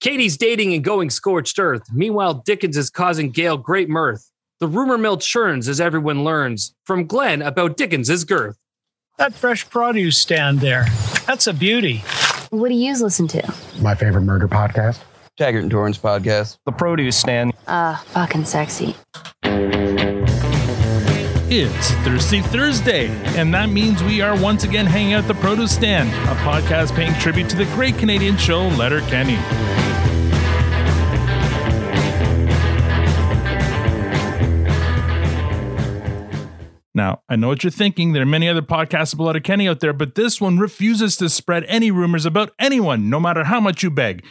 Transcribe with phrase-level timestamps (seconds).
[0.00, 1.82] Katy's dating and going scorched earth.
[1.92, 4.30] Meanwhile, Dickens is causing Gail great mirth.
[4.58, 8.56] The rumor mill churns as everyone learns from Glen about Dickens's girth.
[9.18, 10.86] That fresh produce stand there,
[11.26, 12.02] that's a beauty.
[12.48, 13.54] What do you listen to?
[13.82, 15.00] My favorite murder podcast.
[15.36, 16.56] Taggart and Torrance podcast.
[16.64, 17.52] The produce stand.
[17.68, 18.96] Ah, uh, fucking sexy.
[21.52, 26.08] It's Thirsty Thursday, and that means we are once again hanging out the Produce Stand,
[26.28, 29.34] a podcast paying tribute to the great Canadian show Letterkenny.
[36.94, 38.12] Now, I know what you're thinking.
[38.12, 41.64] There are many other podcasts about Letterkenny out there, but this one refuses to spread
[41.64, 44.24] any rumors about anyone, no matter how much you beg.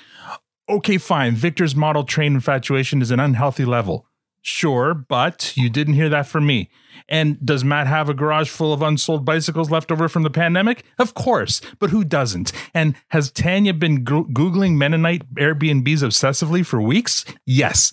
[0.69, 1.35] Okay, fine.
[1.35, 4.05] Victor's model train infatuation is an unhealthy level.
[4.41, 6.69] Sure, but you didn't hear that from me.
[7.07, 10.83] And does Matt have a garage full of unsold bicycles left over from the pandemic?
[10.97, 12.51] Of course, but who doesn't?
[12.73, 17.25] And has Tanya been go- Googling Mennonite Airbnbs obsessively for weeks?
[17.45, 17.91] Yes.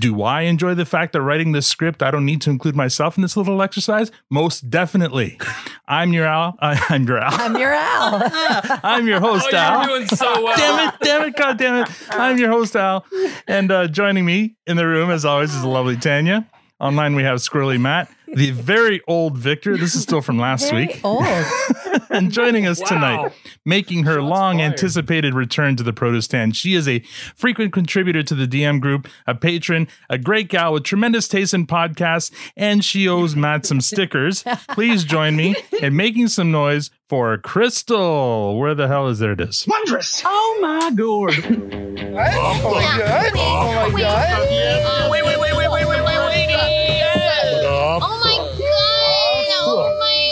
[0.00, 3.16] Do I enjoy the fact that writing this script, I don't need to include myself
[3.16, 4.10] in this little exercise?
[4.28, 5.38] Most definitely.
[5.86, 6.56] I'm your Al.
[6.60, 7.32] Uh, I'm your Al.
[7.32, 8.22] I'm your Al.
[8.82, 9.86] I'm your host, oh, Al.
[9.88, 10.56] You're doing so well.
[10.56, 11.88] damn it, damn it, god damn it.
[12.10, 13.04] I'm your host, Al.
[13.46, 16.48] And uh, joining me in the room, as always, is the lovely Tanya.
[16.80, 19.76] Online, we have Squirrely Matt, the very old Victor.
[19.76, 21.00] This is still from last Very week.
[21.04, 21.24] old.
[22.10, 22.86] and joining us Wow.
[22.88, 23.32] tonight,
[23.64, 24.72] making her Shots long fired.
[24.72, 26.56] anticipated return to the Produce Stand.
[26.56, 26.98] She is a
[27.36, 31.64] frequent contributor to the DM group, a patron, a great gal with tremendous taste in
[31.68, 34.42] podcasts, and she owes Matt some stickers.
[34.70, 38.58] Please join me in making some noise for Kristal.
[38.58, 39.32] Where the hell is there?
[39.32, 39.64] It is.
[39.68, 40.22] Wondrous.
[40.24, 41.44] Oh my oh, oh, god.
[41.46, 43.32] Oh my god!
[43.36, 43.90] Oh my god!
[43.94, 45.43] Wait, wait, wait, wait, wait, wait, wait,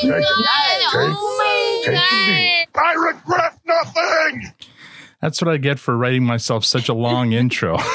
[0.05, 1.15] Oh my god!
[1.15, 2.83] Oh my god!
[2.85, 4.53] I regret nothing.
[5.21, 7.79] That's what I get for writing myself such a long intro.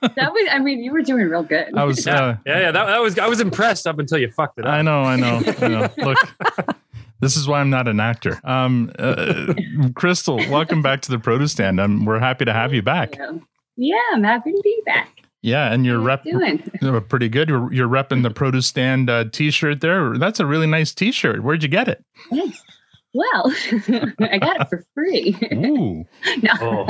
[0.00, 1.76] That was, I mean, you were doing real good.
[1.76, 2.70] I was, Yeah, uh, yeah, yeah.
[2.70, 3.18] That, that was.
[3.18, 4.70] I was impressed up until you fucked it up.
[4.70, 5.88] I know, I know, I know.
[5.98, 6.18] Look,
[7.18, 8.38] this is why I'm not an actor.
[8.44, 9.54] Um, uh,
[9.94, 11.80] Kristal, welcome back to the Produce Stand.
[11.80, 13.18] Um, we're happy to have you back.
[13.76, 15.17] Yeah, I'm happy to be back.
[15.40, 16.24] Yeah, and you're rep
[17.08, 17.48] pretty good.
[17.48, 20.18] You're, you're repping the Produce Stand uh, T-shirt there.
[20.18, 21.42] That's a really nice T-shirt.
[21.42, 22.04] Where'd you get it?
[23.18, 23.52] Well,
[24.20, 25.36] I got it for free.
[25.52, 26.04] Ooh,
[26.40, 26.52] no.
[26.60, 26.84] Oh,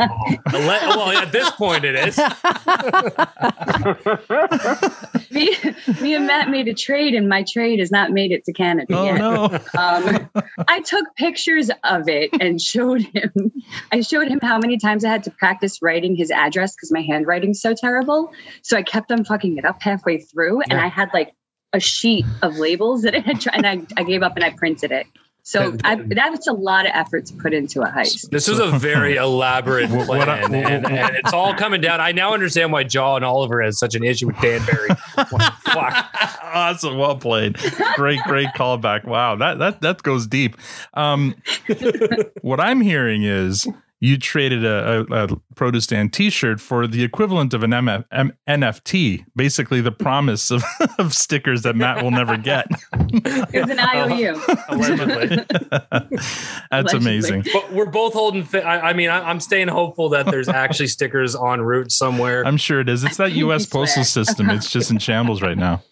[0.53, 2.19] well, at this point, it is.
[5.31, 5.57] me,
[6.03, 8.95] me and Matt made a trade, and my trade has not made it to Canada
[8.95, 9.17] oh yet.
[9.19, 9.45] no.
[9.79, 10.29] Um,
[10.69, 13.51] I took pictures of it and showed him.
[13.91, 17.01] I showed him how many times I had to practice writing his address because my
[17.01, 18.35] handwriting's so terrible.
[18.61, 20.85] So I kept on fucking it up halfway through, and Yeah.
[20.85, 21.33] I had like
[21.73, 24.51] a sheet of labels that I had tried, and I, I gave up and I
[24.51, 25.07] printed it.
[25.49, 28.29] So I, that's a lot of effort to put into a heist.
[28.29, 32.03] This was a very elaborate plan, what I- and, and it's all coming down.
[32.03, 34.91] I now understand why Jaw and Oliver has such an issue with Danbury.
[35.17, 36.07] Fuck.
[36.43, 36.99] awesome.
[36.99, 37.57] Well played.
[37.95, 39.07] Great, great callback.
[39.07, 40.55] Wow, that that that goes deep.
[40.93, 41.35] Um,
[42.43, 43.67] what I'm hearing is
[44.01, 48.33] you traded a, a, a Produce Stand T-shirt for the equivalent of an MF, M,
[48.49, 50.63] NFT, basically the promise of,
[50.99, 52.67] of stickers that Matt will never get.
[53.11, 54.41] It was an IOU.
[54.69, 55.45] Allegedly.
[55.91, 56.99] That's Allegedly.
[56.99, 57.45] amazing.
[57.53, 58.45] But we're both holding.
[58.45, 62.47] Fi- I, I mean, I, I'm staying hopeful that there's actually stickers en route somewhere.
[62.47, 63.05] I'm sure it is.
[63.05, 63.67] It's that U.S.
[63.67, 64.51] postal system.
[64.51, 65.83] It's just in shambles right now.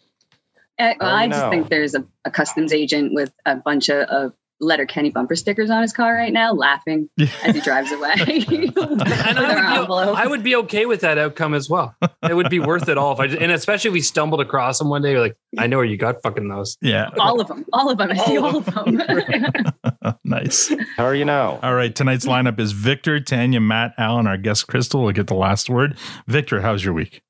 [0.79, 1.51] Uh, well, Oh, I just no.
[1.51, 5.83] think there's a, a customs agent with a bunch of, of Letterkenny bumper stickers on
[5.83, 7.09] his car right now, laughing
[7.45, 8.13] as he drives away.
[8.17, 10.17] and I would, be.
[10.17, 11.95] I would be okay with that outcome as well.
[12.23, 14.79] It would be worth it all if I just, and especially if we stumbled across
[14.79, 15.13] them one day.
[15.13, 16.77] You're like, I know where you got fucking those.
[16.81, 18.11] Yeah, all of them, all of them.
[18.11, 20.15] I see All all of of them.
[20.25, 20.73] nice.
[20.97, 21.59] How are you now?
[21.63, 25.35] All right, tonight's lineup is Victor, Tanya, Matt, Alan, our guest Kristal will get the
[25.35, 25.97] last word.
[26.27, 27.23] Victor, how's your week?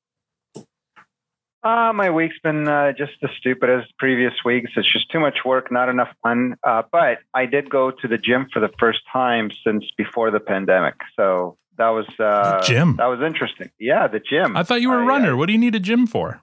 [1.67, 4.71] Uh, my week's been uh, just as stupid as previous weeks.
[4.77, 6.55] It's just too much work, not enough fun.
[6.63, 10.39] Uh, but I did go to the gym for the first time since before the
[10.39, 12.95] pandemic, so that was uh, gym?
[12.95, 13.69] That was interesting.
[13.79, 14.55] Yeah, the gym.
[14.55, 15.35] I thought you were a uh, runner.
[15.35, 16.41] what do you need a gym for?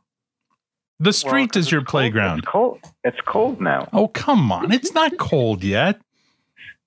[1.01, 1.87] The well, is your it's cold.
[1.87, 2.39] playground.
[2.41, 2.81] It's cold.
[3.03, 3.89] It's cold now.
[3.95, 4.73] Oh, come on.
[4.73, 6.03] It's not cold yet.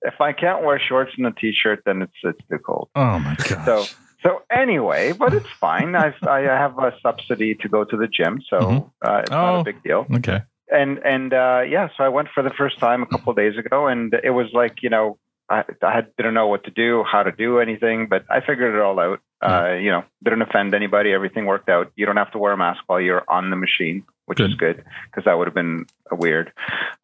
[0.02, 2.88] If I can't wear shorts and a t-shirt, then it's it's too cold.
[2.94, 3.64] Oh my gosh.
[3.64, 3.84] So
[4.22, 5.94] so anyway, but it's fine.
[5.94, 8.90] I've, I have a subsidy to go to the gym, so Mhm.
[9.06, 9.60] uh, it's not Oh.
[9.60, 10.06] a big deal.
[10.16, 10.42] okay.
[10.70, 13.56] and and uh, yeah, so I went for the first time a couple of days
[13.56, 15.18] ago, and it was like you know
[15.50, 18.74] I, I had, didn't know what to do, how to do anything, but I figured
[18.74, 19.20] it all out.
[19.40, 21.12] Uh, you know, didn't offend anybody.
[21.14, 21.90] Everything worked out.
[21.96, 24.84] You don't have to wear a mask while you're on the machine, which is good
[25.06, 26.52] because that would have been uh, weird.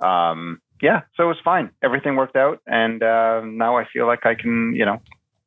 [0.00, 1.70] Um, yeah, so it was fine.
[1.82, 5.00] Everything worked out, and uh, now I feel like I can, you know,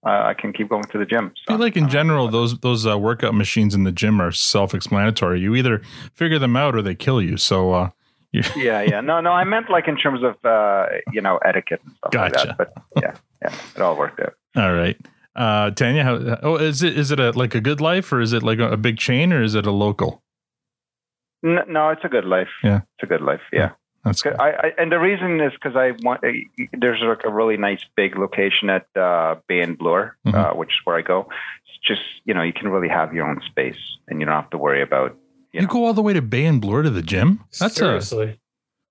[0.10, 1.34] I can keep going to the gym.
[1.48, 5.40] I feel like in general, those those uh, workout machines in the gym are self-explanatory.
[5.40, 5.82] You either
[6.14, 7.38] figure them out or they kill you.
[7.38, 7.90] So, uh,
[8.32, 9.02] you, yeah, yeah.
[9.02, 12.48] No, no, I meant like in terms of uh, you know etiquette and stuff Gotcha.
[12.48, 12.58] like that.
[12.58, 14.34] But yeah, yeah, it all worked out.
[14.56, 14.98] all right,
[15.36, 16.04] uh, Tanya.
[16.04, 18.72] How, oh, is it is it a like a GoodLife or is it like a,
[18.72, 20.22] a big chain or is it a local?
[21.46, 22.48] N- no, it's a GoodLife.
[22.64, 22.82] Yeah.
[23.00, 23.40] it's a GoodLife.
[23.54, 23.72] Yeah.
[24.08, 26.30] That's I, I, and the reason is because I want uh,
[26.74, 30.58] there's like a really nice big location at uh, Bay and Bloor, uh, Mm-hmm.
[30.60, 31.30] which is where I go.
[31.68, 34.50] It's just you know you can really have your own space and you don't have
[34.52, 35.16] to worry about.
[35.54, 37.44] You, go all the way to Bay and Bloor to the gym.
[37.60, 38.40] That's Seriously.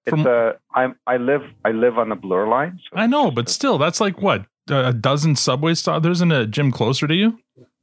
[0.06, 2.78] It's a I I live I live on the Bloor line.
[2.90, 3.00] So a.
[3.02, 6.02] I know, but still, that's like what a dozen subway stops.
[6.02, 7.38] There isn't a gym closer to you.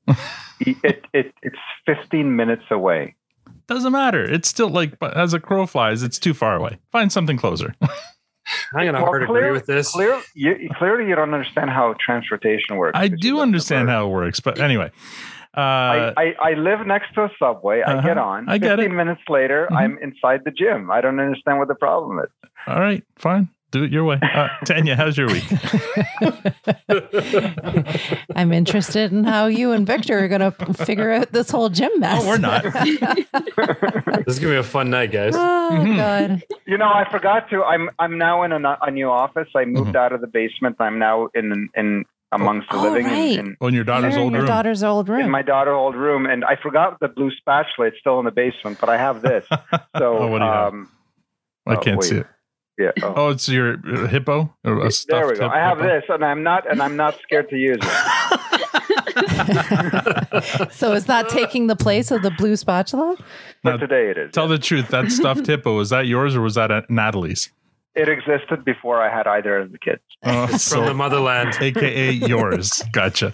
[0.60, 3.16] it, it it's 15 minutes away.
[3.68, 4.24] Doesn't matter.
[4.24, 6.78] It's still like but as a crow flies, it's too far away.
[6.92, 7.74] Find something closer.
[7.82, 9.92] I'm gonna hard agree with this.
[9.92, 12.98] Clear, you, clearly, you don't understand how transportation works.
[13.00, 14.92] I do understand how it works, but anyway.
[15.56, 17.82] Uh, I, I, I live next to a subway.
[17.84, 18.08] I Uh-huh.
[18.08, 18.50] get on.
[18.50, 18.88] I get 15 it.
[18.90, 18.98] Mm-hmm.
[18.98, 20.90] minutes later, I'm inside the gym.
[20.92, 22.30] I don't understand what the problem is.
[22.68, 23.50] all right, fine.
[23.74, 24.20] Do it your way.
[24.22, 25.44] Uh, Tanya, how's your week?
[28.36, 30.52] I'm interested in how you and Victor are going to
[30.86, 32.22] figure out this whole gym mess.
[32.24, 32.64] Oh, we're not.
[34.26, 35.34] This is gonna be a fun night, guys.
[35.36, 35.98] oh, Mm-hmm.
[35.98, 36.44] God.
[36.66, 37.62] You know, I forgot to.
[37.64, 39.48] I'm I'm now in a, a new office.
[39.56, 39.96] I moved Mm-hmm.
[39.98, 40.78] out of the basement.
[40.80, 43.38] I'm now in in amongst the Oh, living right.
[43.40, 44.48] in, in, On your daughter's You're in old your room.
[44.48, 45.22] daughter's old room.
[45.26, 47.88] in my daughter's old room, and I forgot the blue spatula.
[47.90, 49.46] It's still in the basement, but I have this.
[49.50, 49.60] So
[50.20, 50.74] Oh, what do you have?
[50.74, 50.90] um,
[51.68, 52.10] I oh, can't wait.
[52.10, 52.28] see it.
[52.78, 52.92] Yeah.
[53.02, 53.14] Oh.
[53.16, 54.70] Oh, it's your uh, hippo a
[55.08, 55.44] there we go.
[55.44, 55.90] hip- I have hippo?
[55.94, 58.54] this, and I'm not and I'm not scared to use it.
[60.72, 63.18] so is that taking the place of the blue spatula?
[63.64, 64.32] But today it is.
[64.32, 64.88] Tell the truth.
[64.90, 67.52] That stuffed hippo was that yours or was that Natalie's?
[67.96, 70.02] It existed before I had either of the kids.
[70.24, 71.56] Oh, It's from the motherland.
[71.62, 72.82] AKA yours.
[72.92, 73.32] Gotcha.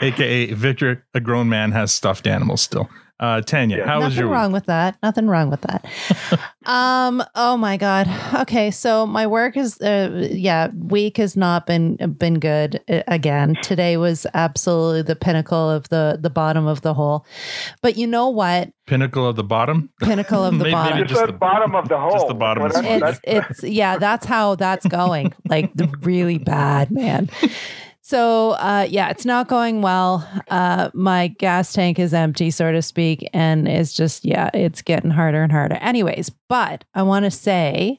[0.00, 2.90] AKA Victor, a grown man, has stuffed animals still.
[3.20, 4.96] Uh, Tanya, how was Nothing your wrong with that.
[5.02, 5.84] Nothing wrong with that.
[6.66, 7.22] um.
[7.34, 8.08] Oh my God.
[8.42, 8.70] Okay.
[8.70, 12.80] So my work is, uh, yeah, week has not been been good.
[12.88, 17.26] uh, Again, today was absolutely the pinnacle of the the bottom of the hole.
[17.82, 18.70] But you know what?
[18.86, 19.90] pinnacle of the bottom?
[20.00, 20.96] Pinnacle of the Maybe- bottom.
[20.98, 22.10] maybe Just the bottom of the hole.
[22.12, 23.00] just the bottom What- is fine.
[23.00, 27.28] that's- it's it's yeah that's how that's going like the really bad man
[28.08, 32.80] so uh yeah it's not going well uh my gas tank is empty so to
[32.80, 37.30] speak and it's just yeah it's getting harder and harder anyways but i want to
[37.30, 37.98] say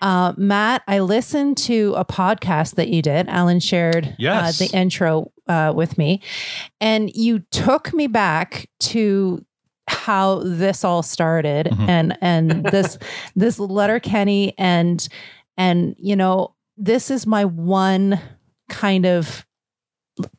[0.00, 4.60] uh matt i listened to a podcast that you did alan shared Yes.
[4.60, 6.22] uh, the intro uh with me
[6.80, 9.44] and you took me back to
[9.88, 11.88] how this all started Mhm.
[11.88, 12.96] and and this
[13.36, 15.06] this Letterkenny and
[15.58, 18.18] and you know this is my one
[18.68, 19.46] kind of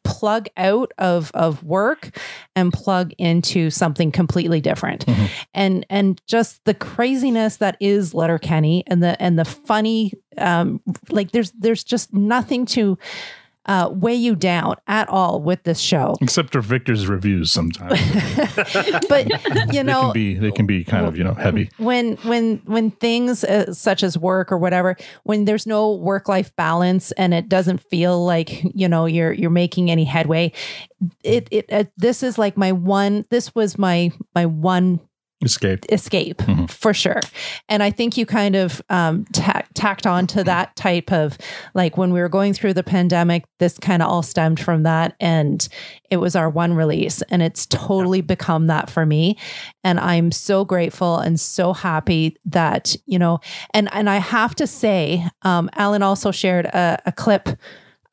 [0.06, 2.18] plug out of of work
[2.56, 5.30] and plug into something completely different Mhm.
[5.54, 10.80] and and just the craziness that is Letterkenny and the and the funny um
[11.10, 12.98] like there's there's just nothing to
[13.66, 18.00] uh weigh you down at all with this show Except for Victor's reviews sometimes.
[19.10, 19.30] but
[19.74, 21.70] you they know can be they can be kind of, you know, heavy.
[21.78, 26.56] when when when things uh, such as work or whatever when there's no work life
[26.56, 30.52] balance and it doesn't feel like you know you're you're making any headway
[31.24, 35.00] it it uh, this is like my one this was my my one
[35.46, 35.86] Escape.
[35.90, 36.70] escape Mhm.
[36.70, 37.22] for sure
[37.70, 41.38] and i think you kind of um tack tacked on to that type of
[41.74, 45.16] like when we were going through the pandemic this kind of all stemmed from that
[45.20, 45.68] and
[46.10, 49.38] it was our one release and it's totally become that for me
[49.84, 53.40] and i'm so grateful and so happy that you know
[53.74, 57.50] and and i have to say um alan also shared a, a clip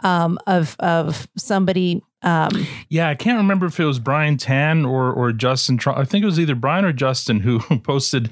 [0.01, 5.13] um of of somebody um Yeah, I can't remember if it was Brian Tan or
[5.13, 5.79] or Justin.
[5.87, 8.31] I think it was either Brian or Justin who posted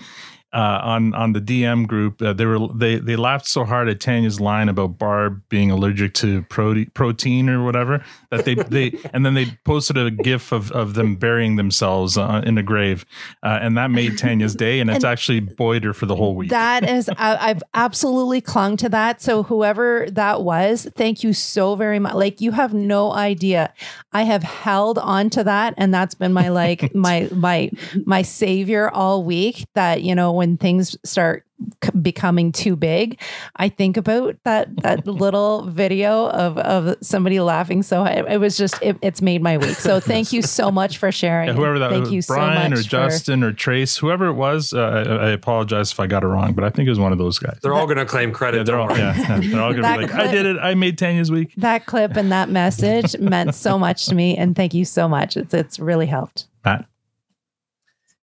[0.52, 2.21] uh, on on the DM group.
[2.21, 6.14] Uh, they were they they laughed so hard at Tanya's line about Barb being allergic
[6.14, 10.73] to prote- protein or whatever that they they and then they posted a gif of
[10.73, 13.04] of them burying themselves uh, in a grave,
[13.42, 16.50] uh, and that made Tanya's day, and it's actually buoyed her for the whole week.
[16.50, 19.23] That is, I, I've absolutely clung to that.
[19.23, 22.14] So whoever that was, thank you so very much.
[22.14, 23.73] Like you have no idea.
[24.12, 27.71] I have held on to that, and that's been my like my my
[28.04, 29.66] my savior all week.
[29.75, 31.44] That you know when things start
[31.85, 33.20] c- becoming too big,
[33.56, 37.82] I think about that that little video of of somebody laughing.
[37.82, 39.76] So it, it was just it, it's made my week.
[39.76, 41.49] So thank you so much for sharing.
[41.49, 44.28] Yeah, whoever that thank was, you so Brian or much for- Justin or Trace, whoever
[44.28, 46.90] it was, uh, I, I apologize if I got it wrong, but I think it
[46.90, 47.59] was one of those guys.
[47.62, 48.56] They're all going to claim credit.
[48.59, 50.56] Yeah, they're all, yeah, yeah, they're all gonna be like, clip- I did it.
[50.59, 51.52] I made Tanya's week.
[51.59, 55.37] that clip and that message meant so much to me, and thank you so much.
[55.37, 56.47] It's it's really helped.
[56.64, 56.87] Matt.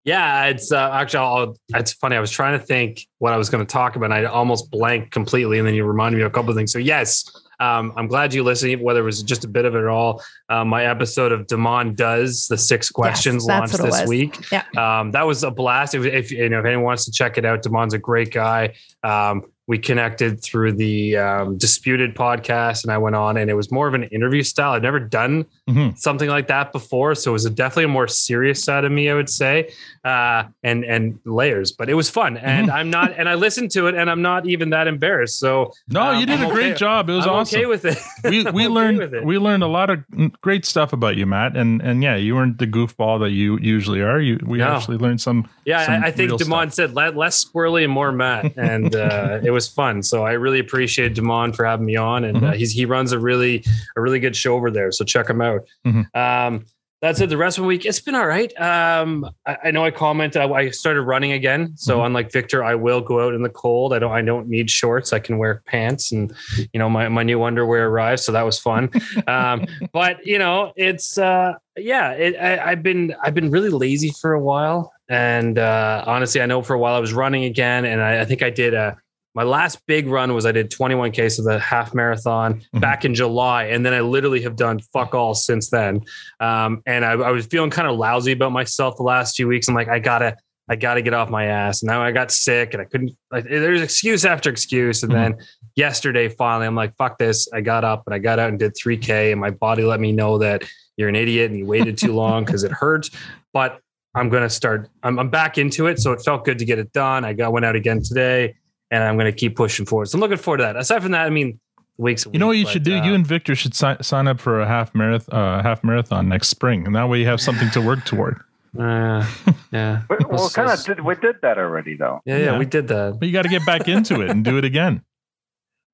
[0.08, 1.20] Yeah, it's uh, actually.
[1.20, 2.16] I'll, it's funny.
[2.16, 4.06] I was trying to think what I was going to talk about.
[4.06, 6.72] and I almost blanked completely, and then you reminded me of a couple of things.
[6.72, 9.80] So yes, um, I'm glad you listened, whether it was just a bit of it
[9.80, 10.24] at all.
[10.48, 14.50] Um, my episode of Demond does the six questions that's launched this week.
[14.50, 14.64] Yeah.
[14.78, 15.94] Um, that was a blast.
[15.94, 18.76] If, if you know if anyone wants to check it out, Demond's a great guy.
[19.04, 23.74] Um, we connected through the um, disputed podcast, and I went on, and it was
[23.74, 24.72] more of an interview style.
[24.72, 25.98] I've never done Mhm.
[25.98, 29.10] something like that before, so it was a definitely a more serious side of me,
[29.10, 29.70] I would say,
[30.06, 31.72] uh, and and layers.
[31.72, 34.48] But it was fun, and I'm not, and I listened to it, and I'm not
[34.48, 35.40] even that embarrassed.
[35.40, 37.10] So No, um, you did I'm a great okay- job.
[37.10, 37.58] It was I'm awesome.
[37.60, 37.98] Okay with it.
[38.24, 39.26] we I'm we okay learned it.
[39.26, 40.04] we learned a lot of
[40.42, 44.02] great stuff about you, Matt, and and yeah, you weren't the goofball that you usually
[44.02, 44.20] are.
[44.22, 44.68] You we No.
[44.68, 45.50] actually learned some.
[45.66, 49.52] Yeah, some I, I think Demond said less squirrely and more Matt, and uh, it
[49.52, 50.02] was fun.
[50.04, 52.56] So I really appreciate Demond for having me on, and uh, Mhm.
[52.56, 53.66] he's he runs a really
[53.98, 54.92] a really good show over there.
[54.94, 55.57] So check him out.
[55.86, 56.16] Mhm.
[56.16, 56.66] Um,
[57.00, 57.30] that's it.
[57.30, 58.52] The rest of the week, it's been all right.
[58.60, 60.42] Um, I, I know I commented.
[60.42, 61.74] I, I started running again.
[61.78, 62.08] So Mhm.
[62.08, 63.94] unlike Victor, I will go out in the cold.
[63.94, 64.12] I don't.
[64.12, 65.14] I don't need shorts.
[65.14, 66.34] I can wear pants, and
[66.74, 68.22] you know my my new underwear arrived.
[68.22, 68.90] So that was fun.
[69.28, 72.14] um, but you know, it's uh, yeah.
[72.14, 76.48] It, I, I've been I've been really lazy for a while, and uh, honestly, I
[76.48, 78.98] know for a while I was running again, and I, I think I did a.
[79.38, 82.82] My last big run was I did 21k so the half marathon Mhm.
[82.82, 86.02] back in July, and then I literally have done fuck all since then.
[86.40, 89.68] Um, and I, I was feeling kind of lousy about myself the last few weeks.
[89.68, 90.36] I'm like, I gotta,
[90.68, 91.84] I gotta get off my ass.
[91.84, 93.12] And now I got sick, and I couldn't.
[93.32, 95.16] Like, there's excuse after excuse, and Mhm.
[95.16, 95.36] then
[95.76, 97.48] yesterday finally, I'm like, fuck this.
[97.54, 100.14] I got up and I got out and did 3k, and my body let me
[100.14, 100.64] know that
[100.98, 103.08] you're an idiot and you waited too long because it hurt.
[103.54, 103.82] But
[104.16, 104.90] I'm gonna start.
[105.04, 107.24] I'm, I'm back into it, so it felt good to get it done.
[107.24, 108.56] I got went out again today,
[108.92, 110.08] and I'm gonna keep pushing forward.
[110.10, 110.76] So I'm looking forward to that.
[110.78, 111.60] Aside from that, I mean,
[111.98, 112.26] weeks.
[112.26, 112.98] a You know what you but, should do?
[112.98, 116.30] uh, you and Victor should si- sign up for a half marathon, uh, half marathon
[116.30, 118.40] next spring, and that way you have something to work toward.
[118.78, 119.26] Uh,
[119.72, 120.04] yeah.
[120.08, 122.20] We, well, kind of did we did that already though.
[122.26, 122.60] Yeah, yeah, Yeah.
[122.60, 123.16] we did that.
[123.18, 125.02] But you got to get back into it and do it again.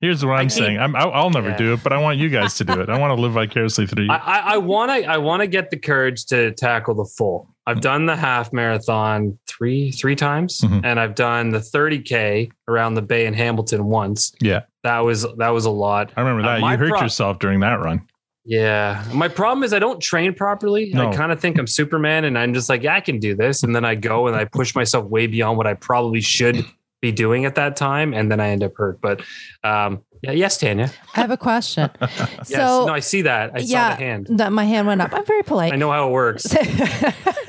[0.02, 0.80] Here's what I'm keep- saying.
[0.80, 1.58] I'm, I'll, I'll never Yeah.
[1.58, 2.90] do it, but I want you guys to do it.
[2.90, 4.12] I want to live vicariously through you.
[4.12, 5.10] I, I, I want to.
[5.10, 7.53] I want to get the courage to tackle the full.
[7.66, 10.82] I've done the half marathon three three times, Mhm.
[10.84, 14.34] and I've done the 30k around the bay in Hamilton once.
[14.42, 16.12] yeah, That was that was a lot.
[16.18, 16.62] I remember Uh, that.
[16.62, 18.02] my you hurt pro- yourself during that run.
[18.46, 19.02] Yeah.
[19.14, 20.92] My problem is I don't train properly.
[20.94, 21.10] No.
[21.10, 23.64] I kind of think I'm Superman, and I'm just like, yeah, I can do this,
[23.64, 26.66] and then I go and I push myself way beyond what I probably should
[27.02, 29.00] be doing at that time, and then I end up hurt.
[29.02, 29.22] But
[29.64, 30.90] um, yeah, yes, Tanya.
[31.16, 31.90] I have a question.
[32.02, 32.50] Yes.
[32.50, 33.52] so no, I see that.
[33.56, 34.28] I yeah, saw the hand.
[34.32, 35.14] that my hand went up.
[35.14, 35.72] I'm very polite.
[35.72, 36.46] I know how it works.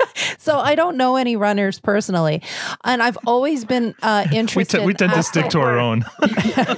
[0.45, 2.41] so I don't know any runners personally,
[2.83, 4.79] and I've always been uh, We, interested.
[4.79, 6.05] t- we tend to stick to our own.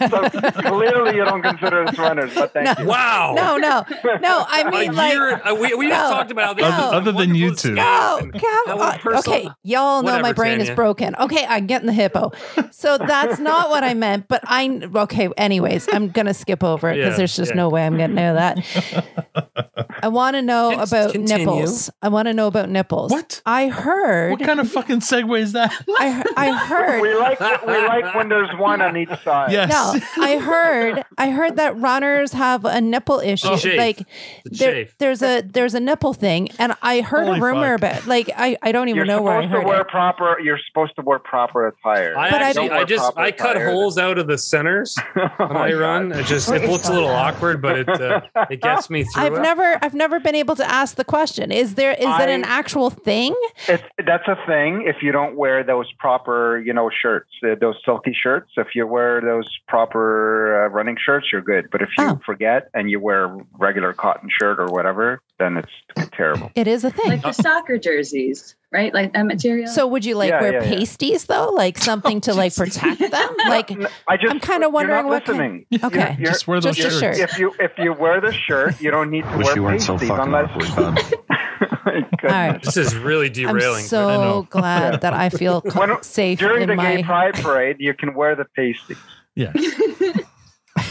[0.07, 2.85] So clearly, you don't consider us runners, but thank you.
[2.85, 3.33] Wow.
[3.35, 3.83] no, no,
[4.21, 4.45] no.
[4.47, 6.69] I A mean, like, year, uh, we, we just talked about how this No.
[6.69, 7.73] Other- other than you two.
[7.73, 8.19] No,
[8.67, 8.99] come on.
[8.99, 11.15] personal- Okay, y'all know my Whatever, brain is broken.
[11.15, 12.31] Okay, I'm getting the hippo.
[12.71, 14.27] So that's not what I meant.
[14.27, 15.29] But I okay.
[15.37, 17.55] Anyways, I'm gonna skip over it because Yeah, there's just yeah.
[17.57, 19.67] no way I'm gonna know that.
[20.03, 21.45] I want to know about continue.
[21.45, 21.89] nipples.
[22.01, 23.11] I want to know about nipples.
[23.11, 23.41] What?
[23.45, 24.31] I heard.
[24.31, 25.73] What kind of fucking segue is that?
[25.97, 27.01] I I heard.
[27.01, 29.51] We like we like when there's one on each side.
[29.51, 29.69] Yes.
[29.71, 31.03] No, I heard.
[31.17, 33.47] I heard that runners have a nipple issue.
[33.49, 33.59] Oh.
[33.75, 34.03] Like
[34.45, 37.91] there, there's a there's a nipple thing, and I heard Holy a rumor fuck.
[38.01, 38.07] about.
[38.07, 39.87] Like I I don't even You're know where I supposed to wear it.
[39.87, 40.39] proper.
[40.39, 42.15] You're supposed to wear proper attire.
[42.17, 45.29] I But I actually, don't I just, I cut holes out of the centers Oh
[45.47, 46.11] when I run.
[46.11, 49.23] It just, it looks a little awkward, but it, uh, it gets me through.
[49.23, 49.41] I've it.
[49.41, 51.51] never I've never been able to ask the question.
[51.51, 53.35] Is there is that an actual thing?
[53.67, 57.75] It's, that's a thing if you don't wear those proper, you know, shirts, uh, those
[57.85, 58.51] silky shirts.
[58.57, 61.69] If you wear those proper uh, running shirts, you're good.
[61.71, 62.19] But if you Oh.
[62.25, 66.51] forget and you wear a regular cotton shirt or whatever, then it's terrible.
[66.55, 67.09] It is a thing.
[67.09, 68.93] Like the soccer jerseys, right?
[68.93, 69.67] Like that material.
[69.67, 70.77] So would you like Yeah, wear yeah, yeah.
[70.77, 73.29] pasties though, like something to like protect them?
[73.47, 73.71] Like
[74.07, 75.97] I just, I'm kinda you're wondering not what kind- Okay.
[75.99, 77.17] You're- you're- Just wear those Just shirts.
[77.19, 77.29] shirt.
[77.31, 79.81] If you if you wear the shirt, you don't need to Wish wear you weren't
[79.81, 80.49] so pasties fucking unless.
[80.77, 82.61] awkward, all right.
[82.61, 83.55] This is really derailing.
[83.55, 83.83] I'm derailing.
[83.83, 84.47] I so know.
[84.49, 87.93] glad that I feel co- When- safe During in the my gay pride parade, you
[87.93, 88.97] can wear the pasties.
[89.35, 89.53] Yeah.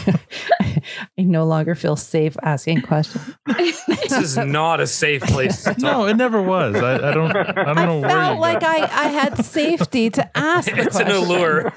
[0.61, 0.81] I
[1.17, 3.35] no longer feel safe asking questions.
[3.47, 5.63] this is not a safe place.
[5.63, 5.79] To talk.
[5.79, 6.75] No, it never was.
[6.75, 7.35] I, I don't.
[7.35, 10.81] I don't know where Felt you like got- I, I had safety to ask the
[10.81, 11.73] It's an allure.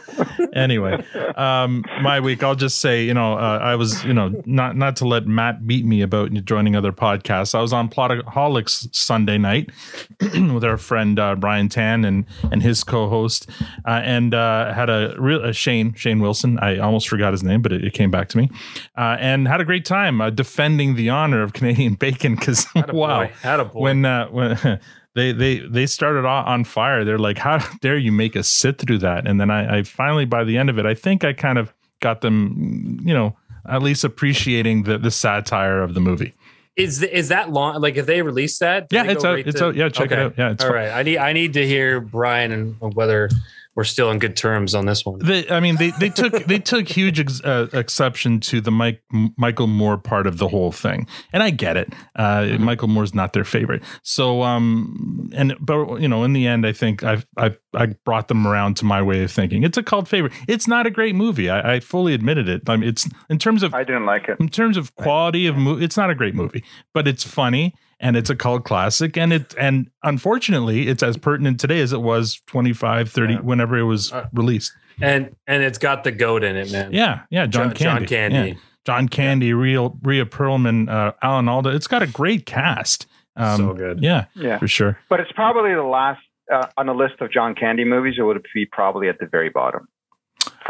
[0.55, 1.03] anyway,
[1.37, 2.43] um, my week.
[2.43, 5.67] I'll just say, you know, uh, I was, you know, not not to let Matt
[5.67, 7.55] beat me about joining other podcasts.
[7.55, 9.71] I was on Plotaholics Sunday night
[10.21, 13.49] with our friend uh, Brian Tan and and his co-host,
[13.87, 16.59] uh, and uh, had a real uh, Shane Shane Wilson.
[16.61, 18.50] I almost forgot his name, but it, it came back to me,
[18.97, 22.35] uh, and had a great time uh, defending the honor of Canadian bacon.
[22.37, 23.33] Because wow, Attaboy.
[23.43, 23.75] Attaboy.
[23.75, 24.81] when uh, when
[25.15, 28.99] they they they started on fire they're like how dare you make us sit through
[28.99, 31.59] that and then I, I finally by the end of it i think i kind
[31.59, 33.37] of got them you know
[33.69, 36.33] at least appreciating the the satire of the movie
[36.77, 37.81] Is is that long?
[37.83, 38.87] Like if they release that?
[38.93, 39.75] Yeah, it's out- right it's to- out.
[39.75, 40.35] Yeah, check it out.
[40.39, 40.91] Yeah, it's all right.
[40.91, 43.29] I need I need to hear Brian and whether
[43.77, 45.19] we're still on good terms on this one.
[45.21, 49.03] they, I mean, they, they took they took huge ex, uh, exception to the Mike
[49.37, 51.93] Michael Moore part of the whole thing, and I get it.
[52.17, 56.67] Uh, Michael Moore's not their favorite, so um, and but you know, in the end,
[56.67, 59.62] I think I've I I brought them around to my way of thinking.
[59.62, 60.33] It's a cult favorite.
[60.49, 61.49] It's not a great movie.
[61.49, 62.69] I, I fully admitted it.
[62.69, 64.39] I mean, it's in terms of I didn't like it.
[64.41, 68.16] in terms of quality of movie, it's not a great movie, but it's funny and
[68.16, 69.16] it's a cult classic.
[69.16, 73.40] And it and unfortunately, it's as pertinent today as it was 25, 30, Yeah.
[73.40, 74.73] whenever it was Uh, released.
[75.02, 76.92] And and it's got the goat in it, man.
[76.92, 78.49] Yeah, yeah, John, Jo- John Candy, Candy.
[78.50, 78.54] Yeah.
[78.87, 81.71] John Candy, real Rhea Perlman, uh, Alan Alda.
[81.71, 83.07] It's got a great cast.
[83.37, 84.02] Um, So good.
[84.02, 84.59] Yeah, Yeah.
[84.59, 84.99] for sure.
[85.09, 86.21] But it's probably the last
[86.52, 88.16] uh, on the list of John Candy movies.
[88.19, 89.87] It would be probably at the very bottom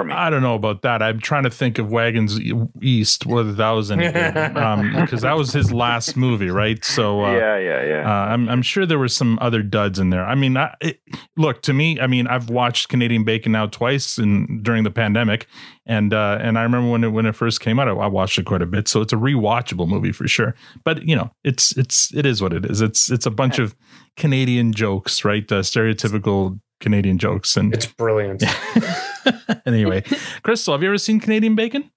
[0.00, 0.14] for me.
[0.14, 1.02] I don't know about that.
[1.02, 2.38] I'm trying to think of Wagons
[2.80, 4.20] East, whether that was any good.
[4.60, 6.84] Um, because that was his last movie, right?
[6.84, 8.02] So, uh, yeah, yeah, yeah.
[8.04, 10.24] Uh, I'm, I'm sure there were some other duds in there.
[10.24, 11.00] I mean, I, it,
[11.36, 11.98] look to me.
[12.00, 15.46] I mean, I've watched Canadian Bacon now twice in during the pandemic,
[15.86, 18.38] and uh, and I remember when it when it first came out, I, I watched
[18.38, 18.86] it quite a bit.
[18.88, 20.54] So it's a rewatchable movie for sure.
[20.84, 22.80] But you know, it's it's it is what it is.
[22.80, 23.74] It's it's a bunch of
[24.16, 25.50] Canadian jokes, right?
[25.50, 28.42] Uh, stereotypical Canadian jokes, and It's brilliant.
[29.66, 30.02] anyway,
[30.42, 31.90] Kristal, have you ever seen Canadian Bacon?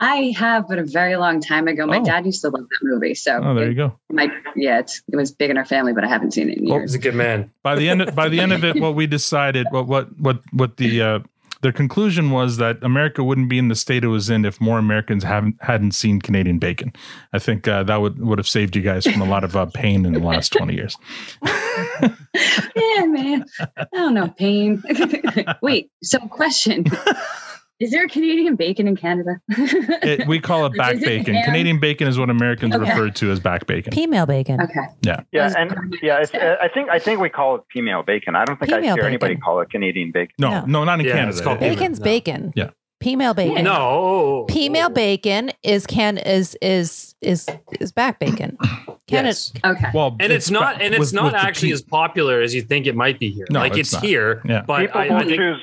[0.00, 1.84] I have, but a very long time ago.
[1.84, 2.04] My Oh.
[2.04, 3.98] dad used to love that movie, so Oh, there it you go.
[4.10, 6.66] My yeah, it's, it was big in our family, but I haven't seen it in
[6.66, 6.92] Well, years.
[6.92, 7.50] He's a good man.
[7.64, 10.40] by the end of, by the end of it what we decided what what what
[10.52, 11.18] what the uh
[11.60, 14.78] their conclusion was that America wouldn't be in the state it was in if more
[14.78, 16.92] Americans haven't hadn't seen Canadian bacon.
[17.32, 19.66] I think uh, that would would have saved you guys from a lot of uh,
[19.66, 20.96] pain in the last twenty years.
[21.44, 23.44] yeah, man.
[23.76, 24.82] I don't know, pain.
[25.62, 26.84] Wait, so question.
[27.80, 29.40] Is there Canadian bacon in Canada?
[29.48, 31.34] It, we call it back Is it bacon.
[31.34, 31.44] ham?
[31.44, 32.90] Canadian bacon is what Americans Okay.
[32.90, 33.92] refer to as back bacon.
[33.92, 34.60] Female bacon.
[34.60, 34.80] okay.
[35.02, 35.20] Yeah.
[35.30, 38.34] yeah, and yeah, it's, uh, I think I think we call it female bacon.
[38.34, 40.34] I don't think I Female hear anybody call it Canadian bacon.
[40.40, 40.64] No, No.
[40.66, 41.30] no, not in Yeah, Canada.
[41.30, 42.04] it's called Bacon's No.
[42.04, 42.52] bacon.
[42.56, 42.70] Yeah.
[43.00, 43.62] Female bacon.
[43.62, 44.46] No.
[44.50, 47.46] Female bacon is can is is is
[47.78, 48.58] is back bacon.
[49.08, 49.28] Canada.
[49.28, 49.52] Yes.
[49.64, 49.88] Okay.
[49.94, 52.86] Well, And it's, not, and it's with- not with actually as popular as you think
[52.86, 53.46] it might be here.
[53.50, 54.62] No, like it's it's, here, Yeah.
[54.66, 55.62] but people I, will I think choose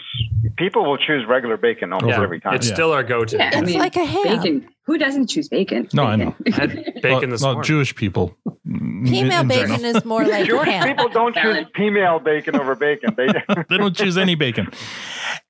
[0.58, 2.54] people will choose regular bacon almost yeah, every time.
[2.56, 2.74] it's Yeah.
[2.74, 3.38] still our go-to.
[3.38, 4.24] Yeah, I It's mean, like a ham.
[4.24, 4.68] bacon.
[4.86, 5.88] Who doesn't choose bacon?
[5.94, 6.36] No, I know.
[6.46, 7.68] I had bacon this well, morning.
[7.68, 8.36] Jewish people.
[8.66, 9.68] in- Female in general.
[9.78, 10.88] bacon is more like Jewish ham.
[10.88, 13.14] people don't choose female bacon over bacon.
[13.18, 13.28] They
[13.70, 14.68] they don't choose any bacon.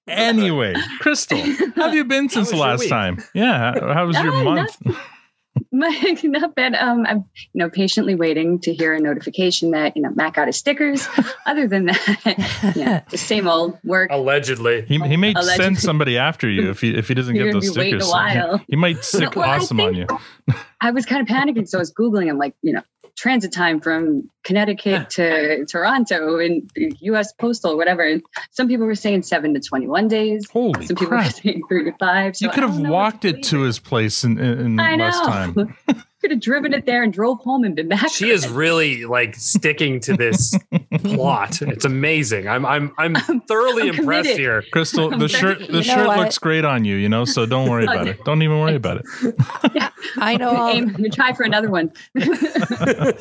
[0.07, 1.41] Anyway, Kristal,
[1.75, 3.17] how have you been since the last time?
[3.33, 4.77] Yeah, how, how was uh, your Oh, month?
[5.75, 6.73] My, not bad.
[6.75, 7.17] Um, I'm
[7.53, 11.07] you know patiently waiting to hear a notification that you know Mac got his stickers.
[11.45, 14.09] Other than that, yeah, the same old work.
[14.11, 14.83] Allegedly.
[14.83, 15.55] He, he may Allegedly.
[15.63, 18.01] send somebody after you if he if he doesn't You're get gonna those be waiting
[18.01, 18.11] a stickers.
[18.35, 18.61] while.
[18.67, 20.07] He might sick Well, I awesome on you.
[20.81, 22.29] I was kind of panicking, so I was googling.
[22.29, 22.81] I'm like, you know,
[23.15, 27.33] transit time from Connecticut to Toronto and U.S.
[27.33, 28.03] Postal, whatever.
[28.03, 30.49] And some people were saying seven to 21 days.
[30.49, 32.35] Holy Some people were saying three to five.
[32.35, 34.99] So You could have don't know what walked it to his place in, in, in
[34.99, 35.75] less time.
[36.25, 38.09] could have driven it there and drove home and been back.
[38.09, 40.57] She is really like sticking to this
[41.03, 41.61] plot.
[41.61, 42.47] It's amazing.
[42.47, 44.39] I'm I'm I'm thoroughly I'm impressed committed.
[44.39, 44.63] here.
[44.73, 46.17] Kristal, the I'm shirt the You know shirt what?
[46.17, 48.23] looks great on you, you know, so don't worry about it.
[48.25, 49.35] Don't even worry about it.
[49.75, 50.49] yeah, I know.
[50.49, 51.91] All, Aim, try for another one.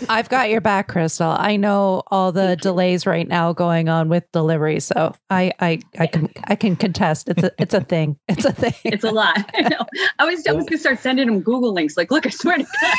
[0.09, 1.37] I've got your back, Kristal.
[1.39, 6.07] I know all the delays right now going on with delivery, so I I I
[6.07, 7.29] can I can contest.
[7.29, 8.17] It's a it's a thing.
[8.29, 8.73] It's a thing.
[8.85, 9.51] It's a lot.
[9.55, 9.85] I know.
[10.19, 11.97] I was, I was gonna start sending them Google links.
[11.97, 12.94] Like, look, I swear to God,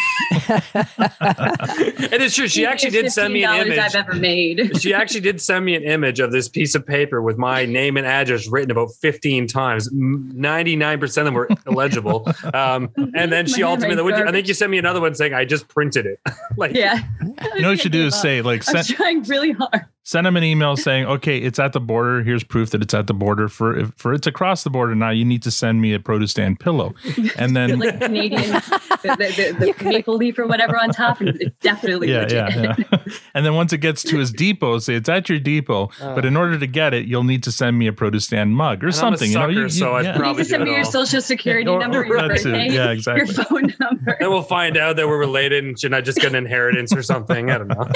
[2.15, 2.47] And it's true.
[2.47, 3.79] She actually did send me an image.
[3.79, 4.71] I've ever made.
[4.85, 7.97] She actually did send me an image of this piece of paper with my name
[7.97, 9.89] and address written about 15 times.
[9.91, 12.27] 99% of them were illegible.
[12.53, 15.33] Um, and then she My ultimately, handwriting's I think you sent me another one saying
[15.33, 16.19] I just printed it.
[16.57, 16.99] like, Yeah.
[17.21, 19.85] You know what you should do is say like I was send trying really hard.
[20.07, 22.21] Send them an email saying, "Okay, it's at the border.
[22.21, 23.47] Here's proof that it's at the border.
[23.49, 25.99] For if, for it to cross the border now, you need to send me a
[25.99, 26.93] produce stand pillow."
[27.37, 31.55] And then like Canadian, the, the, the maple leaf or whatever on top, and it's
[31.59, 32.55] definitely yeah, legit.
[32.55, 32.97] yeah, yeah.
[33.33, 35.89] and then once it gets to his depot, say it's at your depot.
[36.01, 36.15] Oh.
[36.15, 38.83] but in order to get it, you'll need to send me a produce stand mug
[38.83, 39.31] or And I'm a something.
[39.31, 40.17] you know, sucker, you, so I'd yeah.
[40.17, 42.51] You need to send me your social security Or- number, or your that too.
[42.51, 43.25] birthday, Yeah, exactly.
[43.33, 44.17] your phone number.
[44.19, 47.01] Then we'll find out that we're related and should I just get an inheritance or
[47.01, 47.49] something?
[47.49, 47.89] I don't know.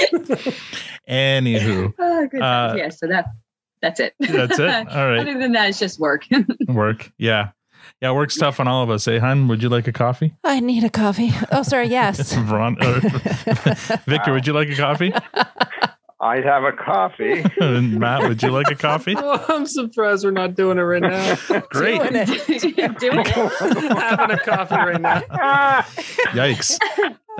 [1.08, 3.26] Anywho, Oh, good Uh, yeah, so that
[3.82, 4.14] that's it.
[4.18, 4.68] That's it?
[4.90, 5.20] All right.
[5.20, 6.24] Other than that, it's just work.
[6.68, 7.10] work.
[7.18, 7.50] Yeah,
[8.00, 9.04] yeah, work's tough on all of us.
[9.04, 10.34] Hey, hun, would you like a coffee?
[10.44, 11.32] I need a coffee.
[11.52, 11.88] Oh, sorry.
[11.88, 12.32] Yes.
[12.34, 15.12] Veron- uh, Victor, would you like a coffee?
[16.22, 17.42] I'd have a coffee.
[17.58, 19.14] Matt, would you like a coffee?
[19.16, 21.36] Oh, I'm surprised we're not doing it right now.
[21.70, 21.98] Great.
[22.02, 22.28] Doing it.
[22.98, 25.20] Having a coffee right now.
[26.32, 26.78] Yikes.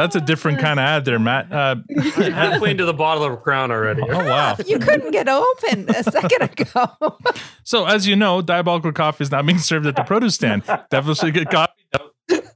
[0.01, 1.53] That's a different kind of ad there, Matt.
[1.53, 1.77] Uh,
[2.17, 4.01] Halfway into the bottle of Crown already.
[4.01, 4.57] oh, wow.
[4.67, 7.19] You couldn't get open a second ago.
[7.65, 10.63] So, as you know, Diabolical Coffee is not being served at the produce stand.
[10.91, 11.80] Definitely good coffee.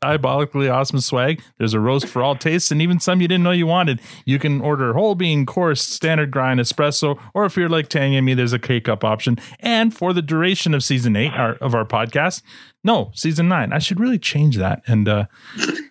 [0.00, 1.42] Diabolically awesome swag.
[1.58, 4.00] There's a roast for all tastes and even some you didn't know you wanted.
[4.24, 8.26] You can order whole bean, coarse, standard grind, espresso, or if you're like Tanya and
[8.26, 9.38] me, there's a K cup option.
[9.60, 12.42] And for the duration of season eight our, of our podcast,
[12.84, 13.72] no, season nine.
[13.72, 15.24] I should really change that and, uh,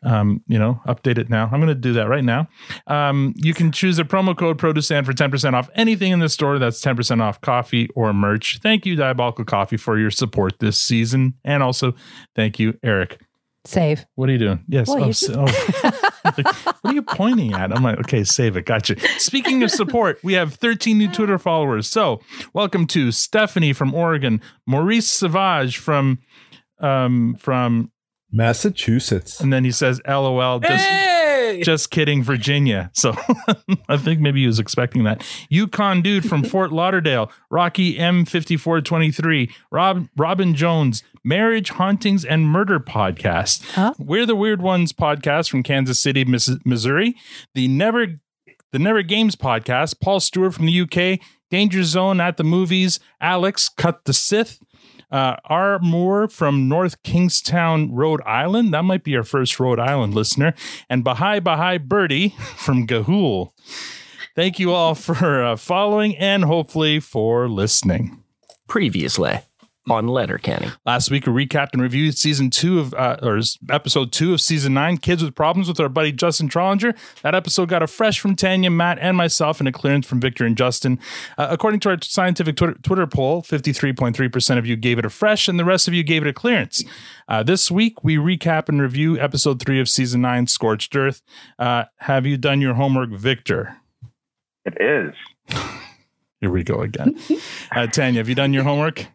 [0.03, 1.49] um, you know, update it now.
[1.51, 2.47] I'm going to do that right now.
[2.85, 6.59] Um, you can choose a promo code ProduceStand for 10% off anything in the store.
[6.59, 8.59] That's 10% off coffee or merch.
[8.61, 11.33] Thank you, Diabolical Coffee, for your support this season.
[11.43, 11.95] And also,
[12.35, 13.22] thank you, Eric.
[13.65, 14.05] Save.
[14.15, 14.63] What are you doing?
[14.67, 14.87] Yes.
[14.89, 15.45] Well, oh, you- s- oh.
[16.81, 17.71] what are you pointing at?
[17.75, 18.65] I'm like, okay, save it.
[18.65, 18.97] Gotcha.
[19.19, 21.87] Speaking of support, we have 13 new Twitter followers.
[21.89, 22.19] So,
[22.53, 26.19] welcome to Stephanie from Oregon, Maurice Savage from
[26.79, 27.91] um from
[28.31, 29.39] Massachusetts.
[29.39, 31.12] and then he says LOL just Hey!
[31.65, 32.91] just kidding, Virginia.
[32.93, 33.15] So
[33.89, 35.25] I think maybe he was expecting that.
[35.49, 43.71] Yukon dude from Fort Lauderdale, Rocky M5423, Rob Robin Jones, Marriage, Hauntings, and Murder Podcast.
[43.71, 43.93] Huh?
[43.97, 47.15] We're the Weird Ones podcast from Kansas City, Missouri.
[47.55, 48.19] The Never
[48.71, 51.19] the Never Games podcast, Paul Stewart from the UK,
[51.51, 54.59] Danger Zone at the movies, Alex Cut the Sith.
[55.13, 55.77] Uh, R.
[55.79, 58.73] Moore from North Kingstown, Rhode Island.
[58.73, 60.55] That might be our first Rhode Island listener.
[60.89, 63.51] And Bahai Bahai Birdie from Gahool.
[64.35, 68.23] Thank you all for uh, following and hopefully for listening.
[68.67, 69.41] Previously
[69.89, 70.69] on Letterkenny.
[70.85, 74.73] Last week, we recapped and reviewed season two of, uh, or episode two of season
[74.73, 76.95] nine, Kids with Problems, with our buddy Justin Trollinger.
[77.21, 80.45] That episode got a fresh from Tanya, Matt, and myself, and a clearance from Victor
[80.45, 80.99] and Justin.
[81.37, 85.47] Uh, according to our scientific Twitter, Twitter poll, 53.3% of you gave it a fresh,
[85.47, 86.83] and the rest of you gave it a clearance.
[87.27, 91.21] Uh, this week, we recap and review episode three of season nine, Scorched Earth.
[91.59, 93.77] Uh, have you done your homework, Victor?
[94.65, 95.13] It is.
[96.43, 97.17] Here we go again.
[97.73, 99.07] Uh, Tanya, have you done your homework?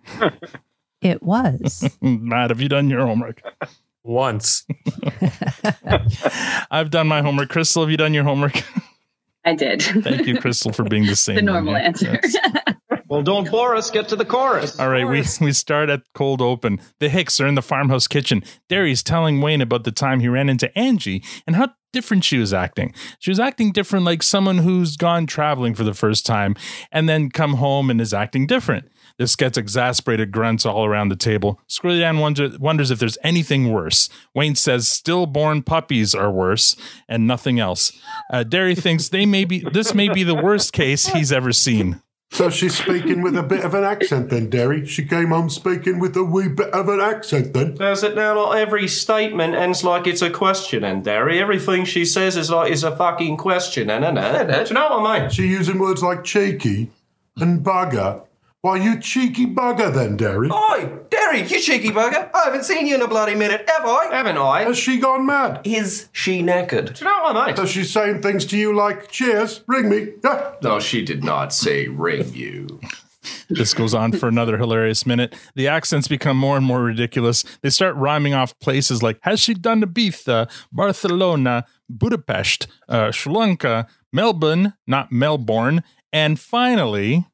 [1.02, 1.96] It was.
[2.00, 3.40] Matt, have you done your homework?
[4.02, 4.66] Once.
[6.70, 7.50] I've done my homework.
[7.50, 8.64] Kristal, have you done your homework?
[9.44, 9.82] I did.
[9.82, 11.36] Thank you, Kristal, for being the same.
[11.36, 12.18] the normal answer.
[12.20, 12.34] Yes.
[13.08, 13.90] Well, don't bore us.
[13.90, 14.78] Get to the chorus.
[14.78, 16.80] All right, we, we start at cold open.
[17.00, 18.44] The Hicks are in the farmhouse kitchen.
[18.68, 22.52] Derry's telling Wayne about the time he ran into Angie and how different she was
[22.52, 22.94] acting.
[23.18, 26.54] She was acting different like someone who's gone traveling for the first time
[26.92, 28.90] and then come home and is acting different.
[29.16, 31.60] This gets exasperated grunts all around the table.
[31.66, 34.10] Squirrely Dan wonder, wonders if there's anything worse.
[34.34, 36.76] Wayne says stillborn puppies are worse
[37.08, 37.90] and nothing else.
[38.30, 42.02] Uh, Derry thinks they may be this may be the worst case he's ever seen.
[42.30, 44.86] So she's speaking with a bit of an accent then, Derry.
[44.86, 47.74] She came home speaking with a wee bit of an accent then.
[47.74, 48.34] Does it now?
[48.34, 51.40] Not every statement ends like it's a question, and Derry.
[51.40, 54.16] Everything she says is like is a fucking question, and and.
[54.16, 55.30] Do you know what I mean?
[55.30, 56.92] She using words like cheeky
[57.36, 58.24] and bugger.
[58.60, 60.50] Why, you cheeky bugger then, Derry.
[60.50, 62.28] Oi, Derry, you cheeky bugger!
[62.34, 64.08] I haven't seen you in a bloody minute, have I?
[64.10, 64.64] Haven't I?
[64.64, 65.60] Has she gone mad?
[65.62, 66.94] Is she naked?
[66.94, 67.54] Do you know what I mean?
[67.54, 70.08] Does she saying things to you like, cheers, ring me?
[70.24, 70.54] Yeah.
[70.60, 72.80] No, she did not say ring you.
[73.48, 75.36] This goes on for another hilarious minute.
[75.54, 77.44] The accents become more and more ridiculous.
[77.62, 83.86] They start rhyming off places like Has she done Ibiza, Barcelona, Budapest, uh, Sri Lanka,
[84.12, 87.26] Melbourne, not Melbourne, and finally,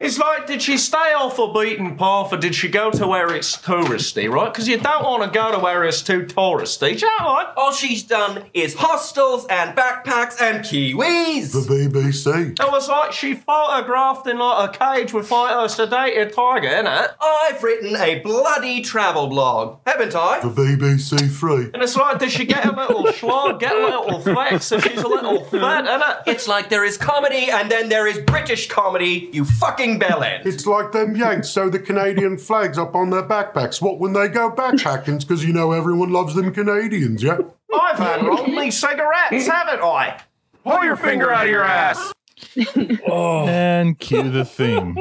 [0.00, 3.34] It's like, did she stay off a beaten path or did she go to where
[3.34, 4.52] it's touristy, right?
[4.52, 6.96] Because you don't want to go to where it's too touristy.
[6.96, 7.52] Do you know what?
[7.56, 11.50] All she's done is hostels and backpacks and kiwis.
[11.50, 12.60] The BBC.
[12.60, 17.14] It was like she photographed in like a cage with like a sedated tiger, innit?
[17.20, 20.38] I've written a bloody travel blog, haven't I?
[20.38, 21.70] The BBC Three.
[21.74, 25.02] And it's like, did she get a little schlog, get a little flex if she's
[25.02, 26.32] a little fat, innit?
[26.32, 30.44] It's like there is comedy and then there is British comedy, you fucking bellend.
[30.44, 33.80] It's like them Yanks sew the Canadian flags up on their backpacks.
[33.80, 35.20] What when they go backpacking?
[35.20, 37.38] Because you know everyone loves them Canadians, yeah?
[37.72, 40.20] I've had lonely cigarettes, haven't I?
[40.64, 42.12] Pull your finger out of your ass.
[43.08, 44.96] And cue the theme.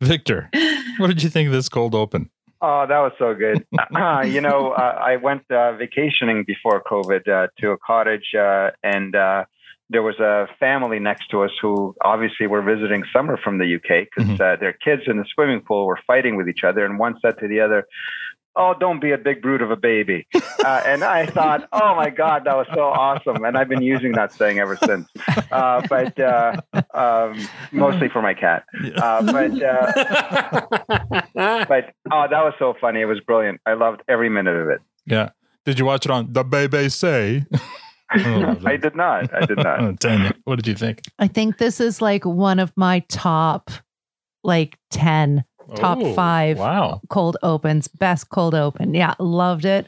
[0.00, 0.50] Victor,
[0.98, 2.30] what did you think of this cold open?
[2.60, 3.64] Oh, that was so good.
[4.32, 9.14] you know, uh, I went uh, vacationing before COVID uh, to a cottage, uh, and
[9.14, 9.44] uh,
[9.90, 14.08] there was a family next to us who obviously were visiting summer from the UK
[14.14, 17.14] because uh, their kids in the swimming pool were fighting with each other, and one
[17.20, 17.86] said to the other,
[18.54, 20.26] "Oh, don't be a big brute of a baby."
[20.64, 24.12] Uh, and I thought, "Oh my God, that was so awesome!" And I've been using
[24.12, 25.08] that saying ever since.
[25.52, 26.60] Uh, but uh,
[26.92, 28.64] um, mostly for my cat.
[28.96, 30.62] Uh, but uh,
[31.64, 33.00] but oh, that was so funny.
[33.00, 33.60] It was brilliant.
[33.64, 34.80] I loved every minute of it.
[35.06, 35.30] Yeah.
[35.64, 36.44] Did you watch it on the
[38.12, 38.66] BBC?
[38.66, 39.34] I did not.
[39.34, 39.80] I did not.
[39.82, 41.02] Oh, Tanya, what did you think?
[41.18, 43.70] I think this is like one of my top
[44.44, 45.44] like 10,
[45.76, 47.00] top Oh, five wow.
[47.10, 48.94] cold opens, best cold open.
[48.94, 49.86] Yeah, loved it.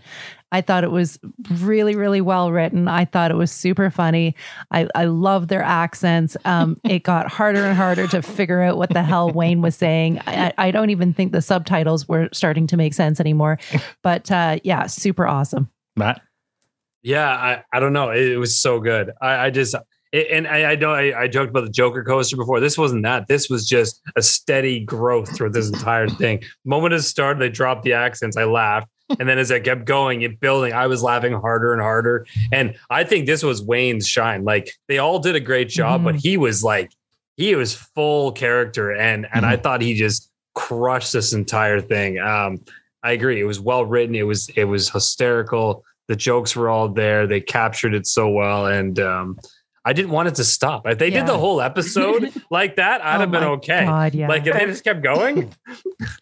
[0.53, 1.19] I thought it was
[1.61, 2.89] really, really well written.
[2.89, 4.35] I thought it was super funny.
[4.73, 6.37] I, I love their accents.
[6.45, 10.19] Um, it got harder and harder to figure out what the hell Wayne was saying.
[10.27, 13.59] I, I don't even think the subtitles were starting to make sense anymore.
[14.03, 15.71] But uh, yeah, super awesome.
[15.97, 16.21] Matt?
[17.03, 18.11] Yeah, I, I don't know.
[18.11, 19.13] It, was so good.
[19.21, 19.75] I, I just
[20.13, 22.61] it, and I, I know I, I joked about the Joker coaster before.
[22.61, 23.29] This wasn't that.
[23.29, 26.43] This was just a steady growth through this entire thing.
[26.65, 28.37] Moment it started, they dropped the accents.
[28.37, 28.89] I laughed.
[29.19, 32.27] And then as I kept going, it building, I was laughing harder and harder.
[32.53, 34.45] And I think this was Wayne's shine.
[34.45, 36.93] Like they all did a great job, but he was like,
[37.37, 38.93] he was full character.
[38.93, 42.19] And and I thought he just crushed this entire thing.
[42.19, 42.61] Um,
[43.03, 43.41] I agree.
[43.41, 44.15] It was well written.
[44.15, 45.85] It was it was hysterical.
[46.11, 47.29] The jokes were all there.
[47.29, 49.39] They captured it so well, and um,
[49.85, 50.85] I didn't want it to stop.
[50.89, 53.85] If they did the whole episode like that, I'd Oh have been okay.
[53.85, 54.27] God, yeah.
[54.29, 55.55] Like if they just kept going.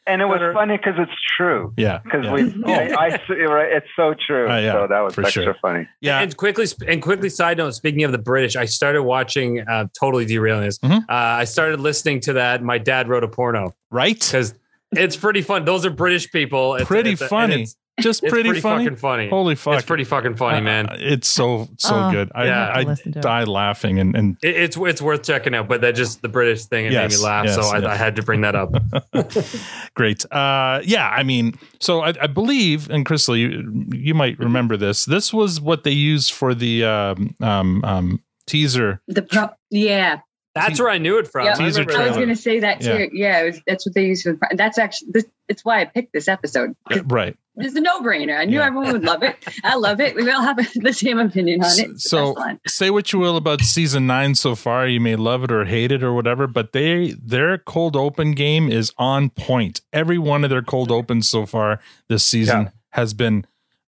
[0.06, 1.72] And it was funny because it's true.
[1.76, 2.00] Yeah.
[2.02, 2.32] Because yeah.
[2.32, 4.50] we, I, I, right, it's so true.
[4.50, 5.56] Uh, yeah, so that was extra sure.
[5.62, 5.86] funny.
[6.00, 6.20] Yeah.
[6.20, 7.74] And quickly, and quickly, side note.
[7.74, 9.60] Speaking of the British, I started watching.
[9.60, 10.78] Uh, totally derailing this.
[10.78, 10.98] Mm-hmm.
[10.98, 12.62] Uh, I started listening to that.
[12.62, 13.72] My dad wrote a porno.
[13.90, 14.18] Right.
[14.18, 14.54] Because
[14.92, 15.64] it's pretty fun.
[15.64, 16.74] Those are British people.
[16.76, 17.54] It's, Pretty it's- and funny.
[17.54, 18.84] it's- Just it's pretty, funny.
[18.84, 19.28] fucking funny.
[19.28, 19.74] Holy fuck.
[19.74, 20.88] It's pretty fucking funny, Uh, man.
[20.92, 22.30] It's so so Oh, good.
[22.34, 22.68] I, yeah.
[22.74, 23.48] I Listen to it.
[23.48, 26.86] laughing and, and It, it's it's worth checking out, but that just the British thing
[26.86, 27.92] it made me laugh, yes, so I.
[27.92, 28.72] I had to bring that up.
[29.94, 30.24] great.
[30.32, 35.04] Uh, yeah, I mean, so I, I believe, and Kristal, you you might remember this.
[35.04, 39.00] This was what they used for the um, um, um, teaser.
[39.08, 40.20] The pro- yeah.
[40.66, 41.46] That's where I knew it from.
[41.46, 43.08] Yeah, I Teaser I was going to say that too.
[43.12, 44.38] Yeah, it was, that's what they use for.
[44.54, 45.24] That's actually this.
[45.48, 46.74] It's why I picked this episode.
[47.06, 47.36] Right.
[47.56, 48.38] It's a no-brainer.
[48.38, 49.36] I knew everyone would love it.
[49.64, 50.14] I love it.
[50.14, 51.90] We all have the same opinion on it.
[51.90, 55.50] It's So say what you will about season nine so far, you may love it
[55.50, 59.80] or hate it or whatever, but they their cold open game is on point.
[59.92, 63.46] Every one of their cold opens so far this season has been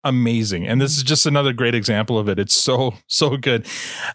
[0.05, 2.39] amazing, and this is just another great example of it.
[2.39, 3.65] It's so so good.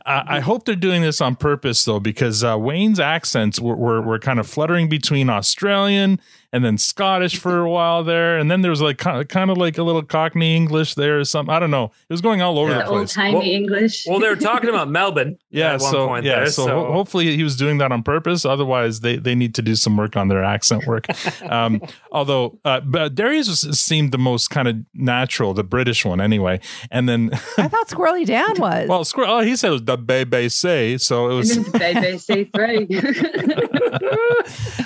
[0.06, 4.00] Uh, I hope they're doing this on purpose though, because uh, Wayne's accents were, were
[4.00, 6.18] were kind of fluttering between Australian
[6.52, 9.50] and then Scottish for a while there, and then there was like kind of, kind
[9.50, 11.54] of like a little Cockney English there or something.
[11.54, 11.84] I don't know.
[11.84, 12.98] It was going all over the The place.
[13.16, 14.06] old-timey English.
[14.06, 15.38] Well, they were talking about Melbourne.
[15.50, 18.02] Yeah, at one so point yeah, there, so, ho- hopefully he was doing that on
[18.02, 18.44] purpose.
[18.44, 21.06] Otherwise, they they need to do some work on their accent work.
[21.50, 21.80] um,
[22.12, 26.60] although, uh, but Darius was, seemed the most kind of natural, the British one anyway.
[26.90, 28.88] And then, I thought Squirrely Dan was.
[28.88, 31.58] well, Squirrel, oh, he said it was the BBC, so it was.
[31.70, 32.86] Baby, say three.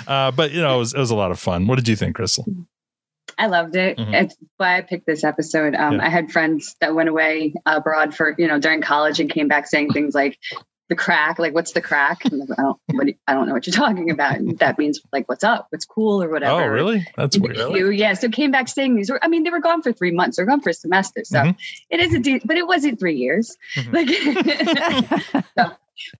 [0.07, 1.54] uh, but you know, it was, it was a lot of fun.
[1.59, 2.65] What did you think, Kristal?
[3.37, 3.97] I loved it.
[3.97, 4.13] Mhm.
[4.13, 5.75] It's why I picked this episode.
[5.75, 6.05] Um, Yeah.
[6.05, 9.67] I had friends that went away abroad for you know during college and came back
[9.67, 10.37] saying things like
[10.87, 12.23] the crack, like what's the crack?
[12.25, 14.35] And I, don't, what I don't know what you're talking about.
[14.37, 16.61] And that means like what's up, what's cool, or whatever.
[16.61, 17.07] Oh, really?
[17.17, 17.57] That's weird.
[17.57, 19.09] You, yeah, so came back saying these.
[19.09, 20.37] Were, I mean, they were gone for three months.
[20.37, 21.55] They're gone for a semester, so Mhm.
[21.89, 23.57] it is a de- but it wasn't three years.
[23.91, 24.09] Like,
[25.57, 25.71] so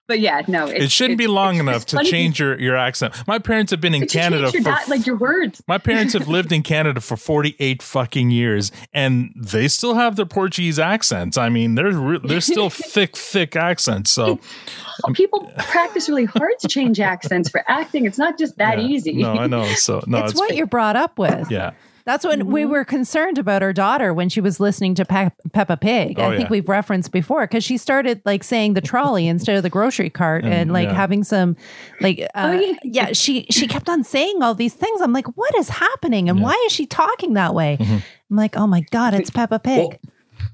[0.06, 3.14] But yeah, no, It shouldn't be long enough to change your, your accent.
[3.26, 5.62] My parents have been in Canada for your like your words.
[5.66, 10.26] My parents have lived in Canada for 48 fucking years and they still have their
[10.26, 11.36] Portuguese accents.
[11.36, 14.10] I mean, they're re- they're still thick thick accents.
[14.10, 14.40] So
[15.12, 18.06] People practice really hard to change accents for acting.
[18.06, 18.86] It's not just that yeah.
[18.86, 19.12] easy.
[19.14, 19.66] No, I know.
[19.74, 21.50] So no, it's, it's, what you're brought up with.
[21.50, 21.72] yeah.
[22.06, 22.70] That's when we Mm-hmm.
[22.70, 26.18] were concerned about our daughter when she was listening to Pe- Peppa Pig.
[26.18, 26.48] Oh, I think yeah.
[26.50, 30.44] we've referenced before because she started like saying the trolley instead of the grocery cart
[30.44, 30.94] Mm, and like yeah.
[30.94, 31.56] having some
[32.00, 32.74] like uh, Oh, yeah.
[32.84, 35.00] yeah she she kept on saying all these things.
[35.00, 37.76] I'm like, what is happening and why is she talking that way?
[37.80, 37.96] Mm-hmm.
[38.30, 39.98] I'm like, oh my god, it's Peppa Pig.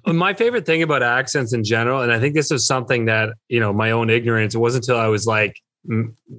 [0.07, 3.31] Well, my favorite thing about accents in general, and I think this is something that
[3.49, 4.55] you know my own ignorance.
[4.55, 5.55] It wasn't until I was like m-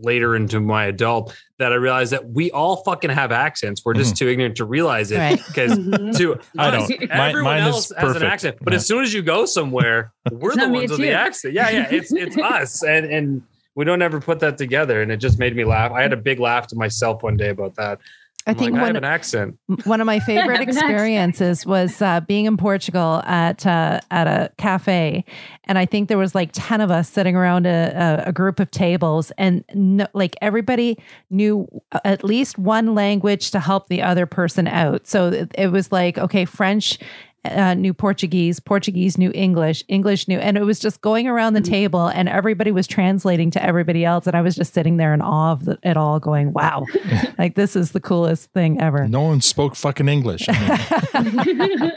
[0.02, 3.84] later into my adult that I realized that we all fucking have accents.
[3.84, 5.40] We're just too ignorant to realize it Right.
[5.48, 6.40] because to Mm-hmm.
[6.60, 6.90] I don't.
[6.90, 8.58] Mine- everyone mine is else has an accent.
[8.62, 8.78] But Yeah.
[8.78, 11.54] as soon as you go somewhere, we're the ones it's with the accent.
[11.54, 13.42] Yeah, yeah, it's it's us, and and
[13.76, 15.92] we don't ever put that together, and it just made me laugh.
[15.92, 18.00] I had a big laugh to myself one day about that.
[18.46, 19.58] I I'm think like, I have an accent.
[19.86, 20.90] one of my favorite have an accent.
[20.90, 25.24] experiences was uh, being in Portugal at uh, at a cafe,
[25.66, 28.60] and I think there was like ten of us sitting around a, a, a group
[28.60, 30.98] of tables, and no, like everybody
[31.30, 31.68] knew
[32.04, 35.08] at least one language to help the other person out.
[35.08, 37.00] So it, it was like okay, French.
[37.46, 41.62] Uh, knew Portuguese, Portuguese knew English, English knew, and it was just going around the
[41.62, 45.22] table, and everybody was translating to everybody else, and I was just sitting there in
[45.22, 46.86] awe of the, it all, going, "Wow,
[47.38, 50.46] like this is the coolest thing ever." No one spoke fucking English.
[50.48, 51.92] I mean,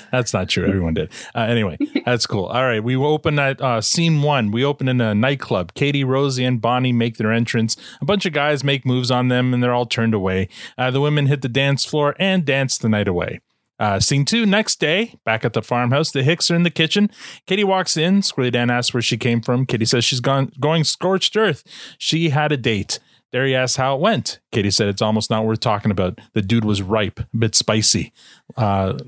[0.10, 0.66] that's not true.
[0.66, 1.10] Everyone did.
[1.34, 2.46] Uh, anyway, that's cool.
[2.46, 4.50] All right, we open at uh, scene one.
[4.50, 5.74] We open in a nightclub.
[5.74, 7.76] Katy, Rosie, and Bonnie make their entrance.
[8.00, 10.48] A bunch of guys make moves on them, and they're all turned away.
[10.76, 13.40] Uh, the women hit the dance floor and dance the night away.
[13.82, 17.10] Uh, scene two, next day, back at the farmhouse, the Hicks are in the kitchen.
[17.48, 18.20] Katy walks in.
[18.20, 19.66] Squirrely Dan asks where she came from.
[19.66, 21.64] Katy says she's gone going scorched earth.
[21.98, 23.00] She had a date.
[23.32, 24.38] Derry asks how it went.
[24.52, 26.20] Katy said it's almost not worth talking about.
[26.32, 28.12] The dude was ripe, a bit spicy
[28.56, 29.00] uh,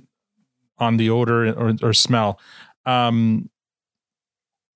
[0.78, 2.40] on the odor or, or smell.
[2.84, 3.50] Um,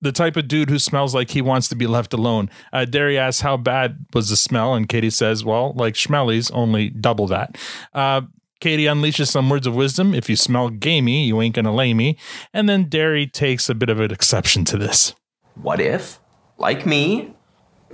[0.00, 2.50] the type of dude who smells like he wants to be left alone.
[2.72, 6.88] Uh, Derry asks how bad was the smell, and Katy says, "Well, like Schmelly's, only
[6.88, 7.58] double that."
[7.92, 8.20] Uh,
[8.60, 10.14] Katy unleashes some words of wisdom.
[10.14, 12.18] If you smell gamey, you ain't gonna lay me.
[12.52, 15.14] And then Derry takes a bit of an exception to this.
[15.54, 16.18] What if,
[16.56, 17.34] like me,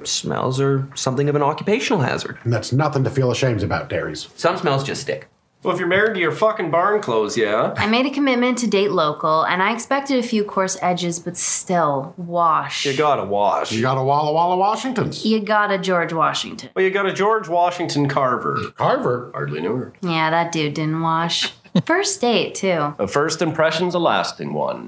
[0.05, 2.39] smells are something of an occupational hazard?
[2.45, 4.29] And that's nothing to feel ashamed about, Dairies.
[4.37, 5.29] Some smells just stick.
[5.65, 7.73] Well, if you're married to your fucking barn clothes, yeah.
[7.79, 11.39] I made a commitment to date local, and I expected a few coarse edges, but
[11.39, 12.85] still, wash.
[12.85, 13.73] You gotta wash.
[13.73, 15.25] You got a Walla Walla Washingtons.
[15.25, 16.69] You got a George Washington.
[16.77, 18.73] Well, you got a George Washington Carver.
[18.77, 19.31] Carver.
[19.33, 19.95] Hardly knew her.
[20.03, 21.51] Yeah, that dude didn't wash.
[21.87, 22.95] First date, too.
[22.99, 24.87] A first impression's a lasting one.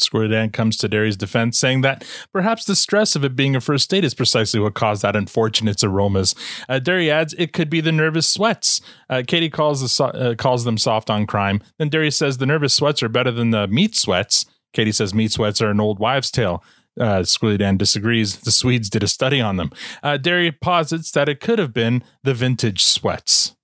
[0.00, 3.60] Squirrely Dan comes to Derry's defense, saying that perhaps the stress of it being a
[3.60, 6.34] first date is precisely what caused that unfortunate aromas.
[6.68, 8.80] Uh, Derry adds it could be the nervous sweats.
[9.10, 11.60] Uh, Katy calls the so- uh, calls them soft on crime.
[11.78, 14.46] Then Derry says the nervous sweats are better than the meat sweats.
[14.72, 16.62] Katy says meat sweats are an old wives' tale.
[16.98, 18.38] Uh, Squirrely Dan disagrees.
[18.38, 19.70] The Swedes did a study on them.
[20.02, 23.54] Uh, Derry posits that it could have been the vintage sweats.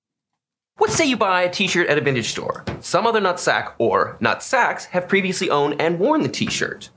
[0.77, 2.65] What say you buy a t-shirt at a vintage store?
[2.81, 6.91] Some other nutsack or nutsacks have previously owned and worn the t-shirt.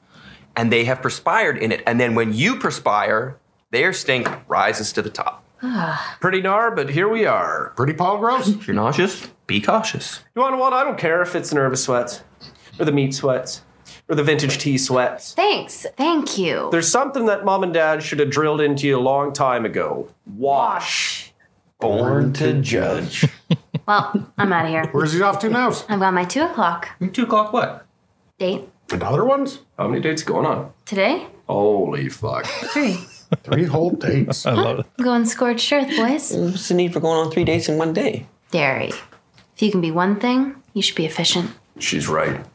[0.55, 1.83] And they have perspired in it.
[1.85, 3.37] And then when you perspire,
[3.69, 5.43] their stink rises to the top.
[5.61, 6.17] Ah.
[6.19, 7.71] Pretty gnar, but here we are.
[7.75, 8.47] Pretty Paul Gross.
[8.47, 10.21] If you're nauseous, be cautious.
[10.35, 10.73] You want to what?
[10.73, 12.23] I don't care if it's nervous sweats,
[12.79, 13.61] or the meat sweats,
[14.09, 15.33] or the vintage tea sweats.
[15.35, 15.85] Thanks.
[15.95, 16.69] Thank you.
[16.71, 20.09] There's something that mom and dad should have drilled into you a long time ago.
[20.25, 21.33] Wash.
[21.79, 23.25] Born to judge.
[23.87, 24.85] Well, I'm out of here.
[24.91, 25.69] Where's he off to now?
[25.87, 27.85] I've got my two o'clock Two o'clock what?
[28.37, 29.59] date And other ones?
[29.77, 30.71] How many dates going on?
[30.85, 31.27] today.
[31.47, 32.45] Holy fuck.
[32.45, 32.99] Three.
[33.43, 34.45] Three whole dates.
[34.45, 34.85] I love it.
[34.99, 36.33] I'm going scorched earth, boys.
[36.33, 38.27] What's the need for going on three dates in one day?
[38.51, 38.89] Dairy.
[39.55, 41.51] If you can be one thing, you should be efficient.
[41.79, 42.45] She's right.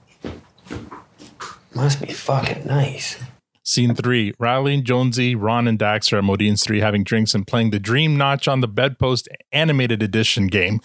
[1.75, 3.18] Must be fucking nice.
[3.64, 7.70] Scene three Reilly, Jonesy, Ron, and Dax are at Modine's three having drinks and playing
[7.70, 10.81] the Dream Notch on the Bedpost animated edition game.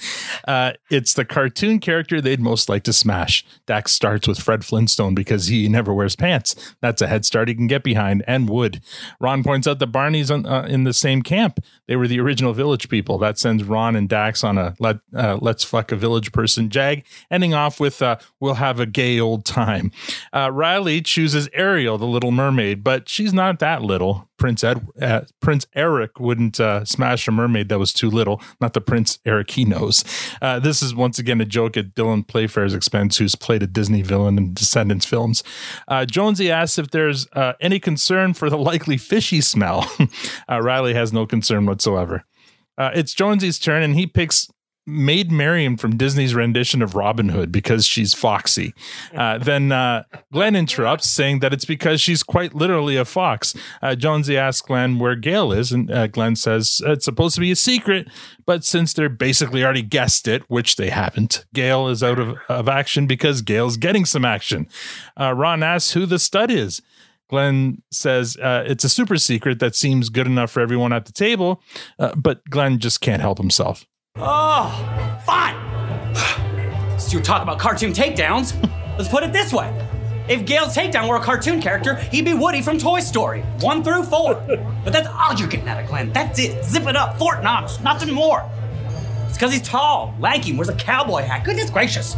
[0.48, 3.46] Uh, it's the cartoon character they'd most like to smash.
[3.66, 6.56] Dax starts with Fred Flintstone because he never wears pants.
[6.82, 8.82] That's a head start he can get behind and would.
[9.20, 11.60] Ron points out that Barney's on, uh, in the same camp.
[11.88, 13.18] They were the original village people.
[13.18, 17.04] That sends Ron and Dax on a let, uh, let's fuck a village person jag,
[17.32, 19.92] ending off with uh, we'll have a gay old time.
[20.32, 24.30] Uh, Reilly chooses Ariel, the little mermaid, but she's not that little.
[24.38, 28.42] Prince Ed, uh, Prince Eric wouldn't uh, smash a mermaid that was too little.
[28.62, 30.04] Not the Prince Eric he knows.
[30.42, 34.02] Uh, this is once again a joke at Dylan Playfair's expense, who's played a Disney
[34.02, 35.44] villain in Descendants films.
[35.88, 39.90] Uh, Jonesy asks if there's uh, any concern for the likely fishy smell.
[40.50, 42.24] uh, Reilly has no concern whatsoever.
[42.80, 44.50] It's Jonesy's turn, and he picks
[44.88, 48.74] Maid Marian from Disney's rendition of Robin Hood because she's foxy.
[49.14, 53.54] Uh, then uh, Glen interrupts, saying that it's because she's quite literally a fox.
[53.82, 57.52] Uh, Jonesy asks Glen where Gail is, and uh, Glen says it's supposed to be
[57.52, 58.08] a secret,
[58.46, 62.70] but since they're basically already guessed it, which they haven't, Gail is out of, of
[62.70, 64.68] action because Gail's getting some action.
[65.20, 66.82] Uh, Ron asks who the stud is.
[67.30, 71.12] Glen says uh, it's a super secret that seems good enough for everyone at the
[71.12, 71.62] table,
[72.00, 73.86] uh, but Glen just can't help himself.
[74.20, 75.56] Oh, fine.
[77.00, 78.56] so you talk about cartoon takedowns.
[78.98, 79.72] Let's put it this way.
[80.28, 84.04] If Gail's takedown were a cartoon character, he'd be Woody from Toy Story, one through
[84.04, 84.36] four.
[84.84, 86.14] But that's all you're getting out of Glen.
[86.14, 86.64] That's it.
[86.64, 87.18] Zip it up.
[87.20, 87.82] Fort Knox.
[87.82, 88.50] Nothing more.
[89.26, 91.44] It's because he's tall, lanky, wears a cowboy hat.
[91.44, 92.16] Goodness gracious.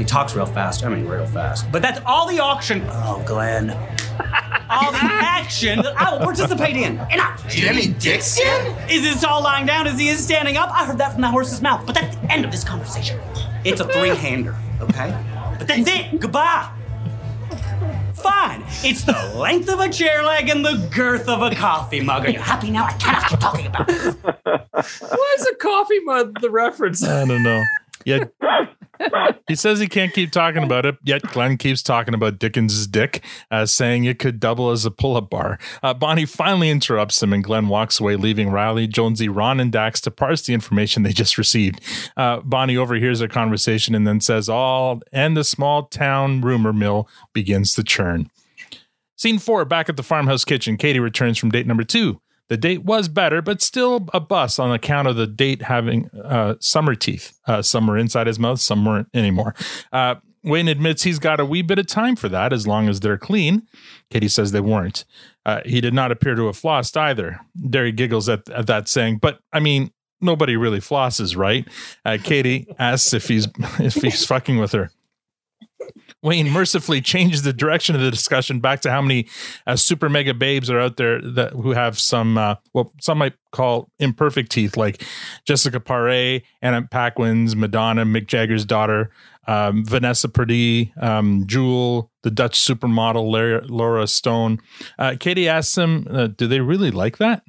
[0.00, 0.82] He talks real fast.
[0.82, 1.70] I mean, real fast.
[1.70, 2.82] But that's all the auction.
[2.88, 3.68] Oh, Glen.
[4.70, 6.98] all the action that I will participate in.
[7.10, 7.46] Enough.
[7.50, 8.74] Jimmy Dixon?
[8.88, 10.70] Is this all lying down as he is standing up?
[10.70, 11.84] I heard that from the horse's mouth.
[11.84, 13.20] But that's the end of this conversation.
[13.62, 15.14] It's a three-hander, okay?
[15.58, 16.18] But that's it.
[16.18, 16.72] Goodbye.
[18.14, 18.64] Fine.
[18.82, 22.24] It's the length of a chair leg and the girth of a coffee mug.
[22.24, 22.86] Are you happy now?
[22.86, 24.14] I cannot keep talking about it.
[24.44, 27.04] Why is a coffee mug the reference?
[27.04, 27.62] I don't know.
[28.04, 28.24] Yeah.
[29.48, 33.24] he says he can't keep talking about it, yet Glen keeps talking about Dickens's dick,
[33.50, 35.58] uh, saying it could double as a pull up bar.
[35.82, 40.00] Uh, Bonnie finally interrupts him, and Glen walks away, leaving Reilly, Jonesy, Ron, and Dax
[40.02, 41.80] to parse the information they just received.
[42.16, 47.08] Uh, Bonnie overhears their conversation and then says, All and the small town rumor mill
[47.32, 48.30] begins to churn.
[49.16, 52.20] Scene four, back at the farmhouse kitchen, Katy returns from date number two.
[52.50, 56.56] The date was better, but still a bust on account of the date having uh,
[56.58, 57.38] summer teeth.
[57.46, 59.54] Uh, some were inside his mouth, some weren't anymore.
[59.92, 63.00] Uh, Wayne admits he's got a wee bit of time for that as long as
[63.00, 63.68] they're clean.
[64.10, 65.04] Katy says they weren't.
[65.46, 67.38] Uh, he did not appear to have flossed either.
[67.68, 71.68] Derry giggles at, at that, saying, But I mean, nobody really flosses, right?
[72.04, 73.46] Uh, Katy asks if he's
[73.78, 74.90] if he's fucking with her.
[76.22, 79.26] Wayne mercifully changes the direction of the discussion back to how many
[79.66, 83.34] uh, super mega babes are out there that who have some uh, well some might
[83.52, 85.02] call imperfect teeth like
[85.44, 89.10] Jessica Paré, Anna Paquin's, Madonna, Mick Jagger's daughter,
[89.46, 94.58] um, Vanessa Paradis, um, Jewel, the Dutch supermodel Laura, Lara Stone.
[94.98, 97.42] Uh, Katy asks him, uh, "Do they really like that?"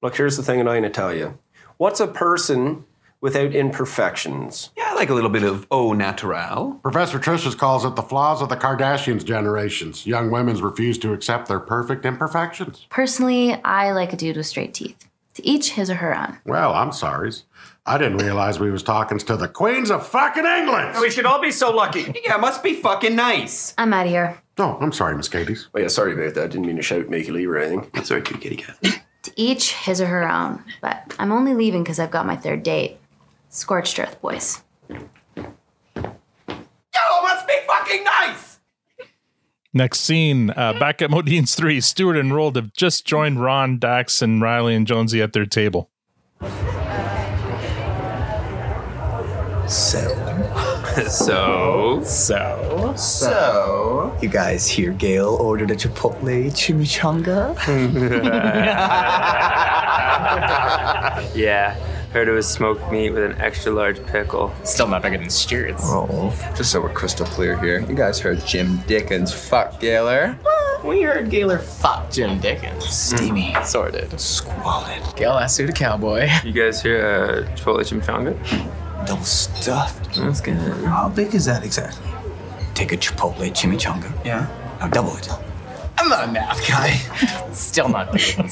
[0.00, 1.38] Look, here's the thing and I'm going to tell you.
[1.76, 2.84] What's a person
[3.22, 4.68] without imperfections?
[4.76, 6.78] Yeah, I like a little bit of au naturel.
[6.82, 10.06] Professor Trishas calls it the flaws of the Kardashians' generations.
[10.06, 12.86] Young women's refuse to accept their perfect imperfections.
[12.90, 15.08] Personally, I like a dude with straight teeth.
[15.34, 16.38] To each his or her own.
[16.44, 17.32] Well, I'm sorry.
[17.86, 20.98] I didn't realize we was talking to the queens of fucking England.
[21.00, 22.14] We should all be so lucky.
[22.24, 23.72] Yeah, must be fucking nice.
[23.78, 24.38] I'm out of here.
[24.58, 25.68] Oh, I'm sorry, Miss Katy's.
[25.74, 26.44] Oh yeah, sorry about that.
[26.44, 27.90] I Didn't mean to shout, make you leave or anything.
[27.94, 28.76] That's all right, kitty cat.
[29.22, 30.62] To each his or her own.
[30.82, 32.98] But I'm only leaving because I've got my third date.
[33.54, 34.62] Scorched earth, boys.
[34.88, 34.96] Yo,
[35.36, 38.60] must be fucking nice.
[39.74, 44.22] Next scene, uh, back at Modine's 3, Stewart and Roald have just joined Ron, Dax,
[44.22, 45.90] and Reilly and Jonesy at their table.
[49.68, 50.18] So.
[51.08, 52.02] So.
[52.04, 52.92] So.
[52.98, 54.14] So.
[54.20, 57.56] You guys hear Gail ordered a Chipotle chimichanga?
[61.34, 61.76] yeah,
[62.12, 64.52] heard it was smoked meat with an extra large pickle.
[64.64, 65.82] Still not bigger than Stewart's.
[65.86, 66.30] Oh.
[66.56, 70.38] Just so we're crystal clear here, you guys heard Jim Dickens fuck Gaylor.
[70.84, 72.84] We heard Gaylor fuck Jim Dickens.
[72.84, 73.54] Steamy.
[73.64, 74.18] Sorted.
[74.20, 75.00] Squalid.
[75.16, 76.28] Gail asked who to cowboy.
[76.44, 79.06] You guys hear uh, Chipotle chimichanga?
[79.06, 80.14] Double stuffed.
[80.16, 80.56] That's good.
[80.84, 82.10] How big is that exactly?
[82.74, 84.12] Take a Chipotle chimichanga.
[84.24, 84.48] Yeah.
[84.80, 85.28] Now double it.
[86.02, 86.90] I'm not a math guy.
[87.52, 88.48] Still not bigger than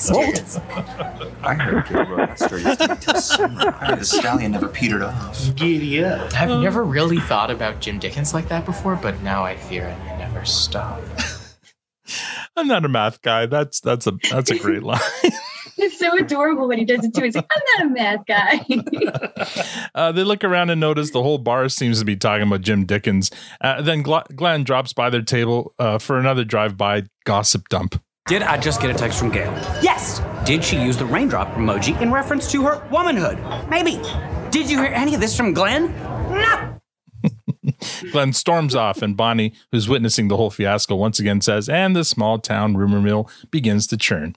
[1.42, 3.76] I heard Gail wrote that to summer.
[3.80, 5.56] I the stallion never petered off.
[5.56, 6.32] Giddy up.
[6.40, 9.98] I've never really thought about Jim Dickens like that before, but now I fear I
[10.04, 11.02] may never stop.
[12.56, 13.46] I'm not a math guy.
[13.46, 15.00] That's that's a that's a great line.
[15.82, 17.24] It's so adorable when he does it too.
[17.24, 19.46] He's like, I'm not a math guy.
[19.94, 22.84] Uh, they look around and notice the whole bar seems to be talking about Jim
[22.84, 23.30] Dickens.
[23.60, 28.00] Uh, then Gl- Glen drops by their table uh, for another drive-by gossip dump.
[28.26, 29.50] Did I just get a text from Gail?
[29.82, 30.20] Yes.
[30.44, 33.38] Did she use the raindrop emoji in reference to her womanhood?
[33.68, 34.00] Maybe.
[34.50, 35.92] Did you hear any of this from Glen?
[36.30, 36.80] No.
[38.12, 42.04] Glen storms off, and Bonnie, who's witnessing the whole fiasco, once again says, and the
[42.04, 44.36] small town rumor mill begins to churn.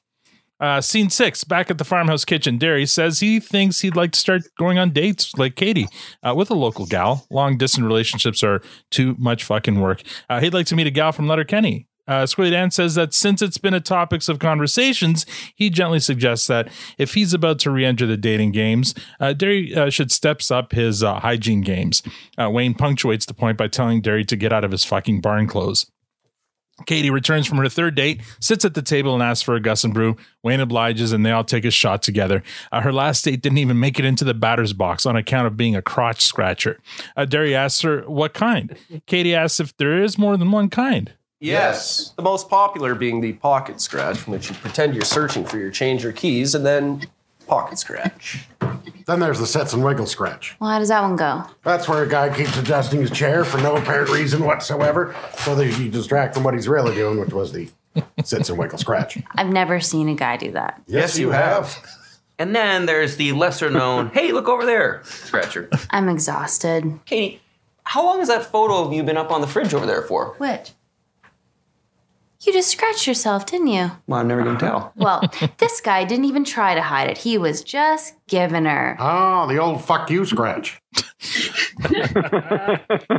[0.60, 4.20] Uh, scene six, back at the farmhouse kitchen, Derry says he thinks he'd like to
[4.20, 5.88] start going on dates like Katy
[6.22, 7.26] uh, with a local gal.
[7.30, 10.04] Long distance relationships are too much fucking work.
[10.30, 11.88] Uh, he'd like to meet a gal from Letterkenny.
[12.06, 15.26] Uh, Squirrely Dan says that since it's been a topics of conversations,
[15.56, 19.90] he gently suggests that if he's about to re-enter the dating games, uh, Derry uh,
[19.90, 22.04] should steps up his uh, hygiene games.
[22.38, 25.48] Uh, Wayne punctuates the point by telling Derry to get out of his fucking barn
[25.48, 25.90] clothes.
[26.86, 29.84] Katy returns from her third date, sits at the table and asks for a Gus
[29.86, 30.16] N Bru.
[30.42, 32.44] Wayne obliges and they all take a shot together.
[32.72, 35.58] Uh, her last date didn't even make it into the batter's box on account of
[35.58, 36.80] being a crotch scratcher.
[37.16, 38.78] Uh, Derry asks her what kind.
[39.08, 41.14] Katy asks if there is more than one kind.
[41.40, 42.14] Yes.
[42.16, 45.72] The most popular being the pocket scratch, from which you pretend you're searching for your
[45.72, 47.02] change or keys and then
[47.48, 48.46] pocket scratch.
[49.06, 50.56] Then there's the sets and wiggle scratch.
[50.60, 51.44] Well, how does that one go?
[51.64, 55.66] That's where a guy keeps adjusting his chair for no apparent reason whatsoever, so that
[55.78, 57.70] you distract from what he's really doing, which was the
[58.24, 59.18] sits and wiggle scratch.
[59.36, 60.82] I've never seen a guy do that.
[60.88, 61.78] Yes, you have.
[62.40, 65.70] And then there's the lesser known, hey, look over there, scratcher.
[65.92, 67.00] I'm exhausted.
[67.06, 67.42] Katy,
[67.84, 70.34] how long has that photo of you been up on the fridge over there for?
[70.40, 70.72] Which?
[72.46, 73.92] You just scratched yourself, didn't you?
[74.06, 74.92] Well, I'm never gonna tell.
[74.98, 75.24] Well,
[75.58, 77.18] this guy didn't even try to hide it.
[77.18, 78.98] He was just giving her.
[79.00, 80.82] Oh, the old fuck you scratch.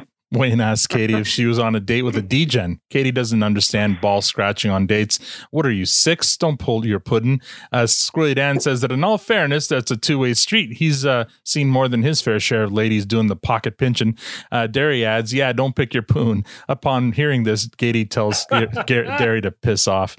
[0.35, 2.79] Wayne asks Katy if she was on a date with a DGen.
[2.91, 5.19] Katy doesn't understand ball scratching on dates.
[5.51, 6.37] What are you, six?
[6.37, 7.41] Don't pull your pudding.
[7.73, 10.75] Uh, Squirrely Dan says that in all fairness, that's a two way street.
[10.79, 14.19] He's uh, seen more than his fair share of ladies doing the pocket pinching.
[14.53, 16.45] Uh, Derry adds, Yeah, don't pick your poon.
[16.69, 20.17] Upon hearing this, Katy tells Gar- Derry to piss off.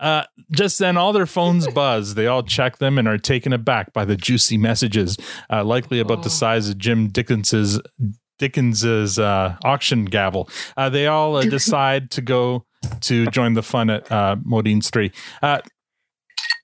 [0.00, 2.14] Uh, just then, all their phones buzz.
[2.14, 5.16] They all check them and are taken aback by the juicy messages,
[5.50, 7.80] uh, likely about the size of Jim Dickens's
[8.38, 10.48] Dickens's uh, auction gavel.
[10.76, 12.64] Uh, they all uh, decide to go
[13.00, 15.12] to join the fun at uh, Modine's Three.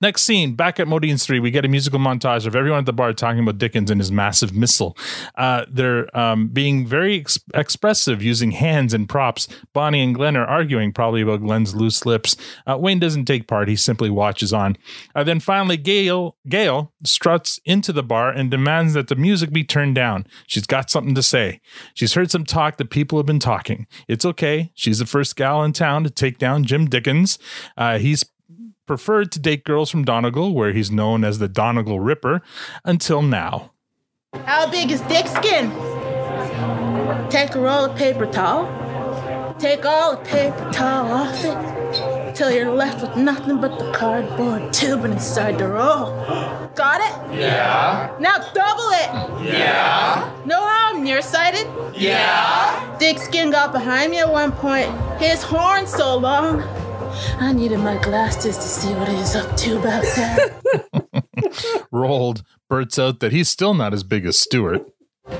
[0.00, 2.92] Next scene, back at Modine's 3, we get a musical montage of everyone at the
[2.92, 4.96] bar talking about Dickens and his massive missile.
[5.36, 9.48] Uh, they're um, being very ex- expressive using hands and props.
[9.72, 12.36] Bonnie and Glen are arguing probably about Glen's loose lips.
[12.66, 14.76] Uh, Wayne doesn't take part, he simply watches on.
[15.14, 19.64] Uh, then finally, Gail, Gail struts into the bar and demands that the music be
[19.64, 20.26] turned down.
[20.46, 21.60] She's got something to say.
[21.94, 23.86] She's heard some talk that people have been talking.
[24.08, 24.72] It's okay.
[24.74, 27.38] She's the first gal in town to take down Jim Dickens.
[27.76, 28.24] Uh, he's
[28.86, 32.42] preferred to date girls from Donegal, where he's known as the Donegal Ripper,
[32.84, 33.72] until now.
[34.44, 35.70] How big is dick skin?
[37.30, 38.66] Take a roll of paper towel.
[39.58, 44.72] Take all the paper towel off it till you're left with nothing but the cardboard
[44.72, 46.10] tube inside the roll.
[46.74, 47.38] Got it?
[47.38, 48.14] Yeah.
[48.18, 49.44] Now double it.
[49.52, 50.36] Yeah.
[50.44, 51.68] Know how I'm nearsighted?
[51.94, 52.96] Yeah.
[52.98, 54.90] Dick Skin got behind me at one point.
[55.20, 56.62] His horn so long.
[57.38, 60.60] I needed my glasses to see what he's up to back there.
[61.92, 64.86] Roald blurts out that he's still not as big as Stewart.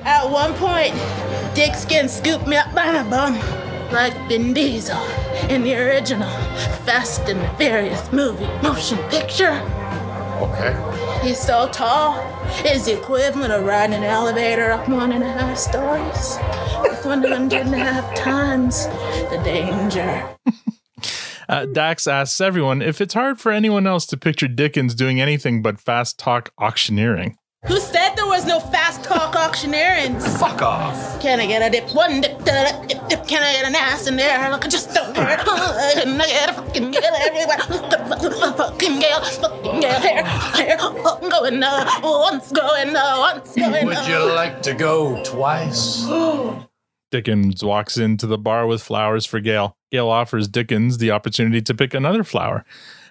[0.02, 0.94] At one point,
[1.54, 3.34] Dick Skin scooped me up by my bum,
[3.92, 5.00] like Vin Diesel
[5.48, 6.30] in the original
[6.84, 9.60] Fast and Furious movie motion picture.
[10.40, 10.74] Okay.
[11.22, 12.18] He's so tall,
[12.64, 16.38] it's the equivalent of riding an elevator up one and a half stories.
[16.82, 18.86] With one hundred and half times
[19.30, 20.28] the danger.
[21.48, 25.62] Uh, Dax asks everyone if it's hard for anyone else to picture Dickens doing anything
[25.62, 27.36] but fast talk auctioneering.
[27.66, 30.20] Who said there was no fast talk auctioneering?
[30.20, 31.18] Fuck off.
[31.22, 31.94] Can I get a dip?
[31.94, 33.26] One dip, da, da, dip, dip.
[33.26, 34.50] Can I get an ass in there?
[34.50, 35.38] Look, I just don't care.
[35.38, 37.58] Can I get a fucking gale everywhere?
[37.58, 40.76] Fucking gale, fucking gale, hair, hair.
[40.78, 44.34] I'm going uh, once, going uh, once, going Would you uh.
[44.34, 46.04] like to go twice?
[47.14, 49.76] Dickens walks into the bar with flowers for Gail.
[49.92, 52.64] Gail offers Dickens the opportunity to pick another flower.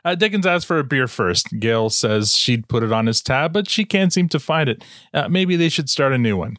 [0.04, 1.58] Uh, Dickens asks for a beer first.
[1.58, 4.84] Gail says she'd put it on his tab, but she can't seem to find it.
[5.14, 6.58] Uh, maybe they should start a new one.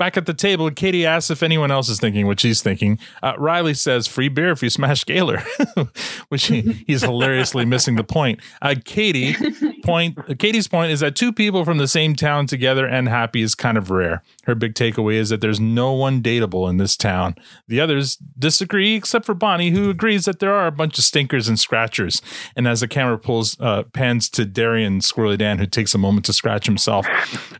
[0.00, 2.98] Back at the table, Katy asks if anyone else is thinking what she's thinking.
[3.22, 5.42] Uh, Reilly says, free beer if you smash Gaylor,
[6.30, 8.40] which he, he's hilariously missing the point.
[8.62, 9.36] Uh, Katy
[9.84, 13.54] point, Katy's point is that two people from the same town together and happy is
[13.54, 14.22] kind of rare.
[14.44, 17.34] Her big takeaway is that there's no one dateable in this town.
[17.68, 21.46] The others disagree, except for Bonnie, who agrees that there are a bunch of stinkers
[21.46, 22.22] and scratchers.
[22.56, 26.24] And as the camera pulls, uh, pans to Darian Squirrely Dan, who takes a moment
[26.24, 27.06] to scratch himself,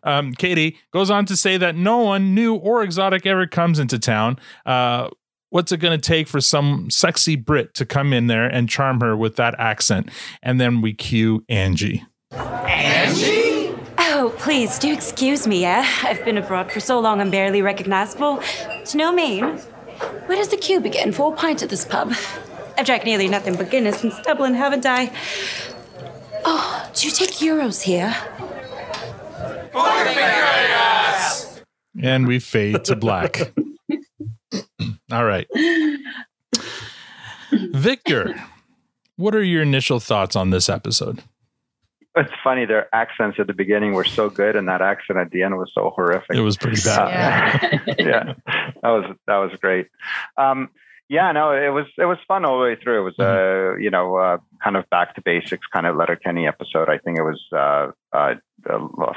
[0.05, 3.99] um, Katy goes on to say that no one new or exotic ever comes into
[3.99, 4.39] town.
[4.65, 5.09] Uh,
[5.51, 9.01] what's it going to take for some sexy Brit to come in there and charm
[9.01, 10.11] her with that accent?
[10.43, 12.05] And then we cue Angie.
[12.33, 13.75] Angie?
[13.99, 15.85] Oh, please do excuse me, eh?
[16.03, 18.43] I've been abroad for so long I'm barely recognizable.
[18.87, 19.59] To no mean.
[20.27, 22.15] Where does the queue begin for a pint at this pub?
[22.79, 25.13] I've drank nearly nothing but Guinness since Dublin, haven't I?
[26.45, 28.15] Oh, do you take euros here?
[32.03, 33.53] And we fade to black.
[35.13, 35.47] All right.
[37.53, 38.35] Victor,
[39.17, 41.23] what are your initial thoughts on this episode?
[42.17, 45.45] It's funny, their accents at the beginning were so good, and that accent at the
[45.45, 46.37] end was so horrific.
[46.37, 47.65] It was pretty bad.
[47.65, 48.35] Uh, yeah,
[48.83, 49.87] that was that was great.
[50.37, 50.71] Um,
[51.09, 53.01] yeah, no, it was it was fun all the way through.
[53.01, 56.89] It was uh, you know, uh, kind of back to basics, kind of Letterkenny episode.
[56.89, 58.35] I think it was uh, uh,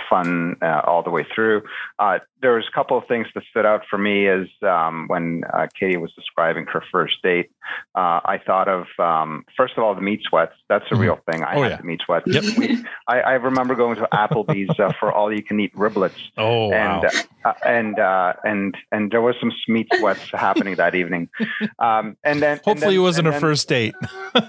[0.09, 1.63] fun uh, all the way through.
[1.99, 5.43] Uh, there was a couple of things that stood out for me as um, when
[5.53, 7.51] uh, Katy was describing her first date.
[7.95, 10.53] Uh, I thought of um, first of all the meat sweats.
[10.69, 11.43] That's a real thing.
[11.43, 11.77] I Oh, had yeah.
[11.77, 12.25] the meat sweats.
[12.27, 12.43] Yep.
[12.57, 16.11] We- I, I remember going to Applebee's uh, for all you can eat riblets.
[16.37, 17.01] Oh, wow.
[17.01, 17.11] and
[17.45, 21.29] uh, and uh, and and there was some meat sweats happening that evening.
[21.79, 23.95] Um, and then and Hopefully, then- it wasn't and a then- first date.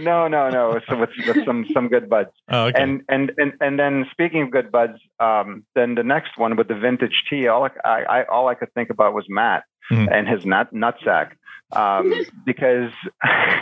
[0.00, 0.80] no, no, no.
[0.88, 2.30] So with, with some some good buds.
[2.50, 2.82] Oh, okay.
[2.82, 6.68] And and and and then speaking of good buds, um, then the next one with
[6.68, 10.08] the vintage tea, all I, I all I could think about was Mat Mhm.
[10.12, 11.32] and his nut nutsack.
[11.72, 12.12] Um,
[12.46, 12.90] because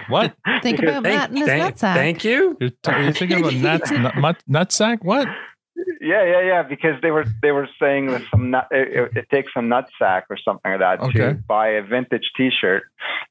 [0.09, 0.35] what?
[0.63, 2.25] Think Because- about Mat and his nutsack.
[2.25, 2.57] you.
[2.61, 4.99] You're, t- you're thinking about nuts, nut, nut, nutsack?
[5.03, 5.29] What?
[6.05, 6.63] Yeah, yeah, yeah.
[6.63, 10.23] Because they were they were saying that some nut, it, it, it takes some nutsack
[10.31, 11.19] or something like that Okay.
[11.19, 12.83] to buy a vintage T-shirt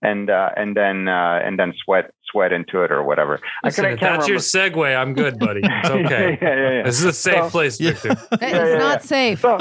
[0.01, 3.39] and uh, and then uh, and then sweat sweat into it or whatever.
[3.63, 5.61] Listen, I if can't that's your segue, I'm good, buddy.
[5.83, 6.37] It's okay.
[6.41, 6.83] yeah, yeah, yeah.
[6.83, 8.15] This is a safe So- place, Victor.
[8.39, 9.41] That is not safe.
[9.41, 9.59] So,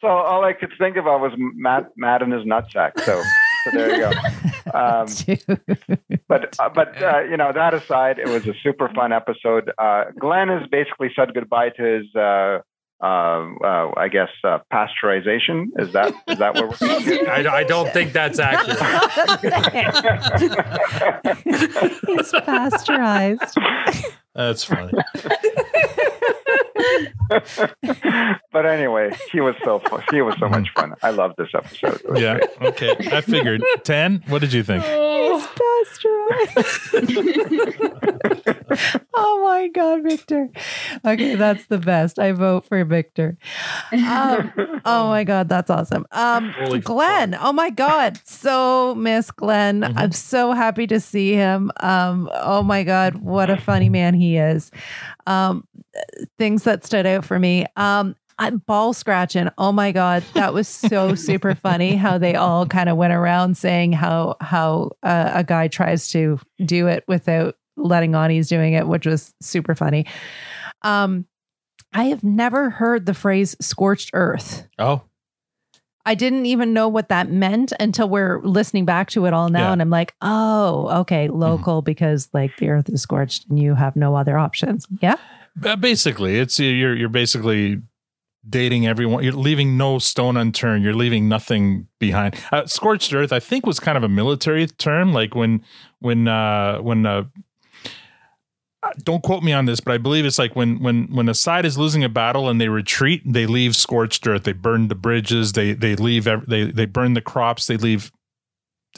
[0.00, 2.98] so all I could think about was Mat, Mat and his nutsack.
[3.00, 3.22] So,
[3.64, 4.10] so there you go.
[4.72, 5.06] Um,
[6.28, 9.72] but uh, but uh, you know that aside, it was a super fun episode.
[9.76, 12.14] Uh, Glen has basically said goodbye to his.
[12.14, 12.60] Uh,
[13.02, 17.90] uh, uh, I guess uh, pasteurization is that is that what we're I, I don't
[17.92, 18.78] think that's accurate.
[22.06, 23.56] He's pasteurized.
[24.34, 24.92] That's funny.
[28.52, 30.02] but anyway, he was so fun.
[30.10, 30.94] He was so much fun.
[31.02, 32.00] I love this episode.
[32.16, 32.38] Yeah.
[32.38, 32.50] great.
[32.62, 32.96] Okay.
[33.12, 33.62] I figured.
[33.84, 34.24] 10.
[34.28, 34.84] What did you think?
[34.84, 36.70] He's pasteurized.
[39.14, 40.48] oh my God, Victor.
[41.04, 42.18] Okay, that's the best.
[42.18, 43.36] I vote for Victor.
[43.92, 44.52] Um,
[44.84, 46.06] oh my God, that's awesome.
[46.12, 46.52] Um,
[46.82, 49.84] Glen, oh my God, so miss Glen.
[49.84, 51.70] I'm so happy to see him.
[51.80, 54.70] Um, oh my God, what a funny man he is.
[55.26, 55.66] Um,
[56.38, 57.66] things that stood out for me.
[57.76, 58.16] Um,
[58.66, 59.48] ball scratching.
[59.58, 61.94] Oh my god, that was so super funny.
[61.96, 66.38] How they all kind of went around saying how how uh, a guy tries to
[66.64, 70.06] do it without letting on he's doing it, which was super funny.
[70.82, 71.26] Um,
[71.92, 75.02] I have never heard the phrase "scorched earth." Oh.
[76.06, 79.66] I didn't even know what that meant until we're listening back to it all now,
[79.66, 79.72] Yeah.
[79.74, 83.96] and I'm like, oh, okay, local because like the earth is scorched and you have
[83.96, 84.86] no other options.
[85.02, 85.16] Yeah.
[85.64, 87.82] Uh, basically, it's you're you're basically
[88.48, 89.22] dating everyone.
[89.22, 90.84] You're leaving no stone unturned.
[90.84, 92.36] You're leaving nothing behind.
[92.52, 95.12] Uh, scorched earth, I think, was kind of a military term.
[95.12, 95.64] Like when
[95.98, 97.24] when uh, when uh,
[98.82, 101.34] uh, don't quote me on this, but I believe it's like when when when a
[101.34, 104.44] side is losing a battle and they retreat, they leave scorched earth.
[104.44, 105.52] They burn the bridges.
[105.52, 106.24] They they leave.
[106.24, 107.66] They they burn the crops.
[107.66, 108.10] They leave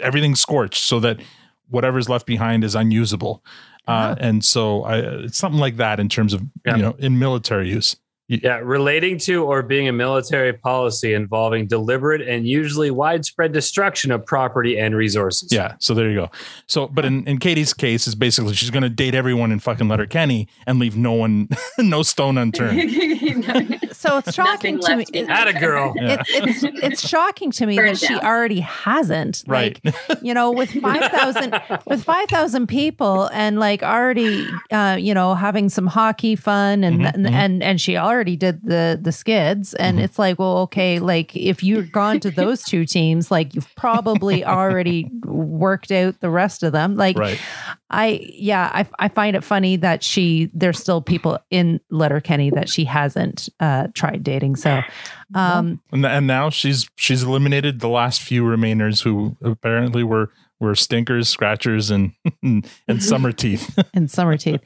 [0.01, 1.21] everything scorched so that
[1.69, 3.43] whatever's left behind is unusable.
[3.87, 7.69] Uh, and so I, it's something like that in terms of you know in military
[7.69, 7.97] use.
[8.41, 14.25] Yeah, relating to or being a military policy involving deliberate and usually widespread destruction of
[14.25, 15.53] property and resources.
[15.53, 16.31] Yeah, so there you go.
[16.67, 19.87] So, but in, in Katy's case, is basically she's going to date everyone in fucking
[19.87, 22.81] Letterkenny and leave no one, no stone unturned.
[24.03, 25.07] So it's shocking to me.
[25.15, 25.95] Had Atta girl.
[26.03, 26.31] It's,
[26.63, 29.45] it's it's shocking to me that Burns she already hasn't.
[29.47, 29.79] Right.
[29.85, 31.55] Like, you know, with five thousand
[31.87, 36.93] with five thousand people and like already uh, you know, having some hockey fun and
[37.03, 39.75] Mm-hmm, and, and and she already did the the skids.
[39.75, 40.05] And Mm-hmm.
[40.05, 44.45] it's like, well, okay, like if you've gone to those two teams, like you've probably
[44.45, 46.95] already worked out the rest of them.
[46.95, 47.41] Like Right.
[47.93, 52.69] I yeah, I I find it funny that she there's still people in Letterkenny that
[52.69, 54.57] she hasn't uh tried dating.
[54.57, 54.81] So
[55.35, 60.31] um and, and now she's she's eliminated the last few remainers who apparently were
[60.63, 62.13] were stinkers, scratchers, and
[62.89, 63.79] and summer teeth.
[63.95, 64.61] and summer teeth.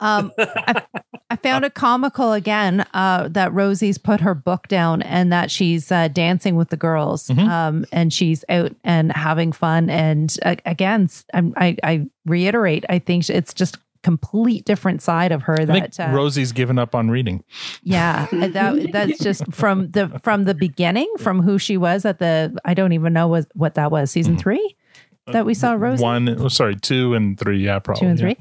[0.00, 0.82] Um, I,
[1.30, 5.90] I found it comical again uh, that Rosie's put her book down and that she's
[5.92, 7.48] uh, dancing with the girls Mm-hmm.
[7.48, 9.88] um, and she's out and having fun.
[9.90, 15.56] And uh, again, I, I reiterate, I think it's just complete different side of her
[15.66, 17.42] that uh, Rosie's given up on reading.
[17.82, 22.56] yeah that that's just from the from the beginning from who she was at the
[22.64, 24.40] I don't even know was what that was season Mm-hmm.
[24.40, 24.76] three
[25.32, 27.64] that we saw Rosie One, oh, sorry, two and three.
[27.64, 28.00] Yeah, probably.
[28.00, 28.24] two and yeah.
[28.24, 28.36] three.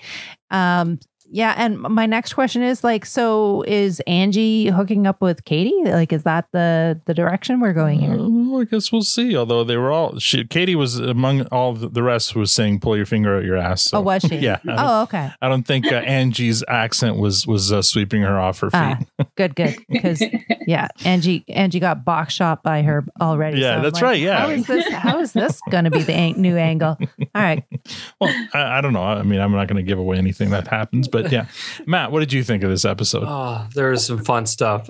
[0.52, 1.00] Um,
[1.30, 5.74] Yeah, and my next question is like, so is Angie hooking up with Katy?
[5.86, 8.16] Like, is that the the direction we're going here?
[8.18, 9.36] Well, I guess we'll see.
[9.36, 13.06] Although they were all, she, Katy was among all the rest was saying, "Pull your
[13.06, 14.38] finger out your ass." So, oh, was she?
[14.48, 14.60] Yeah.
[14.68, 15.32] Oh, okay.
[15.42, 18.78] I don't think uh, Angie's accent was was uh, sweeping her off her feet.
[18.80, 19.00] Ah,
[19.36, 19.76] good, good.
[19.90, 20.22] Because
[20.68, 23.60] yeah, Angie Angie got box shot by her already.
[23.60, 24.40] Yeah, I'm that's right, yeah.
[24.40, 24.88] How is this?
[24.94, 26.98] How is this going to be the an- new angle?
[27.00, 27.64] All right.
[28.20, 29.04] Well, I, I don't know.
[29.04, 31.48] I mean, I'm not going to give away anything that happens, but yeah,
[31.86, 33.24] Mat, what did you think of this episode?
[33.26, 34.88] Oh, there's some fun stuff.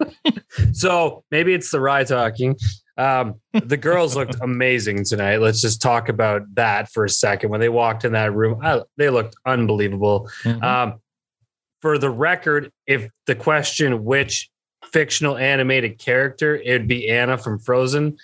[0.72, 2.56] so maybe it's the rye talking.
[2.98, 5.36] Um, the girls looked amazing tonight.
[5.38, 7.50] Let's just talk about that for a second.
[7.50, 10.30] When they walked in that room, I, they looked unbelievable.
[10.62, 11.00] Um,
[11.82, 14.50] for the record, if the question which
[14.92, 18.16] fictional animated character, it would be Anna from Frozen.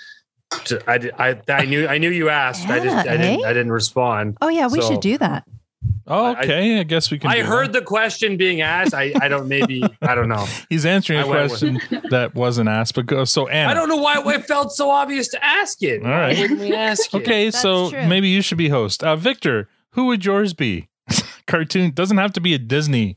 [0.64, 2.68] T- I, did- I, I knew I knew you asked.
[2.68, 3.48] I just I Anna, didn't eh?
[3.48, 4.36] I didn't respond.
[4.40, 5.44] Oh yeah, we So- should do that.
[6.06, 6.80] Oh, okay.
[6.80, 7.30] I, guess we can.
[7.30, 8.92] I do heard the question being asked.
[8.92, 10.46] I, I don't maybe I don't know.
[10.68, 12.94] he's answering a I went with- question that wasn't asked.
[12.94, 16.02] But go, so Anna, I don't know why it felt so obvious to ask it.
[16.02, 16.36] All right.
[16.36, 17.18] Why we ask it?
[17.18, 19.04] Okay, so maybe you should be host.
[19.04, 20.88] Uh, Victor, who would yours be?
[21.46, 23.16] Cartoon doesn't have to be a Disney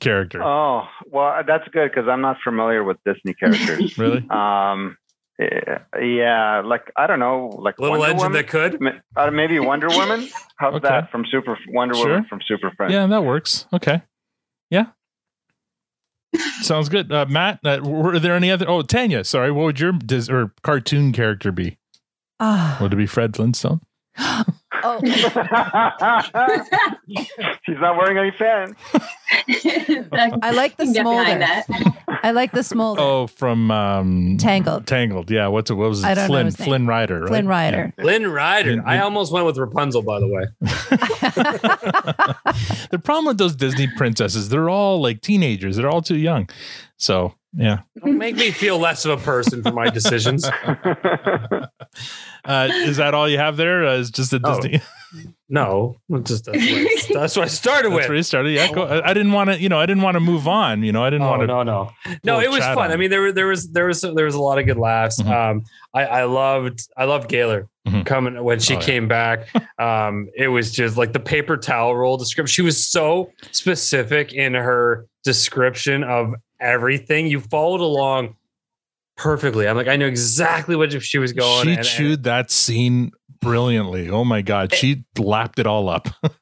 [0.00, 0.42] character.
[0.42, 3.96] Oh, well, that's good because I'm not familiar with Disney characters.
[3.98, 4.26] Really?
[4.30, 4.96] Um,
[5.38, 8.32] yeah, like I don't know, like Little Wonder Legend Woman?
[8.32, 9.02] that could.
[9.16, 10.28] Uh, maybe Wonder Woman.
[10.56, 10.88] How's Okay.
[10.88, 12.06] that from Super Wonder Sure.
[12.08, 12.92] Woman from Super Friends?
[12.92, 13.66] Yeah, that works.
[13.72, 14.02] Okay.
[14.70, 14.86] Yeah.
[16.62, 17.12] Sounds good.
[17.12, 18.68] Uh, Mat, uh, were there any other?
[18.68, 19.50] Oh, Tanya, sorry.
[19.52, 21.78] What would your Dis- or cartoon character be?
[22.40, 22.78] Ah.
[22.80, 23.80] Would it be Fred Flintstone?
[24.86, 25.00] Oh.
[27.64, 28.74] She's not wearing any fans.
[30.42, 31.38] I like the Get smolder.
[31.38, 31.64] that.
[32.22, 33.00] I like the smolder.
[33.00, 34.86] Oh, from um, Tangled.
[34.86, 35.30] Tangled.
[35.30, 35.46] Yeah.
[35.48, 35.74] What's it?
[35.74, 36.06] What was it?
[36.06, 36.46] I don't know Flynn.
[36.46, 36.68] his name.
[36.68, 37.20] Flynn Rider.
[37.20, 37.28] Right?
[37.28, 37.92] Flynn Rider.
[37.98, 38.82] Lynn Rider.
[38.84, 40.44] I almost went with Rapunzel, by the way.
[42.90, 45.76] The problem with those Disney princesses, they're all like teenagers.
[45.76, 46.48] They're all too young.
[46.96, 47.78] So yeah.
[48.04, 50.48] Don't make me feel less of a person for my decisions.
[52.46, 53.86] Uh, is that all you have there?
[53.86, 54.82] Uh, is just a Oh, Disney?
[55.48, 58.08] No, just that's what, I- that's what I started That's with.
[58.08, 58.50] where you started.
[58.52, 59.58] Yeah, go, I, I didn't want to.
[59.58, 60.82] You know, I didn't want to move on.
[60.82, 61.46] You know, I didn't Oh, want to.
[61.46, 61.90] no, no,
[62.22, 62.40] no.
[62.40, 62.76] It was fun.
[62.78, 64.76] on I mean, there were there was there was there was a lot of good
[64.76, 65.20] laughs.
[65.20, 67.66] Um, I, I loved I loved Gaylor
[68.04, 68.84] coming when she Oh, yeah.
[68.84, 69.48] came back.
[69.78, 72.52] Um, it was just like the paper towel roll description.
[72.52, 77.26] She was so specific in her description of everything.
[77.26, 78.36] You followed along
[79.16, 79.68] perfectly.
[79.68, 81.64] I'm like, I knew exactly what she was going.
[81.64, 84.08] she and- and- chewed that scene brilliantly.
[84.10, 86.08] Oh my god, she lapped it all up.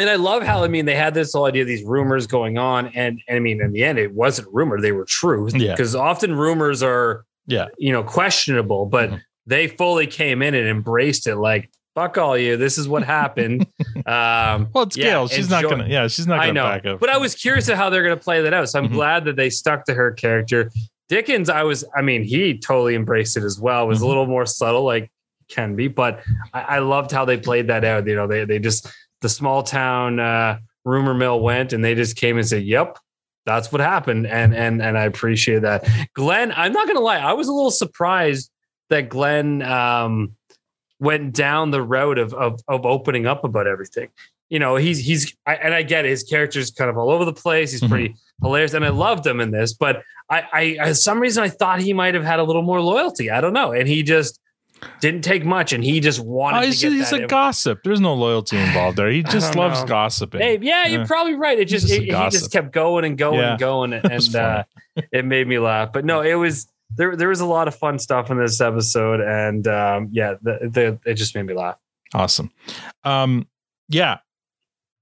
[0.00, 2.56] And I love how I mean they had this whole idea of these rumors going
[2.56, 5.50] on, and, and I mean in the end it wasn't rumor; they were true.
[5.52, 5.72] Yeah.
[5.72, 9.18] Because often rumors are yeah, you know questionable, but mm-hmm.
[9.46, 11.36] they fully came in and embraced it.
[11.36, 13.66] Like fuck all you, this is what happened.
[14.06, 15.28] um, well, it's Gail.
[15.28, 15.86] She's not gonna.
[15.88, 17.00] Yeah, she's not I gonna know, back up.
[17.00, 18.68] but I was curious at how they're going to play that out.
[18.68, 18.94] So I'm Mm-hmm.
[18.94, 20.70] glad that they stuck to her character.
[21.08, 23.84] Dickens, I was, I mean, he totally embraced it as well.
[23.84, 24.04] It was Mm-hmm.
[24.04, 25.10] a little more subtle, like
[25.48, 26.20] can be, but
[26.54, 28.06] I, I loved how they played that out.
[28.06, 28.86] You know, they they just
[29.20, 32.98] the small town uh, rumor mill went, and they just came and said, "Yep."
[33.46, 35.88] That's what happened, and and and I appreciate that.
[36.14, 38.50] Glen, I'm not gonna lie, I was a little surprised
[38.90, 40.32] that Glen um,
[41.00, 44.08] went down the road of, of of opening up about everything.
[44.48, 47.24] You know, he's he's I, and I get it, his character's kind of all over
[47.24, 47.72] the place.
[47.72, 49.72] He's pretty hilarious, and I loved him in this.
[49.74, 53.30] But I, I, some reason, I thought he might have had a little more loyalty.
[53.30, 54.38] I don't know, and he just
[55.00, 57.80] didn't take much, and he just wanted Oh, to he's he's a gossip.
[57.84, 59.10] There's no loyalty involved there.
[59.10, 59.86] He just loves know.
[59.86, 60.40] gossiping.
[60.40, 61.06] Hey, yeah, you're Yeah.
[61.06, 61.58] probably right.
[61.58, 63.50] It just, just it, he just kept going and going Yeah.
[63.52, 64.64] and going, and uh,
[65.12, 65.92] it made me laugh.
[65.92, 66.66] But no, it was
[66.96, 67.16] there.
[67.16, 70.70] There was a lot of fun stuff in this episode, and um, yeah, the,
[71.04, 71.76] the, it just made me laugh.
[72.14, 72.50] Awesome.
[73.04, 73.46] Um,
[73.88, 74.18] yeah.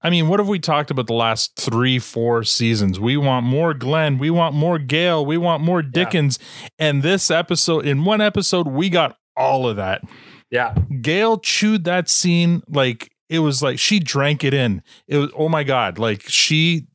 [0.01, 2.99] I mean, what have we talked about the last three, four seasons?
[2.99, 4.17] We want more Glen.
[4.17, 5.25] We want more Gail.
[5.25, 6.39] We want more Dickens.
[6.77, 10.01] And this episode, in one episode, we got all of that.
[10.49, 10.73] Yeah.
[11.01, 14.81] Gail chewed that scene like it was like she drank it in.
[15.07, 15.99] It was, oh my God.
[15.99, 16.87] Like she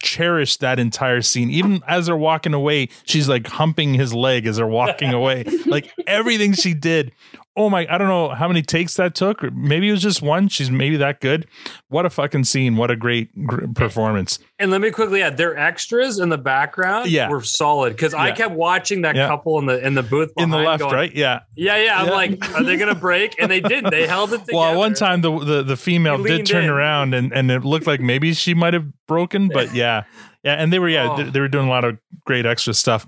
[0.00, 1.50] cherished that entire scene.
[1.50, 5.44] Even as they're walking away, she's like humping his leg as they're walking away.
[5.66, 7.12] like everything she did.
[7.58, 9.42] Oh my, I don't know how many takes that took.
[9.42, 10.46] Or maybe it was just one.
[10.48, 11.46] She's maybe that good.
[11.88, 12.76] What a fucking scene.
[12.76, 14.38] What a great gr- performance.
[14.60, 17.28] And let me quickly add, their extras in the background Yeah.
[17.28, 19.26] were solid because I kept watching that Yeah.
[19.26, 21.12] couple in the in the booth In the left, going, right?
[21.14, 21.40] Yeah.
[21.56, 22.00] Yeah, yeah.
[22.00, 23.34] I'm like, are they gonna break?
[23.40, 23.90] And they didn't.
[23.90, 24.56] They held it together.
[24.56, 26.70] Well, one time the the, the female did turn in.
[26.70, 30.04] around and, and it looked like maybe she might have broken, but yeah,
[30.44, 31.16] yeah, and they were yeah Oh.
[31.16, 33.04] they, they were doing a lot of great extra stuff.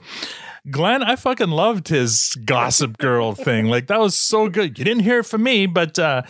[0.70, 3.66] Glen, I fucking loved his Gossip Girl thing.
[3.66, 4.78] Like that was so good.
[4.78, 6.22] You didn't hear it from me, but uh,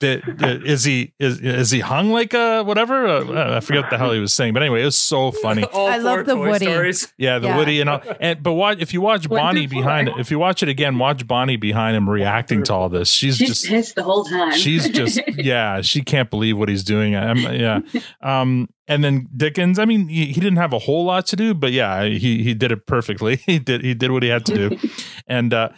[0.00, 3.06] the, the, is he is is he hung like a whatever?
[3.06, 5.64] Uh, I forget what the hell he was saying, but anyway, it was so funny.
[5.72, 6.66] All I love the Woody.
[6.66, 7.12] Stories.
[7.16, 7.56] Yeah, the Yeah.
[7.56, 8.02] Woody and all.
[8.20, 10.14] And but watch if you watch One Bonnie behind it.
[10.18, 13.08] If you watch it again, watch Bonnie behind him reacting to all this.
[13.10, 14.52] She's She's just pissed the whole time.
[14.52, 17.80] she's just yeah she can't believe what he's doing I'm, yeah
[18.20, 21.54] um and then dickens i mean he, he didn't have a whole lot to do
[21.54, 24.68] but yeah he he did it perfectly he did he did what he had to
[24.68, 24.76] do
[25.26, 25.68] and uh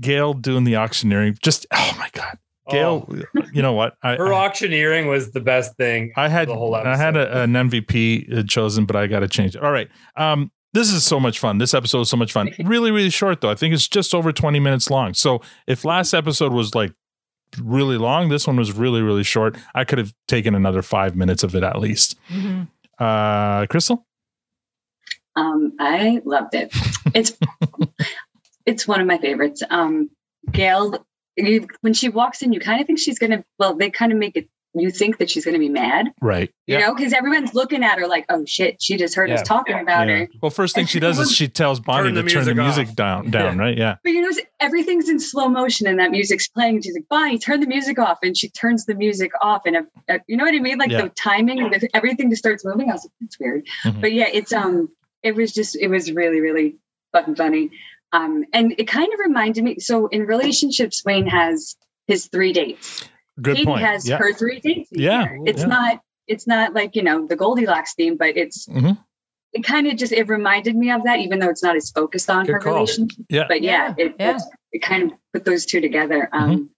[0.00, 2.38] gail doing the auctioneering just oh my god
[2.70, 3.08] gail
[3.52, 6.12] you know what i Her I, auctioneering was the best thing.
[6.16, 9.28] I had the whole I had a, an MVP uh, chosen, but I got to
[9.28, 9.62] change it.
[9.62, 9.88] All right.
[10.16, 11.58] Um, this is so much fun.
[11.58, 12.50] This episode is so much fun.
[12.64, 13.50] Really, really short though.
[13.50, 15.14] I think it's just over twenty minutes long.
[15.14, 16.92] So if last episode was like
[17.58, 19.56] really long, this one was really, really short.
[19.74, 22.16] I could have taken another five minutes of it at least.
[22.98, 24.04] Uh, Kristal.
[25.36, 26.74] Um, I loved it.
[27.14, 27.32] It's
[28.66, 29.62] it's one of my favorites.
[29.70, 30.10] Um,
[30.50, 31.04] Gail,
[31.36, 33.44] you, when she walks in, you kind of think she's gonna.
[33.58, 34.48] Well, they kind of make it.
[34.72, 36.50] You think that she's gonna be mad, Right.
[36.68, 39.34] you know, because everyone's looking at her like, "Oh shit, she just heard Yeah.
[39.36, 40.18] us talking about Yeah.
[40.18, 42.86] her." Well, first thing she does is she tells Bonnie Turn to turn the music
[42.86, 42.94] music off.
[42.94, 43.30] down.
[43.30, 43.58] Down.
[43.58, 43.76] Right.
[43.76, 43.96] Yeah.
[44.04, 46.76] But you know, everything's in slow motion and that music's playing.
[46.76, 48.18] And she's like, Bonnie, turn the music off.
[48.22, 49.62] And she turns the music off.
[49.66, 49.76] And
[50.08, 50.78] uh, you know what I mean?
[50.78, 51.02] Like Yeah.
[51.02, 52.90] the timing, the, everything just starts moving.
[52.90, 53.66] I was like, that's weird.
[53.84, 54.00] Mhm.
[54.00, 54.88] But yeah, it's, um,
[55.24, 56.76] it was just, it was really, really
[57.12, 57.70] fucking funny.
[58.12, 59.78] Um, and it kind of reminded me.
[59.80, 61.74] So in relationships, Wayne has
[62.06, 63.04] his three dates.
[63.40, 63.80] Good Katy point.
[63.82, 64.18] has Yeah.
[64.18, 64.90] her three dates.
[64.92, 65.22] Yeah.
[65.22, 65.38] year.
[65.46, 65.66] It's Yeah.
[65.68, 68.98] not, it's not like, you know, the Goldilocks theme, but it's, Mhm.
[69.52, 72.30] it kind of just, it reminded me of that, even though it's not as focused
[72.30, 72.74] on Good her call.
[72.74, 73.44] relationship Yeah.
[73.48, 74.36] but yeah, it, yeah.
[74.36, 76.28] It, it kind of put those two together.
[76.32, 76.50] Mm-hmm.
[76.52, 76.70] Um,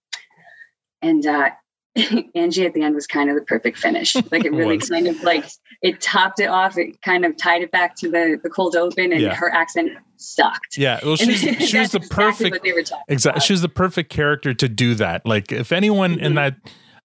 [1.02, 1.50] And uh,
[2.34, 4.14] Angie at the end was kind of the perfect finish.
[4.30, 5.44] Like it really kind of like
[5.82, 6.78] it topped it off.
[6.78, 9.34] It kind of tied it back to the the cold open, and Yeah.
[9.34, 10.78] her accent sucked.
[10.78, 13.36] Yeah, well, she's she was the exactly perfect what they were talking exactly.
[13.38, 13.42] about.
[13.44, 15.26] She's the perfect character to do that.
[15.26, 16.24] Like, if anyone Mm-hmm.
[16.24, 16.56] in that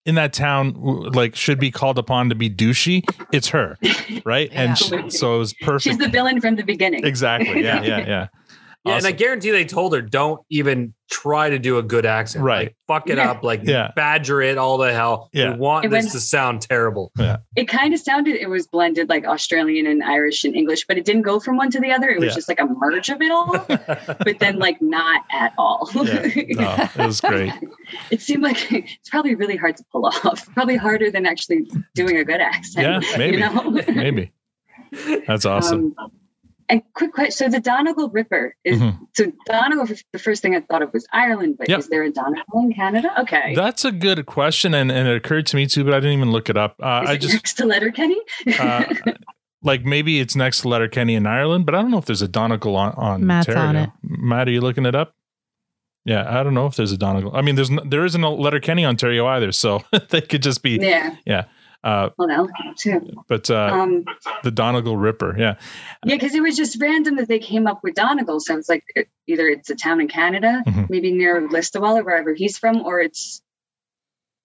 [0.06, 0.74] in that town
[1.14, 3.78] like should be called upon to be douchey, it's her,
[4.24, 4.50] right?
[4.54, 5.84] And she, so it was perfect.
[5.84, 7.06] She's the villain from the beginning.
[7.06, 7.62] exactly.
[7.62, 8.28] Yeah, yeah, yeah.
[8.88, 12.44] Yeah, and I guarantee they told her don't even try to do a good accent.
[12.44, 12.68] Right.
[12.68, 13.32] Like, fuck it Yeah.
[13.32, 13.44] up.
[13.44, 13.92] Like Yeah.
[13.96, 15.30] badger it all the hell.
[15.32, 15.54] Yeah.
[15.54, 17.12] We want It this went- to sound terrible.
[17.18, 17.38] Yeah.
[17.56, 21.06] It kind of sounded it was blended like Australian and Irish and English, but it
[21.06, 22.10] didn't go from one to the other.
[22.10, 22.36] It was Yeah.
[22.36, 25.90] just like a merge of it all, but then like not at all.
[25.96, 26.28] Yeah.
[26.50, 27.54] No, it was great.
[28.12, 30.46] it seemed like it's probably really hard to pull off.
[30.54, 33.06] Probably harder than actually doing a good accent.
[33.06, 33.38] Yeah, maybe.
[33.38, 33.72] You know?
[33.96, 34.32] Maybe.
[35.26, 35.94] That's awesome.
[35.98, 36.12] Um,
[36.70, 39.00] and quick question: So the Donegal Ripper is Mhm.
[39.16, 39.88] so Donegal.
[40.14, 41.80] The first thing I thought of was Ireland, but Yep.
[41.80, 43.10] is there a Donegal in Canada?
[43.22, 46.18] Okay, That's a good question, and, and it occurred to me too, but I didn't
[46.18, 46.76] even look it up.
[46.82, 48.20] Uh, is I it just next to Letterkenny?
[48.60, 48.84] uh,
[49.64, 52.28] like maybe it's next to Letterkenny in Ireland, but I don't know if there's a
[52.28, 53.70] Donegal on, on Matt's Ontario.
[53.70, 53.90] on it.
[54.04, 55.14] Mat, are you looking it up?
[56.06, 57.36] Yeah, I don't know if there's a Donegal.
[57.36, 60.78] I mean, there's no, there isn't a Letterkenny, Ontario either, so they could just be
[60.82, 61.46] yeah, yeah.
[61.84, 63.00] Uh, well, that too.
[63.28, 64.04] but uh, Um,
[64.44, 65.56] the Donegal Ripper, yeah,
[66.06, 68.40] yeah, because it was just random that they came up with Donegal.
[68.40, 70.90] So it's like it- either it's a town in Canada, Mhm.
[70.90, 73.42] maybe near Listowel or wherever he's from, or it's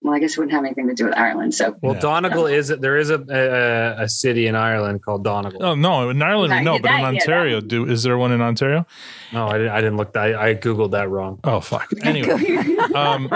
[0.05, 1.55] well, I guess it wouldn't have anything to do with Ireland.
[1.55, 2.01] So Well, Yeah.
[2.01, 5.65] Donegal is there is a, a a city in Ireland called Donegal.
[5.65, 8.19] Oh no, in Ireland Right, no, yeah, but in that- yeah, Ontario, do is there
[8.19, 8.85] one in Ontario?
[9.33, 10.35] No, I didn't, I didn't look that.
[10.35, 11.41] I googled that wrong.
[11.45, 11.91] Oh fuck.
[12.03, 13.29] Anyway, um,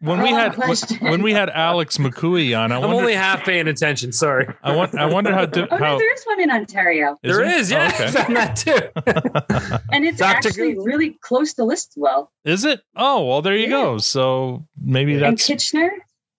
[0.00, 3.44] when we had when, when we had Alex McCooey on, I I'm wonder, only half
[3.44, 4.12] paying attention.
[4.12, 4.46] Sorry.
[4.62, 7.58] I want I wonder how di- oh, no, there's one in Ontario, There there?
[7.58, 7.92] is, yeah.
[7.98, 9.80] Oh, I found that too.
[9.92, 10.48] and it's Dr.
[10.48, 10.84] actually Google.
[10.84, 12.80] really close to Listowel Is it?
[12.94, 13.70] Oh well, there you Yeah.
[13.70, 13.98] go.
[13.98, 15.90] So maybe and that's Kitchener.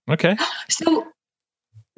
[0.09, 0.35] okay.
[0.69, 1.07] So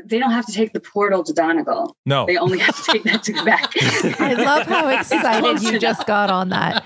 [0.06, 1.95] they don't have to take the portal to Donegal.
[2.06, 3.74] No, They only have to take that to Quebec.
[4.20, 6.86] I love how excited you just got on that.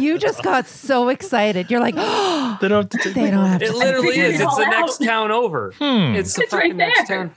[0.00, 1.70] You just got so excited.
[1.70, 2.92] You're like, oh, they don't.
[2.92, 3.76] Have to they don't have It to.
[3.76, 4.40] literally is.
[4.40, 5.72] it It's the all next town over.
[5.78, 6.14] Hmm.
[6.16, 7.24] It's the It's right next there.
[7.24, 7.34] town.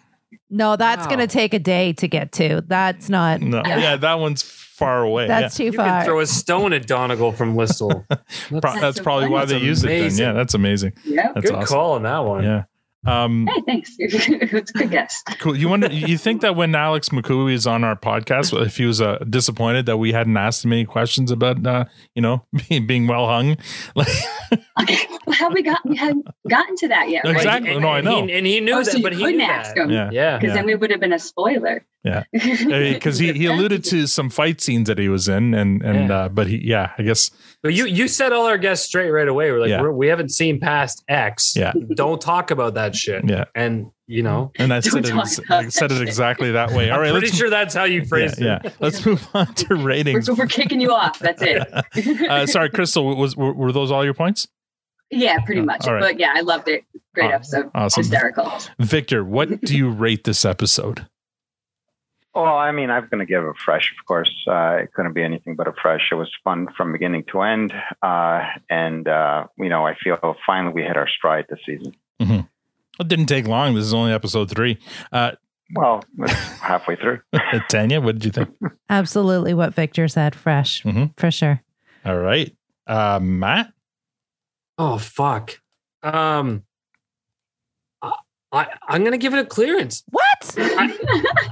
[0.49, 1.15] No, that's Wow.
[1.15, 2.61] going to take a day to get to.
[2.67, 3.41] That's not.
[3.41, 5.27] No, yeah, that one's far away.
[5.27, 5.85] That's too You far.
[5.85, 8.05] can throw a stone at Donegal from Listowel.
[8.09, 8.59] yeah.
[8.59, 9.87] Pro- that's so probably why they That's use it.
[9.87, 10.17] Then.
[10.17, 10.93] Yeah, that's amazing.
[11.05, 11.31] yeah.
[11.33, 11.67] That's Good awesome.
[11.75, 12.43] call on that one.
[12.43, 12.63] Yeah.
[13.05, 13.95] Um, Hey, thanks.
[13.99, 15.23] it's a good guess.
[15.39, 15.55] cool.
[15.57, 15.91] You wonder?
[15.91, 19.87] You think that when Alex McCooey is on our podcast, if he was uh, disappointed
[19.87, 23.57] that we hadn't asked him any questions about, uh, you know, being, being well hung,
[23.95, 24.07] like
[24.81, 24.97] Okay.
[25.25, 27.23] Well, have we got we hadn't gotten to that yet?
[27.23, 27.35] right?
[27.35, 27.79] Exactly.
[27.79, 28.25] No, I and know.
[28.27, 29.85] He, and he knew Oh, that, so but he couldn't ask that.
[29.85, 29.89] him.
[29.91, 30.09] Yeah.
[30.11, 30.37] Yeah.
[30.37, 30.55] Because Yeah.
[30.55, 31.85] then we would have been a spoiler.
[32.03, 32.23] Yeah.
[32.31, 36.15] because he, he alluded to some fight scenes that he was in, and and Yeah.
[36.17, 37.29] uh, but he yeah, I guess
[37.63, 39.51] But you you set all our guests straight right away.
[39.51, 39.81] We're like, Yeah.
[39.81, 41.55] we're, we haven't seen past X.
[41.55, 41.71] Yeah.
[41.95, 43.29] Don't talk about that that shit.
[43.29, 43.45] Yeah.
[43.55, 46.89] And you know, And I said it, ex- I said it exactly that way.
[46.89, 48.61] All right, I'm pretty sure that's how you phrased yeah, it.
[48.65, 48.71] yeah.
[48.79, 50.29] Let's move on to ratings.
[50.29, 51.19] We're, we're kicking you off.
[51.19, 51.61] That's it.
[52.29, 53.15] uh, sorry, Kristal.
[53.15, 54.47] Was were, were those all your points?
[55.11, 55.87] yeah, pretty much.
[55.87, 56.01] all right.
[56.01, 56.83] But yeah, I loved it.
[57.13, 57.69] Great Aw- episode.
[57.75, 58.01] awesome.
[58.01, 58.51] Hysterical.
[58.79, 61.05] Victor, what do you rate this episode?
[62.33, 64.31] Well, I mean, I'm going to give a fresh, of course.
[64.47, 66.07] Uh, it couldn't be anything but a fresh.
[66.11, 67.73] It was fun from beginning to end.
[68.01, 71.93] Uh, and, uh, you know, I feel finally we hit our stride this season.
[72.21, 72.47] Mhm.
[72.99, 73.75] It didn't take long.
[73.75, 74.77] This is only episode three.
[75.11, 75.31] Uh,
[75.73, 76.03] Well,
[76.61, 77.19] halfway through.
[77.69, 78.49] Tanya, what did you think?
[78.89, 80.35] Absolutely what Victor said.
[80.35, 81.17] Fresh, Mhm.
[81.17, 81.61] for sure.
[82.05, 82.53] All right,
[82.87, 83.71] uh, Mat.
[84.77, 85.59] Oh fuck.
[86.03, 86.63] Um,
[88.01, 88.13] I,
[88.51, 90.03] I I'm gonna give it a clearance.
[90.09, 90.55] What?
[90.57, 91.49] I,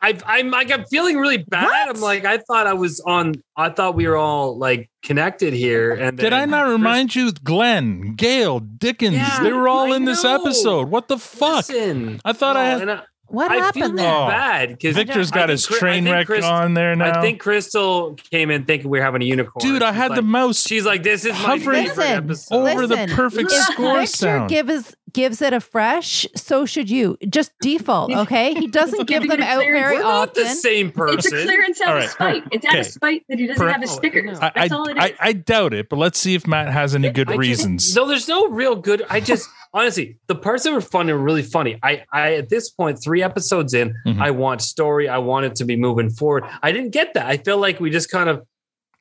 [0.00, 1.88] I'm like I'm feeling really bad.
[1.88, 3.34] I'm like I thought I was on.
[3.56, 5.92] I thought we were all like connected here.
[5.92, 7.32] And Did I not remind you?
[7.32, 10.88] Glenn, Gail, Dickens, Yeah, they were all I in this episode.
[10.90, 11.68] What the fuck?
[11.68, 12.80] Listen, I thought I had.
[12.82, 14.06] and I- What I feel happened there?
[14.28, 17.18] Bad because Victor's got his train wreck on there now.
[17.18, 19.60] I think Kristal came in thinking we were having a unicorn.
[19.60, 22.54] Dude, I She's had the like- mouse She's like, "This is my hovering favorite episode."
[22.54, 24.48] over the perfect score Victor sound.
[24.48, 27.16] gives gives it a fresh, so should you.
[27.28, 28.54] Just default, okay?
[28.54, 29.80] He doesn't give Giving them out clearance.
[29.80, 30.44] very We're not often.
[30.44, 31.18] the same person.
[31.18, 31.46] It's a person.
[31.46, 32.10] clearance out All of right.
[32.10, 32.42] spite.
[32.52, 34.38] It's out of spite that he doesn't Per- have his stickers.
[34.40, 35.04] I, That's I, all it is.
[35.04, 37.94] I, I doubt it, but let's see if Mat has any good I just- reasons.
[37.96, 39.02] No, there's no real good.
[39.10, 41.78] I just honestly, the parts that were fun are really funny.
[41.82, 44.20] I, I at this point, three episodes in, Mhm.
[44.20, 45.08] I want story.
[45.08, 46.44] I want it to be moving forward.
[46.62, 47.26] I didn't get that.
[47.26, 48.44] I feel like we just kind of.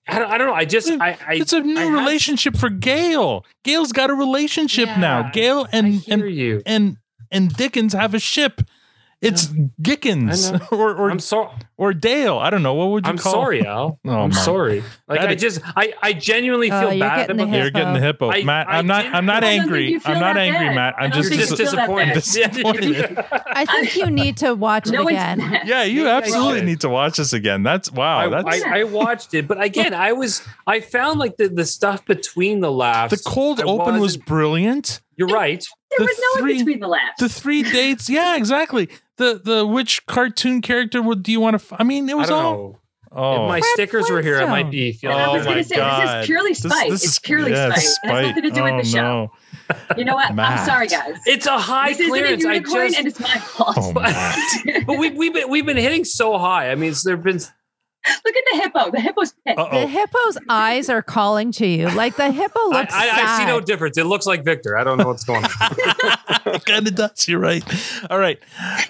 [0.07, 0.53] I don't, I don't know.
[0.53, 3.45] I just I, I it's a new I had- relationship for Gail.
[3.63, 5.19] Gail's got a relationship now.
[5.25, 6.61] Yeah, Gail and and you.
[6.65, 6.97] and
[7.31, 8.61] and Dickens have a ship.
[9.19, 9.47] It's
[9.81, 11.49] Gickens or or I'm sorry.
[11.75, 12.37] or Dale.
[12.37, 13.33] I don't know what would you call I'm call.
[13.33, 13.99] sorry, Al.
[14.05, 14.83] Oh, I'm my- sorry.
[15.07, 17.57] Like That I just I I genuinely Oh, feel you're bad getting about.
[17.57, 18.67] You're getting the hippo, I- Mat.
[18.69, 19.05] I I'm not.
[19.07, 19.99] I'm not I don't angry.
[20.05, 20.75] I'm not angry, bad.
[20.75, 20.95] Mat.
[20.99, 22.13] I I'm just just you feel that disappointed.
[22.13, 23.25] disappointed.
[23.47, 25.61] I think you need to watch it No one's again.
[25.65, 27.63] yeah, you absolutely need to watch this again.
[27.63, 28.19] That's wow.
[28.19, 31.65] I, That's I, I watched it, but again, I was I found like the, the
[31.65, 33.15] stuff between the laughs.
[33.23, 35.01] the cold open was brilliant.
[35.15, 35.65] You're right.
[35.97, 37.19] There the was no three- in between the laughs.
[37.19, 38.09] The three dates.
[38.09, 38.89] Yeah, exactly.
[39.17, 41.63] The the which cartoon character would do you want to?
[41.73, 42.53] F- I mean, it I was don't all.
[42.57, 42.79] know.
[43.09, 45.15] Oh, If my Fred stickers were here, I might be feeling.
[45.15, 46.03] And I Oh was going my to say, God.
[46.03, 46.89] this is purely This- spite.
[46.91, 47.77] this it's is- purely yeah, spite.
[48.03, 49.01] It has nothing to do oh, with the oh, show.
[49.01, 49.31] no.
[49.97, 50.35] You know what?
[50.35, 50.59] Mat.
[50.59, 51.17] I'm sorry, guys.
[51.25, 52.75] It's a high this isn't a clearance.
[52.75, 53.75] I just, and it's my fault.
[53.77, 53.91] Oh,
[54.85, 56.69] but we, we've been we've been hitting so high.
[56.69, 57.39] I mean, there've been
[58.25, 58.91] Look at the hippo.
[58.91, 59.57] The hippo's pissed.
[59.57, 59.87] The Uh-oh.
[59.87, 61.89] hippo's eyes are calling to you.
[61.89, 63.97] Like the hippo looks I, I see no difference.
[63.97, 64.77] It looks like Victor.
[64.77, 66.59] I don't know what's going on.
[66.65, 67.27] kind of does.
[67.27, 67.63] You're right.
[68.09, 68.39] All right.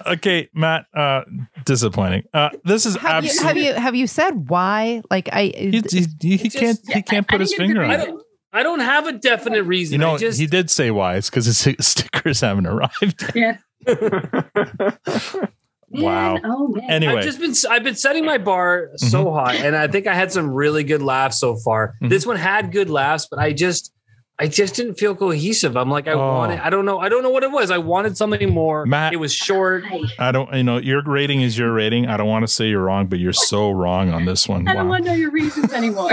[0.06, 0.86] Okay, Mat.
[0.94, 1.22] Uh,
[1.64, 2.24] disappointing.
[2.32, 3.62] Uh, this is have you, absolutely.
[3.64, 5.02] have you have you said why?
[5.10, 5.82] Like I He,
[6.20, 6.78] he, he can't.
[6.88, 8.06] He can't put his finger on I it.
[8.06, 9.92] don't I don't have a definite reason.
[9.94, 11.16] You know, I just he did say why.
[11.16, 13.32] It's because his stickers haven't arrived.
[13.34, 13.58] Yeah.
[15.90, 16.38] Wow.
[16.44, 16.90] Oh man.
[16.90, 19.36] Anyway, I've just been I've been setting my bar so Mm-hmm.
[19.38, 21.94] high, and I think I had some really good laughs so far.
[22.00, 23.92] This one had good laughs, but I just
[24.40, 25.76] I just didn't feel cohesive.
[25.76, 26.18] I'm like I Oh.
[26.18, 27.70] wanted I don't know I don't know what it was.
[27.70, 28.86] I wanted something more.
[28.86, 29.84] Mat- it was short.
[30.18, 30.52] I don't.
[30.54, 32.06] You know, your rating is your rating.
[32.06, 34.68] I don't want to say you're wrong, but you're so wrong on this one.
[34.68, 36.10] I don't want to know your reasons anymore.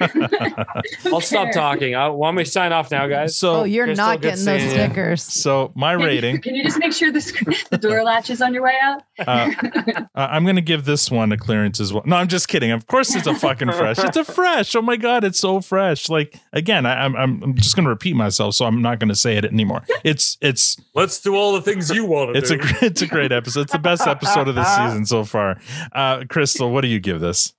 [1.06, 1.94] I'll stop talking.
[1.94, 3.36] I want me to sign off now, guys.
[3.36, 4.70] So, Oh, you're not getting those seeing you.
[4.86, 5.22] stickers.
[5.22, 6.40] so my rating.
[6.40, 7.32] Can you just make sure this,
[7.70, 9.02] the door latches on your way out?
[9.18, 9.50] Uh,
[9.96, 12.02] uh, I'm going to give this one a clearance as well.
[12.06, 12.70] No, I'm just kidding.
[12.70, 13.98] Of course, it's a fucking fresh.
[13.98, 14.74] It's a fresh.
[14.74, 16.08] Oh my god, it's so fresh.
[16.08, 19.08] Like again, I, I'm I'm I'm just going to repeat myself, so I'm not going
[19.08, 19.82] to say it anymore.
[20.04, 22.56] It's it's Let's do all the things you want to it's do.
[22.56, 23.62] a it's a great episode.
[23.62, 25.58] It's the best episode of the season so far.
[25.92, 27.52] Uh, Kristal, what do you give this?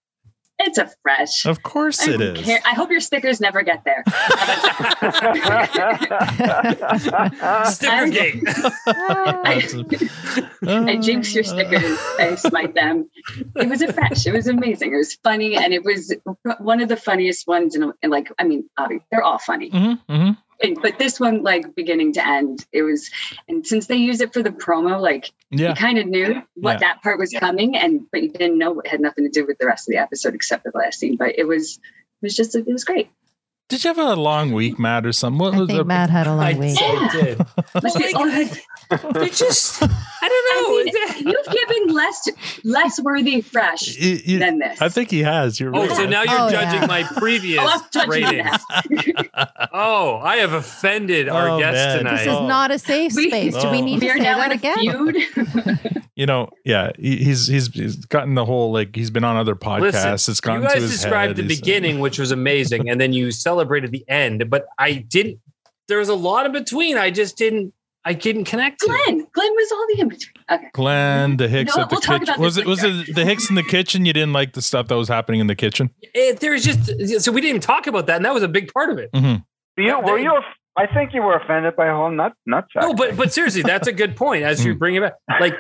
[0.60, 1.46] It's a fresh.
[1.46, 2.60] Of course I it care.
[2.66, 4.04] I hope your stickers never get there.
[7.66, 8.44] Sticker gate.
[10.66, 12.00] I jinx your stickers.
[12.20, 13.10] I smite them.
[13.56, 14.26] It was a fresh.
[14.26, 14.94] It was amazing.
[14.94, 16.14] It was funny, and it was
[16.60, 17.76] one of the funniest ones.
[17.76, 20.32] In, in like, I mean, obvi- they're all funny, Mm-hmm, mm-hmm.
[20.64, 23.12] And- but this one, like beginning to end, it was.
[23.48, 25.70] And since they use it for the promo, like Yeah.
[25.70, 26.78] you kind of knew what Yeah.
[26.80, 29.58] that part was coming, and but you didn't know it had nothing to do with
[29.58, 31.18] the rest of the episode except for the last scene.
[31.18, 33.10] But it was, it was just, it was great.
[33.70, 35.40] Did you have a long week, Mat, or something?
[35.40, 36.78] What I was think the- Mat had a long I week.
[36.78, 37.40] so did.
[37.82, 37.94] Like,
[39.14, 39.88] They just I
[40.30, 40.94] don't
[41.26, 41.32] know.
[41.32, 42.28] you've given less
[42.64, 44.80] less worthy fresh You- you- than this.
[44.82, 45.60] I think he has.
[45.60, 45.96] You're Oh, right.
[45.96, 46.86] so now you're Oh, judging yeah.
[46.88, 49.30] my previous Oh, I'm judging you ratings.
[49.74, 51.98] oh, I have offended our Oh, guest man.
[52.00, 52.12] tonight.
[52.18, 52.48] This is Oh.
[52.48, 53.58] not a safe We- space.
[53.58, 53.84] Do we Oh.
[53.86, 54.78] need to we are say now that again?
[54.78, 55.18] feud.
[56.16, 60.04] you know, yeah, he's he's he's gotten the whole like he's been on other podcasts.
[60.04, 61.38] Listen, it's gotten you to guys described head.
[61.38, 64.50] the He's- beginning, which was amazing, and then you celebrated the end.
[64.50, 65.40] But I didn't.
[65.88, 66.98] There was a lot in between.
[66.98, 67.74] I just didn't.
[68.06, 68.88] I didn't connect to.
[68.88, 69.26] Glen.
[69.32, 70.34] Glen was all the in between.
[70.52, 70.70] Okay.
[70.74, 72.02] Glen, the Hicks know at the?
[72.08, 72.42] We'll kitchen.
[72.42, 74.06] Was this it was it the Hicks in the kitchen?
[74.06, 75.90] You didn't like the stuff that was happening in the kitchen?
[76.02, 78.74] It, there's just so we didn't even talk about that, and that was a big
[78.74, 79.10] part of it.
[79.14, 79.82] Mm-hmm.
[79.82, 80.38] You, were you?
[80.76, 82.84] I think you were offended by a whole nut nut sack.
[82.84, 84.44] No, but but seriously, that's a good point.
[84.44, 85.54] As you bring it back, like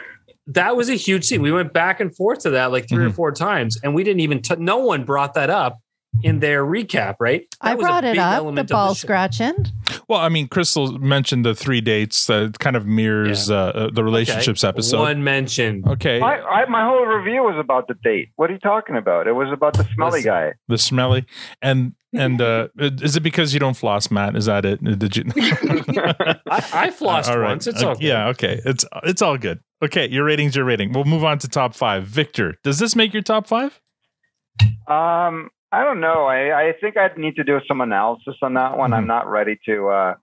[0.47, 1.41] that was a huge scene.
[1.41, 3.07] We went back and forth to that like 3 Mm-hmm.
[3.07, 4.41] or four times, and we didn't even.
[4.41, 5.79] T- no one brought that up
[6.21, 7.47] in their recap, right?
[7.61, 8.53] That I brought it up.
[8.55, 9.05] The ball show.
[9.05, 9.65] scratching.
[10.07, 14.03] Well, I mean, Kristal mentioned the three dates that kind of mirrors uh, uh, the
[14.03, 14.69] relationships Okay.
[14.69, 14.99] episode.
[14.99, 15.83] One mention.
[15.87, 16.19] Okay.
[16.19, 18.29] My, I, my whole review was about the date.
[18.35, 19.27] What are you talking about?
[19.27, 20.31] It was about the smelly Listen.
[20.31, 20.53] guy.
[20.67, 21.25] the smelly
[21.61, 25.23] and and uh is it because you don't floss mat is that it did you
[25.35, 27.49] I, I flossed All right.
[27.49, 27.65] once.
[27.67, 28.05] It's Uh, okay.
[28.07, 31.47] yeah okay it's it's all good okay your rating's your rating we'll move on to
[31.47, 33.79] top five victor does this make your top five
[34.87, 36.25] Um, I don't know.
[36.25, 38.91] I, I think I'd need to do some analysis on that one.
[38.91, 38.99] Mm-hmm.
[38.99, 40.13] I'm not ready to uh,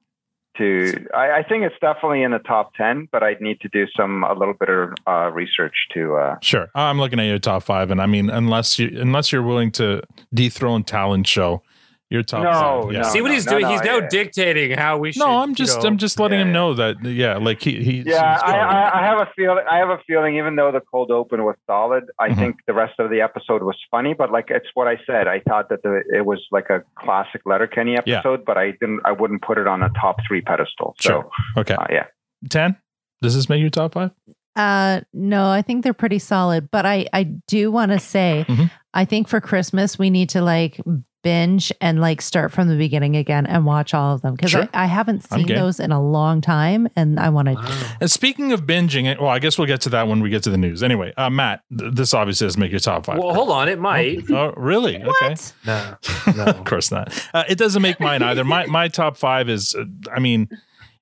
[0.58, 1.06] to.
[1.12, 4.22] I, I think it's definitely in the top ten, but I'd need to do some
[4.22, 6.16] a little bit of uh, research to.
[6.16, 9.42] Uh, sure i'm looking at your top five and i mean unless you unless you're
[9.42, 11.62] willing to dethrone talent show
[12.10, 12.52] your top No,
[12.84, 13.00] five yeah.
[13.02, 13.62] no, See what he's no, doing?
[13.62, 14.08] no, he's now yeah.
[14.10, 15.20] dictating how we should.
[15.20, 17.98] no i'm you just know- i'm just letting him know that yeah like he he
[18.04, 18.56] yeah, he's I.
[18.58, 19.64] I, I have a feeling.
[19.70, 20.36] I have a feeling.
[20.36, 22.36] Even though the cold open was solid, I Mhm.
[22.36, 24.12] think the rest of the episode was funny.
[24.14, 25.28] But like it's what I said.
[25.28, 28.18] I thought that the, it was like a classic Letterkenny Yeah.
[28.18, 29.00] episode, but I didn't.
[29.04, 30.94] I wouldn't put it on a top three pedestal.
[31.00, 31.30] So Sure.
[31.58, 32.06] okay uh, yeah.
[32.48, 32.76] 10
[33.22, 34.10] does this make your top five
[34.56, 36.70] Uh, no, I think they're pretty solid.
[36.70, 38.70] But I, I do want to say, Mhm.
[38.94, 40.80] I think for Christmas we need to like
[41.22, 44.68] binge and like start from the beginning again and watch all of them because Sure.
[44.74, 47.56] I, I haven't seen those in a long time, and I want to.
[48.00, 50.50] And speaking of binging, well, I guess we'll get to that when we get to
[50.50, 50.82] the news.
[50.82, 53.18] Anyway, uh, Mat, th- this obviously doesn't make your top five.
[53.18, 53.68] Well, hold on.
[53.68, 54.30] It might.
[54.30, 55.02] Oh, really?
[55.02, 55.36] Okay.
[55.66, 55.96] No,
[56.46, 57.12] of course not.
[57.34, 58.44] Uh, it doesn't make mine either.
[58.44, 60.48] My my top five is, uh, I mean,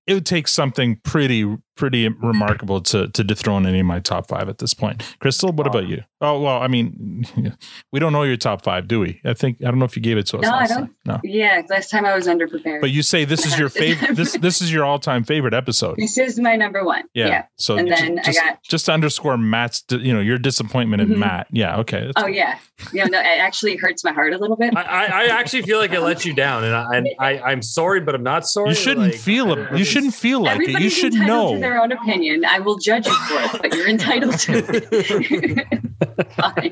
[0.07, 1.45] it would take something pretty
[1.79, 5.03] pretty remarkable to to dethrone any of my top five at this point.
[5.21, 6.03] Kristal, what about you?
[6.21, 7.25] Oh well, I mean,
[7.93, 9.21] we don't know your top five, do we?
[9.25, 10.43] I think I don't know if you gave it to us.
[10.43, 10.79] No, I don't.
[10.87, 10.97] time.
[11.07, 12.81] No, Yeah, last time I was underprepared.
[12.81, 14.17] but you say this is your favorite.
[14.17, 15.97] this this is your all time favorite episode.
[15.97, 17.05] This is my number one.
[17.15, 17.27] Yeah.
[17.29, 17.45] Yeah.
[17.57, 18.63] So and then just, I got.
[18.65, 21.19] just to underscore Mat's, you know, your disappointment in Mhm.
[21.19, 21.47] Mat.
[21.53, 21.79] Yeah.
[21.79, 22.01] Okay.
[22.07, 22.59] That's- Oh yeah.
[22.93, 23.05] Yeah.
[23.07, 24.77] No, it actually hurts my heart a little bit.
[24.77, 28.01] I, I, I actually feel like it let you down, and I, I I'm sorry,
[28.01, 28.71] but I'm not sorry.
[28.71, 29.77] You shouldn't Like, feel it.
[29.79, 30.81] You shouldn't feel like it.
[30.81, 31.68] You should entitled know.
[31.69, 32.45] Their own opinion.
[32.45, 35.67] I will judge you for it, but you're entitled to it.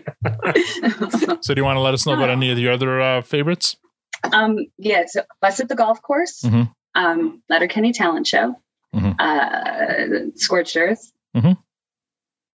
[1.43, 3.77] So, do you want to let us know about any of the other uh, favorites?
[4.33, 5.05] um, yeah.
[5.07, 6.43] So, bus at the golf course.
[6.43, 6.73] Mhm.
[6.95, 8.57] Um, Letterkenny Talent Show.
[8.95, 9.15] Mhm.
[9.21, 11.13] Uh, Scorched Earth.
[11.37, 11.57] Mhm.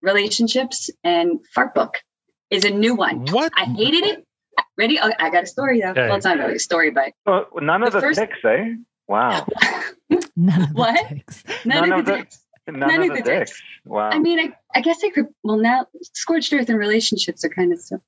[0.03, 1.95] Relationships and Fart Book
[2.51, 3.27] is a new one.
[3.27, 3.53] What?
[3.57, 4.25] I hated it.
[4.79, 4.99] Ready?
[5.01, 5.91] Oh, I got a story though.
[5.91, 6.07] Okay.
[6.09, 8.75] Well, it's not really a story, but So none of The the, first- dicks, eh?
[9.11, 9.45] Wow.
[10.37, 11.05] None of what?
[11.65, 12.39] None, None of of the the- dicks.
[12.69, 13.63] None, None of of the the dicks.
[13.85, 14.11] Wow.
[14.11, 15.27] I mean, I, I guess I could.
[15.43, 18.01] Well, now scorched earth and relationships are kind of so.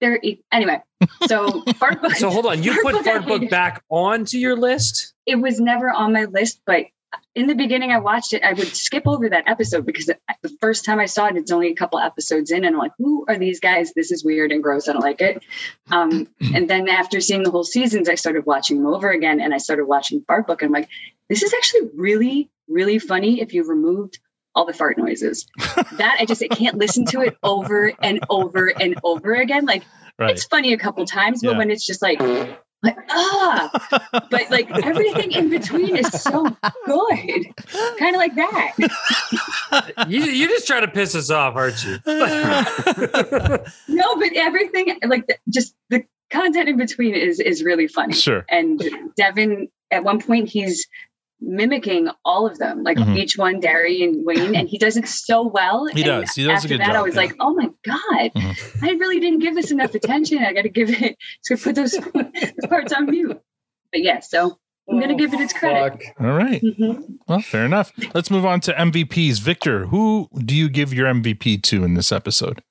[0.00, 0.80] They're e- anyway.
[1.26, 2.12] So fart book.
[2.16, 3.50] So hold on, you put I Fart Book hated.
[3.50, 5.14] back onto your list.
[5.26, 6.86] It was never on my list, but
[7.34, 8.42] in the beginning, I watched it.
[8.42, 10.18] I would skip over that episode because the
[10.60, 13.24] first time I saw it, it's only a couple episodes in, and I'm like, "Who
[13.28, 13.92] are these guys?
[13.94, 14.88] This is weird and gross.
[14.88, 15.42] I don't like it."
[15.90, 19.54] Um, and then after seeing the whole seasons, I started watching them over again, and
[19.54, 20.62] I started watching Fart Book.
[20.62, 20.88] And I'm like,
[21.28, 24.18] "This is actually really, really funny if you removed."
[24.54, 25.46] all the fart noises.
[25.98, 29.66] that I just I can't listen to it over and over and over again.
[29.66, 29.84] Like
[30.18, 30.30] Right.
[30.32, 31.58] it's funny a couple times, but Yeah.
[31.58, 32.18] when it's just like
[32.82, 33.70] like ah,
[34.30, 36.44] but like everything in between is so
[36.86, 37.46] good,
[37.98, 38.74] kind of like that.
[40.08, 41.98] You you just try to piss us off, aren't you?
[43.88, 48.14] No, but everything like the, just the content in between is is really funny.
[48.14, 48.46] Sure.
[48.48, 48.82] And
[49.16, 50.86] Devin, at one point, he's
[51.40, 53.16] mimicking all of them, like Mhm.
[53.16, 55.86] each one, Derry and Wayne, and he does it so well.
[55.86, 56.34] He And does.
[56.34, 57.20] He does a After good that, I was yeah.
[57.22, 58.82] like, oh my god, Mhm.
[58.82, 60.38] I really didn't give this enough attention.
[60.38, 61.16] I got to give it.
[61.44, 63.38] to put those, those parts on mute.
[63.92, 64.58] But yeah, so
[64.90, 66.02] I'm gonna give it its credit.
[66.18, 66.60] All right.
[66.62, 67.04] Mhm.
[67.28, 67.92] Well, fair enough.
[68.14, 69.38] Let's move on to MVPs.
[69.40, 72.62] Victor, who do you give your MVP to in this episode?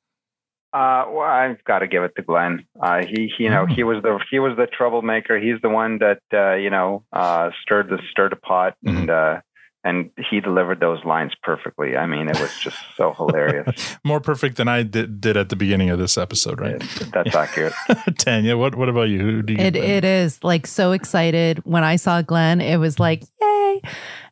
[0.78, 2.68] Uh, well, I've got to give it to Glen.
[2.80, 5.40] Uh, he, he, you know, he was the he was the troublemaker.
[5.40, 9.42] He's the one that uh, you know uh, stirred the stirred the pot, and uh,
[9.84, 11.98] and he delivered those lines perfectly.
[11.98, 13.98] I mean, it was just so hilarious.
[14.04, 16.80] More perfect than I did, did at the beginning of this episode, right?
[17.12, 17.74] That's accurate.
[18.20, 19.20] Tanya, what what about you?
[19.20, 22.62] Who do you It it is like so excited when I saw Glen.
[22.62, 23.82] It was like yay,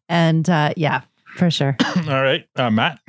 [0.09, 1.01] and uh, yeah,
[1.37, 1.75] for sure.
[2.07, 2.99] All right, uh, Mat.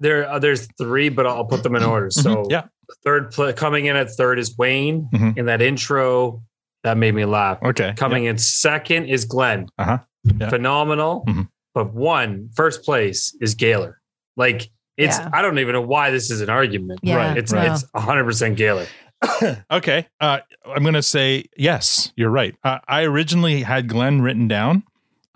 [0.00, 2.10] There, uh, there's three, but I'll put them in order.
[2.10, 2.64] So, Mhm, yeah.
[3.04, 5.08] third pl- coming in at third is Wayne.
[5.12, 5.36] Mhm.
[5.38, 6.42] In that intro,
[6.84, 7.58] that made me laugh.
[7.62, 7.92] Okay.
[7.96, 9.66] Coming in second is Glen.
[9.78, 9.98] Uh huh.
[10.24, 10.48] Yeah.
[10.50, 11.24] Phenomenal.
[11.28, 11.48] Mhm.
[11.74, 14.00] but one first place is Gaylor.
[14.36, 15.30] Like it's Yeah.
[15.32, 16.98] I don't even know why this is an argument.
[17.04, 17.36] Yeah, right.
[17.36, 17.60] It's no.
[17.60, 18.86] it's 100% Gaylor.
[19.70, 20.06] okay.
[20.20, 22.54] Uh, I'm going to say yes, you're right.
[22.64, 24.82] Uh, I originally had Glen written down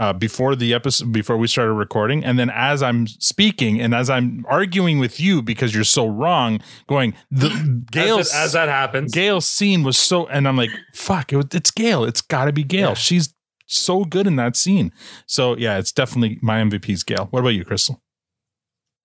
[0.03, 2.25] uh, before the episode, before we started recording.
[2.25, 6.61] And then as I'm speaking and as I'm arguing with you because you're so wrong,
[6.89, 9.13] going, the Gail's, as, as that happens.
[9.13, 12.03] Gail's scene was so, and I'm like, fuck, it, was- it's Gail.
[12.03, 12.97] It's got to be Gail.
[12.97, 13.33] She's
[13.67, 14.91] so good in that scene.
[15.27, 17.29] So yeah, it's definitely my MVP's Gail.
[17.31, 18.01] What about you, Kristal?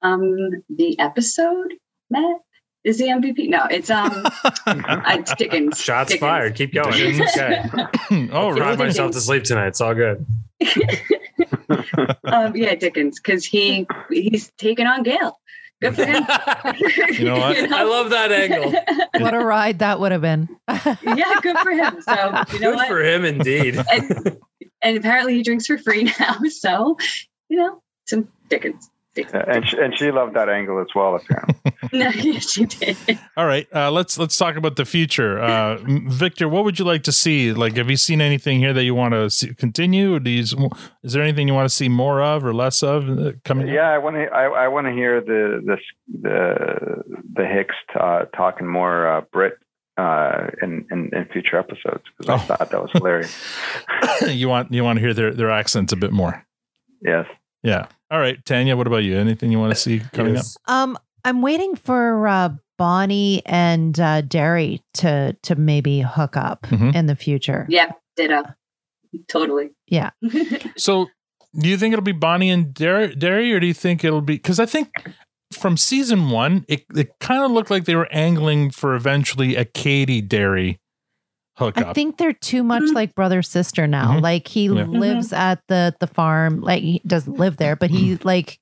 [0.02, 0.36] Um,
[0.68, 1.76] the episode,
[2.10, 2.38] Mat,
[2.84, 3.50] is the MVP.
[3.50, 4.26] No, it's um,
[4.66, 5.78] uh, Dickens.
[5.82, 6.20] Shots Dickens.
[6.20, 6.56] fired.
[6.56, 7.22] Keep going.
[7.22, 7.64] Okay.
[8.32, 9.68] oh, I'll myself to sleep tonight.
[9.68, 10.26] It's all good.
[12.24, 15.40] um, yeah, Dickens, because he he's taken on Gail.
[15.80, 16.24] Good for him.
[17.20, 17.72] You know what?
[17.72, 18.74] I love that angle.
[19.20, 20.50] What a ride that would have been.
[20.68, 22.02] yeah, good for him.
[22.02, 22.88] So you know Good what?
[22.88, 23.78] for him, indeed.
[23.92, 24.38] and,
[24.82, 26.38] and apparently he drinks for free now.
[26.50, 26.98] So
[27.50, 28.90] you know, some Dickens.
[29.18, 31.16] Yeah, and she, and she loved that angle as well.
[31.16, 31.56] Apparently,
[31.94, 32.98] No, yeah, she did.
[33.36, 35.40] All right, uh, let's let's talk about the future.
[35.40, 35.78] Uh,
[36.08, 37.54] Victor, what would you like to see?
[37.54, 40.20] Like, have you seen anything here that you want to see, continue?
[40.20, 40.42] Do you,
[41.04, 43.68] is there anything you want to see more of or less of uh, coming?
[43.70, 43.74] up?
[43.74, 45.78] yeah, I want to I, I want to hear the the
[46.22, 47.04] the
[47.34, 49.58] the Hicks uh, talking more uh, Brit
[49.98, 53.36] uh, in, in in future episodes because I thought that was hilarious.
[54.28, 56.46] you want you want to hear their their accents a bit more.
[57.02, 57.26] Yes.
[57.64, 57.88] Yeah.
[58.12, 58.76] All right, Tanya.
[58.78, 59.18] What about you?
[59.18, 60.46] Anything you want to see coming up?
[60.68, 66.96] Um, I'm waiting for uh, Bonnie and uh, Derry to to maybe hook up Mhm.
[66.96, 67.66] in the future.
[67.70, 68.44] Yeah, ditto.
[69.28, 69.72] Totally.
[69.88, 70.12] Yeah.
[70.78, 71.08] So,
[71.60, 74.36] do you think it'll be Bonnie and Derry, Derry or do you think it'll be?
[74.36, 74.90] Because I think
[75.52, 79.66] from season one, it it kind of looked like they were angling for eventually a
[79.66, 80.80] Katy Derry
[81.58, 81.88] hookup.
[81.88, 84.14] I think they're too much like brother sister now.
[84.14, 84.22] Mhm.
[84.22, 84.84] Like he Yeah.
[84.86, 86.62] lives at the the farm.
[86.62, 88.28] Like he doesn't live there, but he Mm-hmm.
[88.28, 88.60] like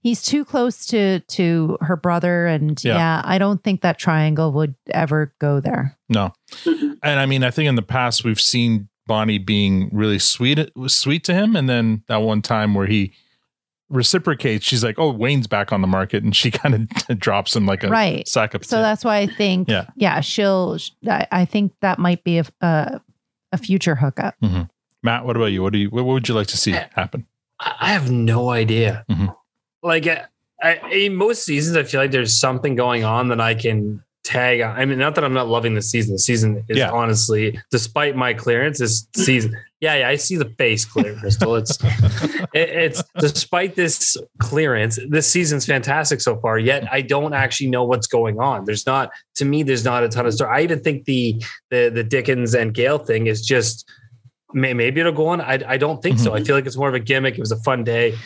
[0.00, 2.46] he's too close to to her brother.
[2.46, 2.94] And Yeah.
[2.96, 5.96] yeah, I don't think that triangle would ever go there.
[6.08, 6.32] No.
[6.66, 11.24] And I mean, I think in the past we've seen Bonnie being really sweet sweet
[11.24, 13.12] to him and then that one time where he
[13.92, 16.74] reciprocates, she's like, "Oh, Wayne's back on the market." And she kind
[17.08, 18.26] of drops him like a right.
[18.26, 19.86] sack of So that's why I think Yeah.
[19.96, 20.78] yeah, she'll.
[21.08, 23.00] I, I think that might be a a,
[23.52, 24.34] a future hookup.
[24.42, 24.68] Mhm.
[25.02, 25.62] Mat, what about you?
[25.62, 27.26] What do you what would you like to see happen?
[27.60, 29.04] I I have no idea.
[29.10, 29.34] Mhm.
[29.82, 30.26] Like I,
[30.62, 34.60] I, in most seasons, I feel like there's something going on that I can tag
[34.60, 34.76] on.
[34.78, 36.14] I mean, not that I'm not loving the season.
[36.14, 36.92] The season is Yeah.
[36.92, 39.56] honestly, despite my clearance, this season.
[39.82, 41.58] Yeah, yeah, I see the face clear, Kristal.
[41.58, 41.76] It's
[42.54, 46.56] it, it's despite this clearance, this season's fantastic so far.
[46.56, 48.64] Yet I don't actually know what's going on.
[48.64, 49.64] There's not to me.
[49.64, 50.56] There's not a ton of story.
[50.56, 53.90] I even think the the the Dickens and Gail thing is just
[54.52, 55.40] may, maybe it'll go on.
[55.40, 56.32] I, I don't think so.
[56.32, 57.34] I feel like it's more of a gimmick.
[57.34, 58.16] It was a fun day.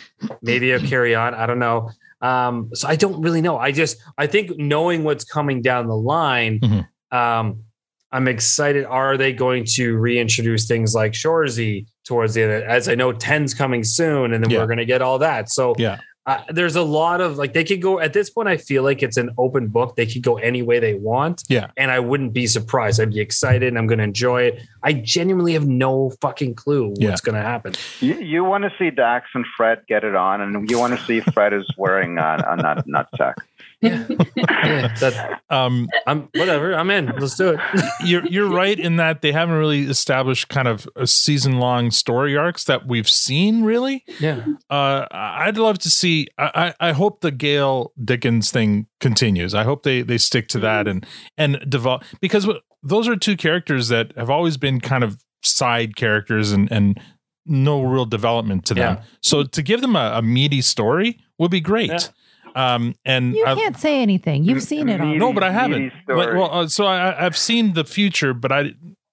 [0.42, 1.32] Maybe it'll carry on.
[1.32, 1.90] I don't know.
[2.20, 3.56] Um, so I don't really know.
[3.56, 6.60] I just I think knowing what's coming down the line,
[7.12, 7.62] um,
[8.12, 8.84] I'm excited.
[8.84, 12.52] Are they going to reintroduce things like Shorzy towards the end?
[12.64, 14.58] As I know, 10's coming soon, and then Yeah.
[14.60, 15.50] we're going to get all that.
[15.50, 15.98] So Yeah.
[16.24, 18.48] uh, there's a lot of like they could go at this point.
[18.48, 19.96] I feel like it's an open book.
[19.96, 21.42] They could go any way they want.
[21.48, 21.66] Yeah.
[21.76, 23.00] And I wouldn't be surprised.
[23.00, 24.60] I'd be excited and I'm going to enjoy it.
[24.84, 27.16] I genuinely have no fucking clue what's Yeah.
[27.24, 27.74] going to happen.
[28.00, 31.04] You, you want to see Dax and Fred get it on, and you want to
[31.06, 32.56] see Fred is wearing uh, a
[32.86, 33.08] nut
[33.82, 34.98] nutsack.
[35.00, 36.74] that, um, I'm whatever.
[36.74, 37.06] I'm in.
[37.18, 37.60] Let's do it.
[38.04, 42.36] you're you're right in that they haven't really established kind of a season long story
[42.36, 44.04] arcs that we've seen really.
[44.20, 44.44] Yeah.
[44.70, 46.28] Uh, I'd love to see.
[46.38, 49.54] I, I I hope the Gail Dickens thing continues.
[49.54, 53.36] I hope they they stick to that and and develop because w- those are two
[53.36, 57.00] characters that have always been kind of side characters and and
[57.46, 58.96] no real development to them.
[58.96, 59.02] Yeah.
[59.22, 62.10] So to give them a, a meaty story would be great.
[62.56, 64.42] Um, and You I- can't say anything.
[64.44, 65.14] You've seen it all.
[65.14, 65.92] no, but I haven't.
[66.08, 68.72] Like, well, uh, so I, I've seen the future, but I,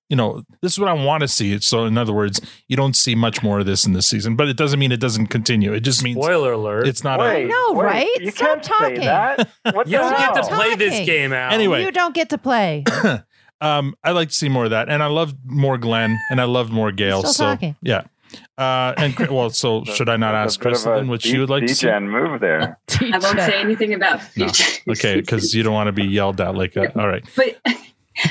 [0.10, 1.60] you know, this is what I want to see.
[1.60, 2.40] So, in other words,
[2.70, 5.00] you don't see much more of this in this season, but it doesn't mean it
[5.02, 5.74] doesn't continue.
[5.74, 6.88] It just means spoiler alert.
[6.88, 7.20] It's not.
[7.20, 8.08] I a, know, right?
[8.22, 9.00] You Stop can't say talking.
[9.02, 9.50] that.
[9.74, 10.58] What You don't get to hell?
[10.60, 11.52] play this game out.
[11.52, 11.84] Anyway.
[11.84, 12.84] You don't get to play.
[13.62, 16.46] um, I like to see more of that, and I love more Glen, and I
[16.46, 17.20] love more Gail.
[17.20, 17.76] Still so talking.
[17.82, 18.04] yeah.
[18.58, 21.50] Uh, and well, so should I not ask a bit of Kristen what she would
[21.50, 21.88] like to see?
[21.88, 22.80] D-gen move there.
[23.02, 24.48] I won't say anything about No.
[24.90, 27.24] Okay, because you don't want to be yelled at like a, all right.
[27.36, 27.58] But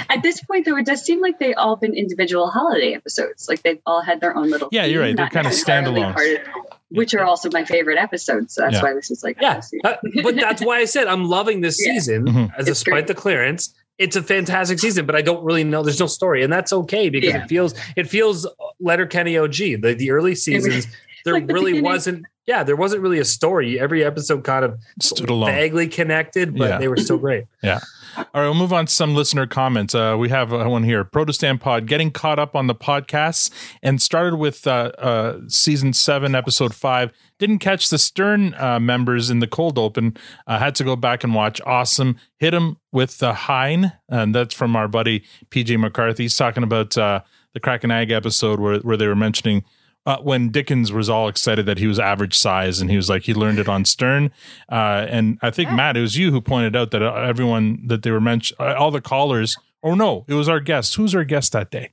[0.08, 3.48] at this point, though, it does seem like they've all been individual holiday episodes.
[3.48, 4.68] Like they've all had their own little.
[4.72, 5.16] Yeah, you're right.
[5.16, 6.14] They're kind of standalone.
[6.14, 6.46] of-
[6.94, 8.52] which are also my favorite episodes.
[8.54, 8.82] So that's Yeah.
[8.82, 9.38] why this is like.
[9.40, 11.94] Yeah, uh, but that's why I said I'm loving this Yeah.
[11.94, 12.26] season.
[12.26, 12.52] Mhm.
[12.58, 15.06] As despite the clearance, it's a fantastic season.
[15.06, 15.82] But I don't really know.
[15.82, 17.42] There's no story, and that's okay because Yeah.
[17.44, 18.46] it feels it feels
[18.80, 19.76] Letterkenny OG.
[19.80, 20.86] The the early seasons
[21.24, 21.84] there Like the really beginning.
[21.90, 22.26] wasn't.
[22.46, 23.78] Yeah, there wasn't really a story.
[23.78, 25.52] Every episode kind of Stood alone.
[25.52, 26.78] vaguely connected, but Yeah.
[26.78, 27.44] they were still great.
[27.62, 27.78] Yeah.
[28.16, 29.94] All right, we'll move on to some listener comments.
[29.94, 31.04] Uh, we have uh, one here.
[31.04, 33.50] Protestant Pod getting caught up on the podcasts
[33.82, 37.10] and started with uh, uh, season seven, episode five.
[37.38, 40.16] Didn't catch the Stern uh, members in the cold open.
[40.46, 41.60] Had to go back and watch.
[41.64, 42.16] Awesome.
[42.38, 46.24] Hit him with the Hein, and that's from our buddy PJ McCarthy.
[46.24, 47.22] He's talking about uh,
[47.54, 49.64] the Kraken Ag episode where, where they were mentioning
[50.04, 53.22] uh, when Dickens was all excited that he was average size and he was like
[53.22, 54.30] he learned it on Stern,
[54.70, 58.02] uh, and I think Mat, it was you who pointed out that uh, everyone that
[58.02, 59.56] they were mentioned, all the callers.
[59.82, 60.94] Oh no, it was our guest.
[60.94, 61.90] Who's our guest that day?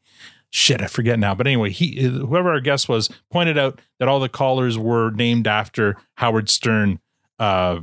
[0.52, 1.36] Shit, I forget now.
[1.36, 5.48] But anyway, he whoever our guest was pointed out that all the callers were named
[5.48, 7.00] after Howard Stern
[7.38, 7.80] uh,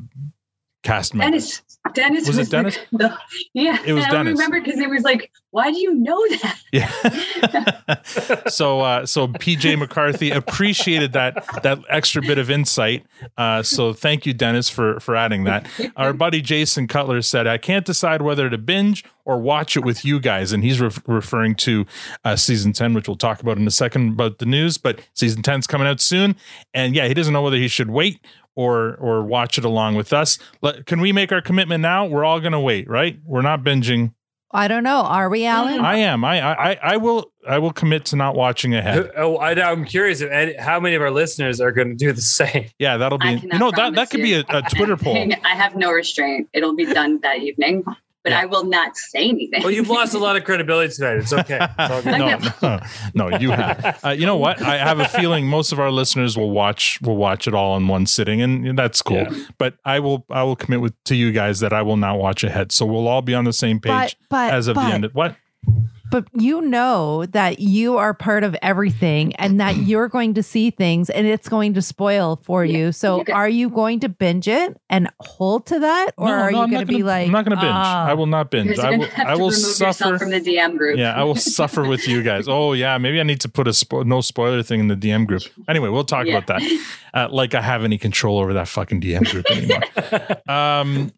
[0.83, 1.63] cast members.
[1.95, 2.25] Dennis.
[2.25, 2.79] Dennis Was it was, the- Dennis?
[2.93, 3.19] the-
[3.55, 4.41] yeah, It was and Dennis.
[4.41, 6.59] I remember because it was like, why do you know that?
[6.73, 8.03] Yeah.
[8.49, 13.07] so uh so PJ McCarthy appreciated that that extra bit of insight.
[13.39, 15.67] Uh so thank you Dennis for for adding that.
[15.97, 20.05] Our buddy Jason Cutler said I can't decide whether to binge or watch it with
[20.05, 21.87] you guys and he's ref referring to
[22.25, 25.43] uh season 10 which we'll talk about in a second about the news but season
[25.43, 26.37] 10's coming out soon
[26.75, 28.21] and yeah he doesn't know whether he should wait
[28.57, 30.39] or or watch it along with us.
[30.63, 32.07] Let, can we make our commitment now?
[32.07, 33.21] We're all going to wait, right?
[33.25, 34.13] We're not binging.
[34.51, 35.03] I don't know.
[35.03, 35.75] Are we, Alan?
[35.75, 35.85] Mm-hmm.
[35.85, 36.25] I am.
[36.25, 39.11] I I I will I will commit to not watching ahead.
[39.17, 42.13] Oh, I, I'm curious if any, how many of our listeners are going to do
[42.13, 42.69] the same.
[42.79, 43.33] Yeah, that'll be.
[43.33, 45.17] You cannot know that that promise could be a, a Twitter poll.
[45.45, 46.49] I have no restraint.
[46.53, 47.85] It'll be done that evening,
[48.27, 49.63] but I will not say anything.
[49.63, 51.19] Well, you've lost a lot of credibility tonight.
[51.19, 51.61] It's okay.
[51.79, 52.19] It's all good.
[52.19, 52.81] No,
[53.15, 54.01] no, no, you have.
[54.05, 54.61] Uh, you know what?
[54.61, 57.87] I have a feeling most of our listeners will watch will watch it all in
[57.87, 59.27] one sitting, and that's cool.
[59.59, 62.43] But I will I will commit with to you guys that I will not watch
[62.43, 62.73] ahead.
[62.73, 65.05] So we'll all be on the same But- page but- as of but- the end.
[65.05, 65.37] Of, what?
[66.11, 70.71] But you know that you are part of everything and that you're going to see
[70.71, 72.93] things and it's going to spoil for you.
[72.93, 76.13] So are you going to binge it and hold to that?
[76.17, 77.73] Or No, are no, you going to be like, I'm not going to binge.
[77.75, 78.79] "Ah." I will not binge.
[78.79, 79.07] I will.
[79.07, 80.97] gonna I will remove suffer from the DM group.
[80.99, 82.47] Yeah, I will suffer with you guys.
[82.49, 85.27] Oh yeah, maybe I need to put a spo- no spoiler thing in the DM
[85.27, 85.43] group.
[85.69, 86.39] Anyway, we'll talk Yeah.
[86.39, 86.63] about that.
[87.15, 89.81] Uh, like I have any control over that fucking DM group anymore.
[90.55, 91.11] um,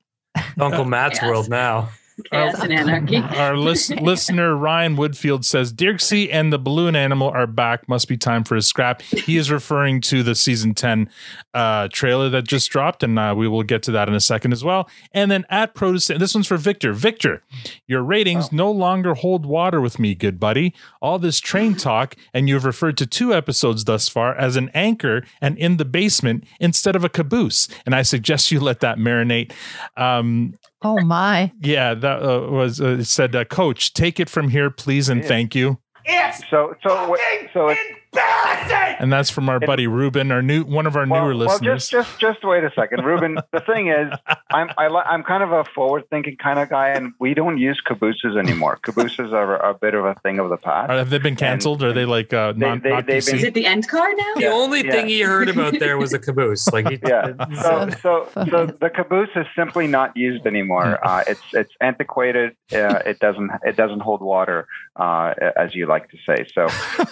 [0.56, 1.88] Uncle Mat's world now.
[2.30, 3.16] Chaos and anarchy.
[3.36, 7.88] our lis- listener Ryan Woodfield says Dirksey and the balloon animal are back.
[7.88, 9.02] Must be time for a scrap.
[9.02, 11.10] He is referring to the season ten
[11.54, 14.52] uh, trailer that just dropped, and uh, we will get to that in a second
[14.52, 14.88] as well.
[15.12, 16.92] And then at Protestant, this one's for Victor.
[16.92, 17.42] Victor,
[17.86, 20.74] your ratings no longer hold water with me, good buddy.
[21.00, 25.24] All this train talk, and you've referred to two episodes thus far as an anchor
[25.40, 27.68] and in the basement instead of a caboose.
[27.86, 29.52] And I suggest you let that marinate.
[29.96, 31.52] Um, Oh my.
[31.60, 35.24] yeah, that uh, was uh, it said, uh, Coach, take it from here, please, and
[35.24, 35.78] thank you.
[36.04, 37.20] It's so so what-
[37.52, 37.80] so it's
[38.14, 41.88] And that's from our buddy Ruben, our new one of our newer well, listeners.
[41.88, 43.38] just just just wait a second, Ruben.
[43.52, 44.12] the thing is,
[44.50, 47.80] I'm I, li- I'm kind of a forward-thinking kind of guy, and we don't use
[47.86, 48.76] cabooses anymore.
[48.82, 50.90] Cabooses are a bit of a thing of the past.
[50.90, 51.82] Are, have they been canceled?
[51.82, 54.34] Are they like uh, non, they- not they've been- Is it the end card now?
[54.36, 54.90] The only yeah.
[54.92, 56.66] thing he heard about there was a caboose.
[56.68, 57.34] Like, he, yeah.
[57.62, 60.98] So, so, so the caboose is simply not used anymore.
[61.06, 62.56] Uh, it's it's antiquated.
[62.72, 64.66] Uh, it doesn't it doesn't hold water,
[64.96, 66.46] uh, as you like to say.
[66.52, 66.66] So,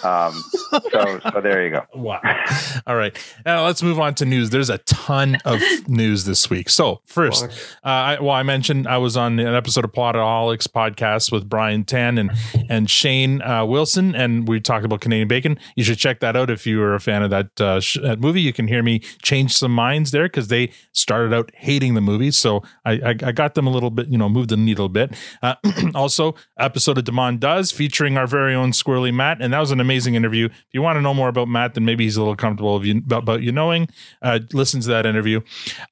[0.07, 0.43] um,
[0.91, 1.83] so so there you go.
[2.07, 2.21] Wow.
[2.85, 3.17] All right.
[3.45, 4.49] Now let's move on to news.
[4.49, 6.69] There's a ton of news this week.
[6.69, 7.45] So first,
[7.83, 11.83] uh, I, well, I mentioned I was on an episode of Plotaholics podcast with Brian
[11.83, 12.31] Tan and
[12.69, 15.59] and Shane uh, Wilson, and we talked about Canadian bacon.
[15.75, 18.19] You should check that out if you were a fan of that, uh, sh- that
[18.19, 18.41] movie.
[18.41, 22.31] You can hear me change some minds there because they started out hating the movie,
[22.31, 24.89] so I, I, I got them a little bit, you know, moved the needle a
[24.89, 25.15] bit.
[25.41, 25.55] Uh,
[25.95, 29.79] also, episode of Demond Does featuring our very own Squirrely Mat, and that was an
[29.79, 30.45] amazing interview.
[30.45, 32.85] If you want to know more about Mat, then maybe he's a little comfortable of
[32.85, 33.89] you, about, about you knowing.
[34.21, 35.41] Uh, listen to that interview,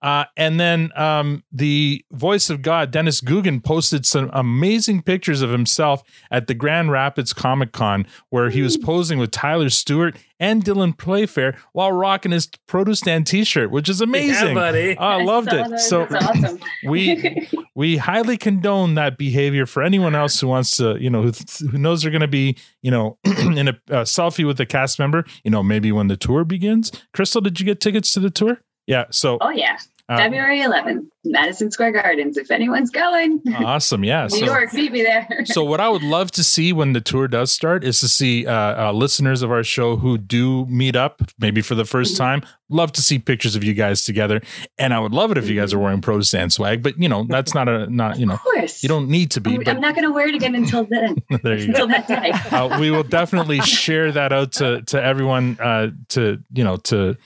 [0.03, 5.49] uh, and then um, the voice of God, Dennis Guggen, posted some amazing pictures of
[5.49, 10.63] himself at the Grand Rapids Comic Con, where he was posing with Tyler Stewart and
[10.63, 14.49] Dylan Playfair while rocking his Produce Protestant T-shirt, which is amazing.
[14.49, 14.97] Yeah, buddy.
[14.97, 15.69] Oh, I loved it.
[15.69, 15.79] that.
[15.79, 16.59] So awesome.
[16.87, 21.31] we we highly condone that behavior for anyone else who wants to, you know, who,
[21.69, 24.99] who knows they're going to be, you know, in a, a selfie with a cast
[24.99, 25.25] member.
[25.43, 26.91] You know, maybe when the tour begins.
[27.15, 28.61] Kristal, did you get tickets to the tour?
[28.87, 29.05] Yeah.
[29.09, 29.77] So Oh yeah.
[30.07, 32.37] Uh, February 11th, Madison Square Gardens.
[32.37, 34.03] If anyone's going, awesome.
[34.03, 34.27] Yeah.
[34.31, 35.27] New so- York, meet me there.
[35.45, 38.45] so what I would love to see when the tour does start is to see
[38.45, 42.43] uh, uh, listeners of our show who do meet up, maybe for the first time.
[42.69, 44.41] Love to see pictures of you guys together,
[44.79, 46.81] and I would love it if you guys are wearing Pro Stand swag.
[46.81, 48.81] But you know, that's not a not you know, of course.
[48.81, 49.51] you don't need to be.
[49.51, 51.17] I'm, But I'm not going to wear it again until then.
[51.43, 51.93] there you until go.
[51.93, 52.31] that day.
[52.55, 57.17] uh, we will definitely share that out to to everyone uh, to you know to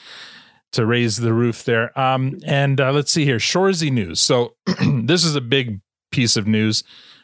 [0.71, 1.97] to raise the roof there.
[1.99, 4.21] Um, and uh, let's see here, Shorzy news.
[4.21, 4.55] So
[5.03, 5.81] this is a big
[6.11, 6.83] piece of news.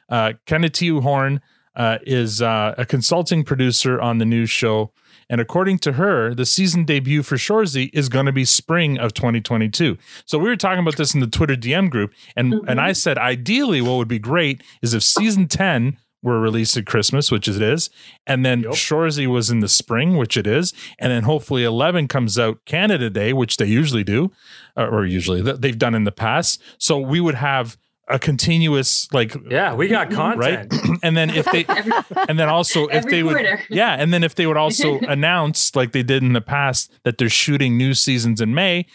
[0.09, 1.41] Uh, Kaniehtiio Horn
[1.75, 4.91] uh, is uh, a consulting producer on the news show.
[5.29, 9.13] And according to her, the season debut for Shorzy is going to be spring of
[9.13, 9.97] 2022.
[10.25, 13.17] So we were talking about this in the Twitter DM group, and and I said
[13.17, 17.61] ideally, what would be great is if season 10 were released at Christmas, which it
[17.61, 17.89] is,
[18.25, 22.39] and then Shorzy was in the spring, which it is, and then hopefully 11 comes
[22.39, 24.31] out Canada Day, which they usually do,
[24.75, 26.59] or, or usually they've done in the past.
[26.79, 27.77] So we would have
[28.07, 30.71] a continuous like yeah we got content.
[30.71, 31.65] Right and then if they
[32.29, 35.75] and then also if Every they would yeah and then if they would also announce
[35.75, 38.85] like they did in the past that they're shooting new seasons in may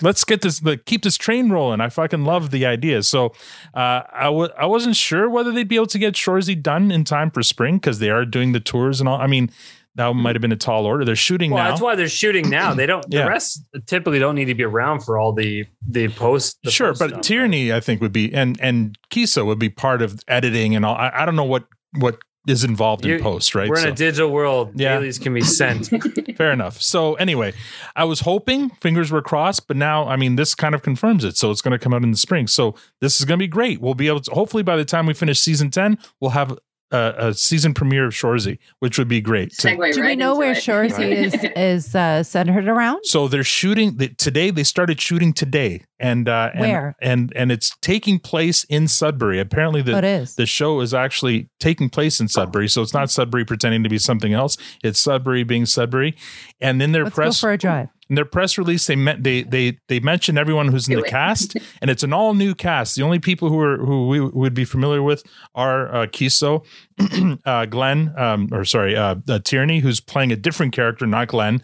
[0.00, 1.80] let's get this like, keep this train rolling.
[1.82, 3.02] I fucking love the idea.
[3.02, 3.34] So
[3.74, 7.04] uh I w- I wasn't sure whether they'd be able to get shorzy done in
[7.04, 9.20] time for spring because they are doing the tours and all.
[9.20, 9.50] I mean
[9.96, 10.18] that hmm.
[10.18, 12.74] might have been a tall order they're shooting Well, now that's why they're shooting now.
[12.74, 13.04] They don't.
[13.08, 13.24] Yeah.
[13.24, 16.58] The rest typically don't need to be around for all the the post.
[16.64, 17.20] The sure, post but stuff.
[17.22, 20.94] Tierney, I think, would be and and Keeso would be part of editing and all.
[20.94, 21.64] I, I don't know what
[21.98, 23.68] what is involved You- in post, right?
[23.68, 24.72] We're in a digital world.
[24.74, 24.96] Yeah.
[24.96, 25.90] Dailies can be sent.
[26.36, 26.80] Fair enough.
[26.80, 27.54] So anyway,
[27.96, 31.36] I was hoping fingers were crossed, but now I mean this kind of confirms it.
[31.36, 32.46] So it's going to come out in the spring.
[32.46, 33.80] So this is going to be great.
[33.80, 36.58] We'll be able to hopefully by the time we finish season ten, we'll have
[36.94, 39.52] a, a season premiere of Shorzy, which would be great.
[39.58, 43.00] to- Do we know where Shorzy is is uh, centered around?
[43.04, 44.50] So they're shooting the, today.
[44.50, 46.96] They started shooting today, and uh, and, Where?
[47.00, 49.40] and and it's taking place in Sudbury.
[49.40, 52.68] Apparently, the Oh, the show is actually taking place in Sudbury.
[52.68, 54.56] So it's not Sudbury pretending to be something else.
[54.82, 56.14] It's Sudbury being Sudbury.
[56.60, 57.88] And in their Let's go press for a drive.
[58.10, 61.06] In their press release, they met they they they mentioned everyone who's in Do the
[61.06, 61.10] it.
[61.10, 62.96] cast, and it's an all new cast.
[62.96, 65.24] The only people who are who we would be familiar with
[65.54, 66.64] are uh, Keeso,
[67.46, 71.62] uh, Glen, um, or sorry, uh, uh, Tierney, who's playing a different character, not Glen.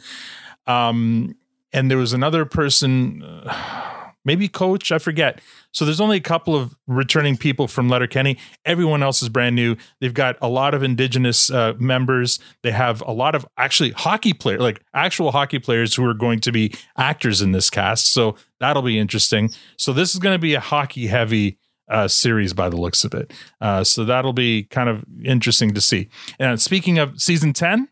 [0.66, 1.34] Um,
[1.72, 5.40] and there was another person, uh, maybe Coach, I forget.
[5.72, 8.38] So there's only a couple of returning people from Letterkenny.
[8.64, 9.76] Everyone else is brand new.
[10.00, 12.38] They've got a lot of indigenous uh, members.
[12.62, 16.40] They have a lot of actually hockey players, like actual hockey players who are going
[16.40, 18.12] to be actors in this cast.
[18.12, 19.50] So that'll be interesting.
[19.76, 23.14] So this is going to be a hockey heavy uh, series by the looks of
[23.14, 23.32] it.
[23.60, 26.08] Uh, so that'll be kind of interesting to see.
[26.38, 27.88] And speaking of season 10,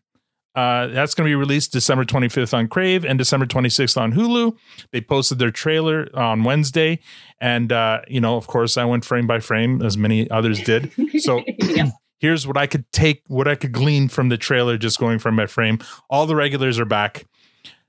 [0.59, 4.57] uh, that's going to be released December 25th on Crave and December 26th on Hulu.
[4.91, 6.99] They posted their trailer on Wednesday.
[7.39, 10.91] And, uh, you know, of course, I went frame by frame as many others did.
[11.19, 11.43] So
[12.19, 15.37] here's what I could take, what I could glean from the trailer, just going frame
[15.37, 15.79] by frame.
[16.09, 17.25] All the regulars are back.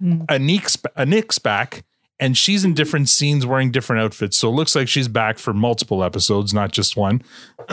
[0.00, 1.84] Anik's, Anik's back.
[2.20, 4.38] And she's in different scenes wearing different outfits.
[4.38, 7.22] So it looks like she's back for multiple episodes, not just one.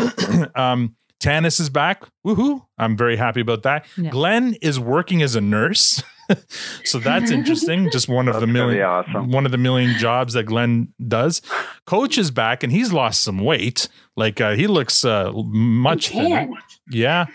[0.56, 2.04] um, Tanis is back.
[2.26, 2.66] Woohoo.
[2.78, 3.86] I'm very happy about that.
[4.10, 6.04] Glen is working as a nurse.
[6.84, 7.90] so that's interesting.
[7.92, 9.32] Just one of the gonna million awesome.
[9.32, 11.42] one of the million jobs that Glen does.
[11.86, 13.88] Coach is back and he's lost some weight.
[14.18, 16.12] Like uh, he looks uh, much.
[16.90, 17.26] Yeah.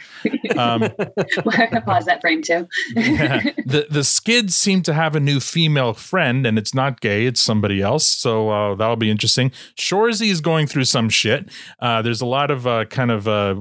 [0.58, 0.80] Um,
[1.44, 2.66] We're gonna pause that frame too.
[2.94, 7.40] the the skids seem to have a new female friend, and it's not gay; it's
[7.40, 8.04] somebody else.
[8.06, 9.50] So uh, that'll be interesting.
[9.78, 11.50] Shorzy is going through some shit.
[11.78, 13.60] Uh, there's a lot of uh, kind of uh,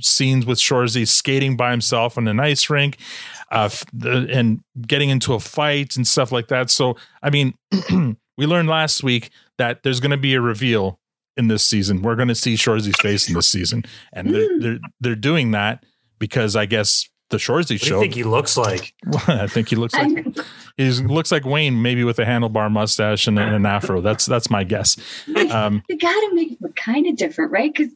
[0.00, 2.96] scenes with Shorzy skating by himself on an ice rink,
[3.50, 3.68] uh,
[4.02, 6.70] and getting into a fight and stuff like that.
[6.70, 7.52] So I mean,
[8.38, 9.28] we learned last week
[9.58, 10.98] that there's going to be a reveal
[11.36, 12.02] in this season.
[12.02, 15.84] We're going to see Shorzy's face in this season, and they're they're, they're doing that
[16.18, 17.94] because I guess the Shorzy What do show.
[17.96, 18.92] you think he looks like?
[19.28, 20.26] I think he looks like
[20.76, 24.00] he looks like Wayne, maybe with a handlebar mustache and, an afro.
[24.00, 24.96] That's that's my guess.
[25.50, 27.72] Um, They gotta make it look kind of different, right?
[27.72, 27.92] Because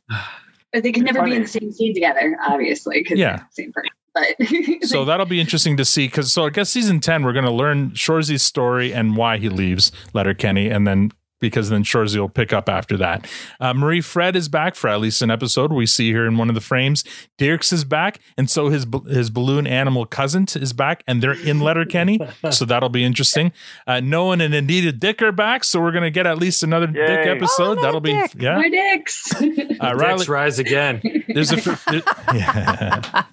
[0.72, 3.02] they can never be in the same scene together, obviously.
[3.04, 3.42] 'cause Yeah.
[3.50, 3.90] same person.
[4.14, 4.36] But
[4.88, 6.06] so that'll be interesting to see.
[6.06, 9.50] Because so I guess season ten, we're going to learn Shorzy's story and why he
[9.50, 13.28] leaves Letterkenny, and then because then Shorzy will pick up after that.
[13.60, 15.72] Uh, Marie Fred is back for at least an episode.
[15.72, 17.04] We see her in one of the frames.
[17.38, 21.60] Dirks is back, and so his his balloon animal cousin is back, and they're in
[21.60, 22.20] Letterkenny.
[22.50, 23.52] so that'll be interesting.
[23.86, 26.86] Uh, Noah and Anita Dick are back, so we're going to get at least another
[26.86, 27.30] Dick Yay.
[27.30, 27.76] episode.
[27.80, 28.56] that'll be yeah.
[28.56, 29.32] my dicks.
[29.78, 31.02] Uh, Dicks rise again.
[31.28, 32.02] There's a there-
[32.34, 33.24] yeah.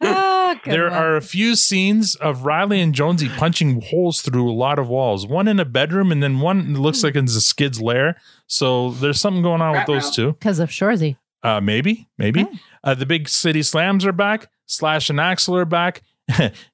[0.00, 4.78] oh there are a few scenes of Reilly and Jonesy punching holes through a lot
[4.78, 5.26] of walls.
[5.26, 8.16] One in a bedroom, and then one looks like it's a skid's lair.
[8.46, 10.32] So there's something going on with those two.
[10.32, 11.16] Because of Shorzy.
[11.42, 12.46] Uh, maybe, maybe.
[12.84, 14.48] Uh, the big city slams are back.
[14.66, 16.02] Slash and Axel are back.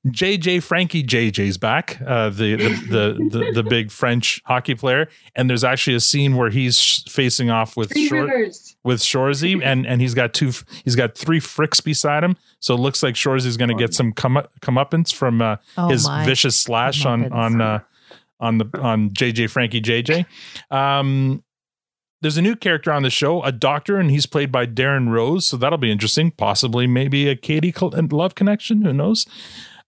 [0.06, 2.00] JJ Frankie JJ's back.
[2.06, 6.36] Uh, the, the, the the the big French hockey player, and there's actually a scene
[6.36, 8.76] where he's sh- facing off with Three Shor- Rivers.
[8.84, 10.52] with Shorzy, and and he's got two.
[10.84, 14.12] He's got three fricks beside him, so it looks like Shorzy's going to get some
[14.12, 17.80] come up comeuppance from uh, Oh his my vicious slash on on uh,
[18.40, 20.26] on the on JJ Frankie JJ.
[20.70, 21.42] Um,
[22.20, 25.46] there's a new character on the show, a doctor, and he's played by Darren Rose.
[25.46, 26.32] So that'll be interesting.
[26.32, 28.82] Possibly, maybe a Katy Col- love connection.
[28.82, 29.26] Who knows?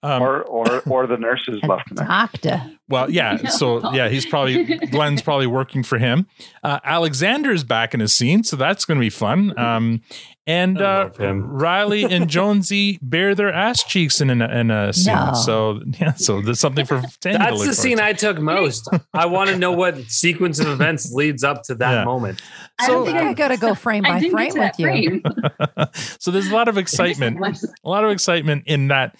[0.03, 2.07] Um, or or or the nurses love connection.
[2.07, 2.73] Doctor.
[2.89, 3.37] well, yeah.
[3.51, 6.27] So yeah, he's probably Glen's probably working for him.
[6.63, 9.59] Uh, Alexander's back in a scene, so that's going to be fun.
[9.59, 10.01] Um,
[10.47, 15.15] and uh, Reilly and Jonesy bare their ass cheeks in a, in a scene.
[15.15, 15.33] No.
[15.35, 18.05] So yeah, so there's something for Tanya to That's look the scene to.
[18.05, 18.89] I took most.
[19.15, 22.05] I want to know what sequence of events leads up to that Yeah.
[22.05, 22.41] moment.
[22.87, 25.21] So I, think I gotta go frame by frame with to you.
[25.23, 27.39] that so there's a lot of excitement,
[27.85, 29.17] a lot of excitement in that.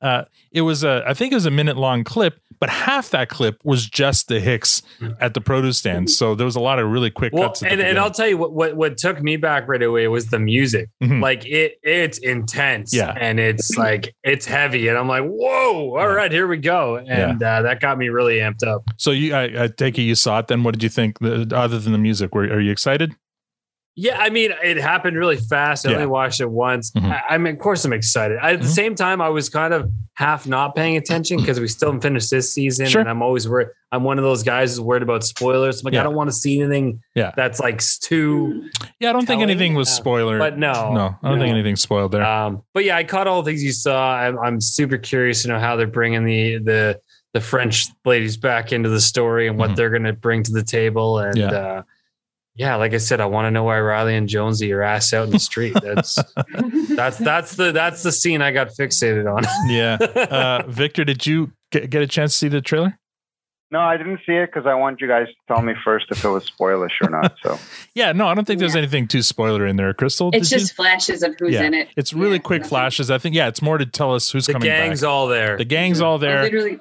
[0.00, 3.28] Uh, it was a, I think it was a minute long clip, but half that
[3.28, 4.82] clip was just the Hicks
[5.20, 6.10] at the produce stand.
[6.10, 7.62] So there was a lot of really quick Well, cuts.
[7.62, 7.98] and, and.
[7.98, 10.88] I'll tell you what, what what took me back right away was the music.
[11.02, 11.20] Mhm.
[11.22, 12.94] Like it it's intense.
[12.94, 13.14] Yeah.
[13.20, 14.88] And it's like it's heavy.
[14.88, 16.96] And I'm like, whoa, all right, here we go.
[16.98, 18.82] And uh, that got me really amped up.
[18.96, 20.48] So you, I, I take it you saw it.
[20.48, 21.18] Then what did you think?
[21.18, 23.14] The, other than the music, were are you excited?
[23.94, 25.84] Yeah, I mean, it happened really fast.
[25.86, 25.94] I Yeah.
[25.96, 26.02] Mm-hmm.
[26.04, 26.92] only watched it once.
[26.96, 28.38] I, I mean, of course, I'm excited.
[28.40, 31.68] I, at the same time, I was kind of half not paying attention because we
[31.68, 33.00] still haven't finished this season, Sure.
[33.02, 33.68] and I'm always worried.
[33.90, 35.84] I'm one of those guys who's worried about spoilers.
[35.84, 36.00] Like, Yeah.
[36.00, 37.32] I don't want to see anything Yeah.
[37.36, 38.68] that's like too.
[38.98, 40.38] Yeah, I don't think anything was spoiler.
[40.38, 41.54] but no, no, I don't think no.
[41.58, 42.24] anything spoiled there.
[42.24, 44.14] Um, but yeah, I caught all the things you saw.
[44.16, 47.00] I'm, I'm super curious to know how they're bringing the the
[47.34, 50.62] the French ladies back into the story and what they're going to bring to the
[50.62, 51.18] table.
[51.18, 51.54] And Mm-hmm.
[51.54, 51.60] Yeah.
[51.60, 51.82] uh,
[52.54, 55.24] yeah, like I said, I want to know why Reilly and Jonesy are ass out
[55.24, 55.74] in the street.
[55.82, 56.18] That's
[56.90, 59.44] that's that's the that's the scene I got fixated on.
[59.70, 62.98] yeah, uh, Victor, did you get, get a chance to see the trailer?
[63.70, 66.22] No, I didn't see it because I want you guys to tell me first if
[66.22, 67.34] it was spoilish or not.
[67.42, 67.58] So
[67.94, 70.28] Yeah, no, I don't think there's anything too spoiler in there, Kristal.
[70.34, 70.60] It's did you?
[70.60, 71.88] just flashes of who's yeah, in it.
[71.96, 73.10] it's really quick flashes.
[73.10, 74.68] I think yeah, it's more to tell us who's The coming.
[74.68, 75.08] The gang's back.
[75.08, 75.56] all there.
[75.56, 76.42] The gang's all there.
[76.42, 76.80] Literally,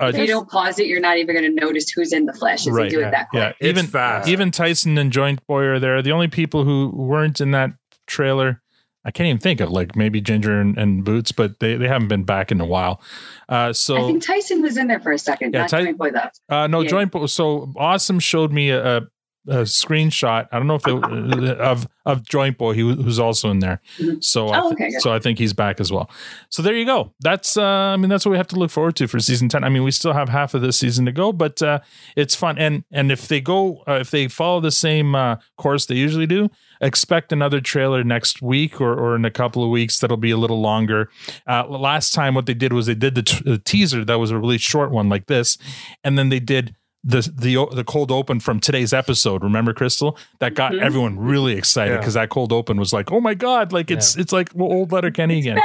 [0.00, 2.74] if you don't pause it, you're not even going to notice who's in the flashes.
[2.74, 3.56] They do it that quick.
[3.60, 3.88] Yeah, even
[4.26, 6.02] even Tyson and Joint Boy are there.
[6.02, 7.70] The only people who weren't in that
[8.06, 8.62] trailer,
[9.04, 12.08] I can't even think of like maybe Ginger and, and Boots, but they, they haven't
[12.08, 13.00] been back in a while.
[13.48, 15.52] Uh, so I think Tyson was in there for a second.
[15.54, 16.54] Yeah, not Ty- Joint Boy though.
[16.56, 16.88] uh, no, Yeah.
[16.88, 17.26] Joint Boy.
[17.26, 19.02] So Awesome showed me a,
[19.48, 20.46] a, screenshot.
[20.52, 23.80] I don't know if it, of of Joint Boy, he, who's also in there.
[24.20, 25.00] So I Oh, okay, good.
[25.00, 26.10] so I think he's back as well.
[26.48, 27.12] So there you go.
[27.20, 29.64] That's uh, I mean that's what we have to look forward to for season ten.
[29.64, 31.80] I mean we still have half of this season to go, but uh,
[32.16, 32.58] it's fun.
[32.58, 36.26] And and if they go uh, if they follow the same uh, course they usually
[36.26, 36.48] do,
[36.80, 40.36] expect another trailer next week or or in a couple of weeks that'll be a
[40.36, 41.08] little longer.
[41.48, 44.30] Uh, last time what they did was they did the, t- the teaser that was
[44.30, 45.56] a really short one like this,
[46.04, 49.42] and then they did the the the cold open from today's episode.
[49.42, 50.16] Remember, Kristal?
[50.38, 50.82] That got Mhm.
[50.82, 51.98] everyone really excited Yeah.
[51.98, 55.38] because that cold open was like, oh my god, like it's it's like old Letterkenny
[55.40, 55.58] again.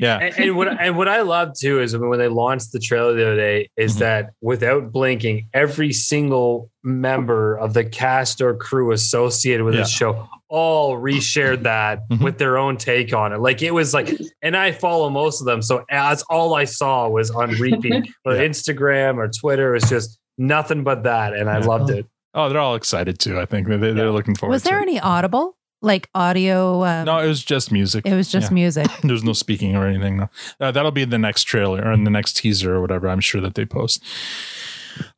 [0.00, 3.12] Yeah, and, and what and what I love too is when they launched the trailer
[3.14, 4.00] the other day is Mm-hmm.
[4.00, 10.26] that without blinking, every single member of the cast or crew associated with this show
[10.48, 12.24] all reshared that Mm-hmm.
[12.24, 13.40] with their own take on it.
[13.40, 14.10] Like it was like,
[14.40, 18.40] and I follow most of them, so that's all I saw was on repeat, whether
[18.40, 19.70] Instagram or Twitter.
[19.76, 21.66] It was just nothing but that, and I Yeah.
[21.66, 22.06] loved it.
[22.34, 23.38] Oh, they're all excited too.
[23.40, 24.52] I think they, they- they're looking forward.
[24.52, 24.56] To it.
[24.56, 26.84] Was there to any audible like audio?
[26.84, 27.04] Um.
[27.06, 28.06] No, it was just music.
[28.06, 28.54] It was just Yeah.
[28.54, 28.86] music.
[29.02, 30.18] There's no speaking or anything.
[30.18, 30.28] No,
[30.60, 33.08] uh, that'll be the next trailer or in the next teaser or whatever.
[33.08, 34.02] I'm sure that they post.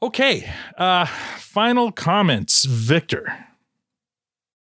[0.02, 1.06] Okay, uh,
[1.38, 3.46] final comments, Victor.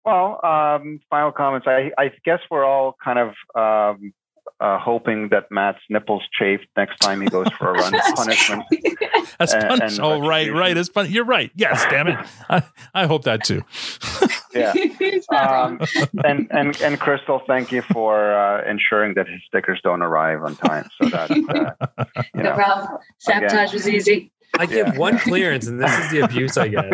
[0.06, 1.68] Well, um, final comments.
[1.68, 3.30] I, I guess we're all kind of
[3.96, 4.14] um,
[4.60, 7.94] uh, hoping that Mat's nipples chafe next time he goes for a run.
[8.16, 8.64] punishment.
[9.40, 10.76] As And- punish- and oh, right, right.
[10.78, 11.52] As pun- you're right.
[11.56, 12.18] Yes, damn it.
[12.50, 12.64] I,
[12.94, 13.64] I hope that too.
[14.52, 14.74] Yeah.
[15.32, 15.80] Um,
[16.26, 20.56] and and and Kristal, thank you for uh, ensuring that his stickers don't arrive on
[20.56, 20.90] time.
[21.00, 22.98] So that uh, you No problem.
[23.20, 24.32] Sabotage again, was easy.
[24.58, 26.90] I give one clearance, and this is the abuse I get.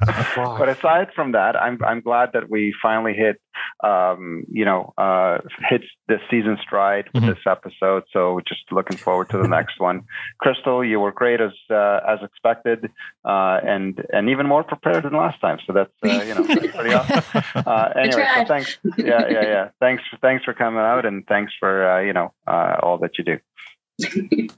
[0.00, 3.40] but aside from that, I'm I'm glad that we finally hit,
[3.84, 5.38] um, you know, uh,
[5.68, 8.04] hit this season stride with this episode.
[8.12, 10.02] So just looking forward to the next one.
[10.42, 12.90] Kristal, you were great as uh, as expected,
[13.24, 15.58] uh, and and even more prepared than last time.
[15.66, 17.42] So that's uh, you know that's pretty awesome.
[17.54, 18.78] Uh, anyway, so thanks.
[18.96, 19.68] Yeah, yeah, yeah.
[19.80, 23.24] Thanks, thanks for coming out, and thanks for uh, you know uh, all that you
[23.24, 24.48] do.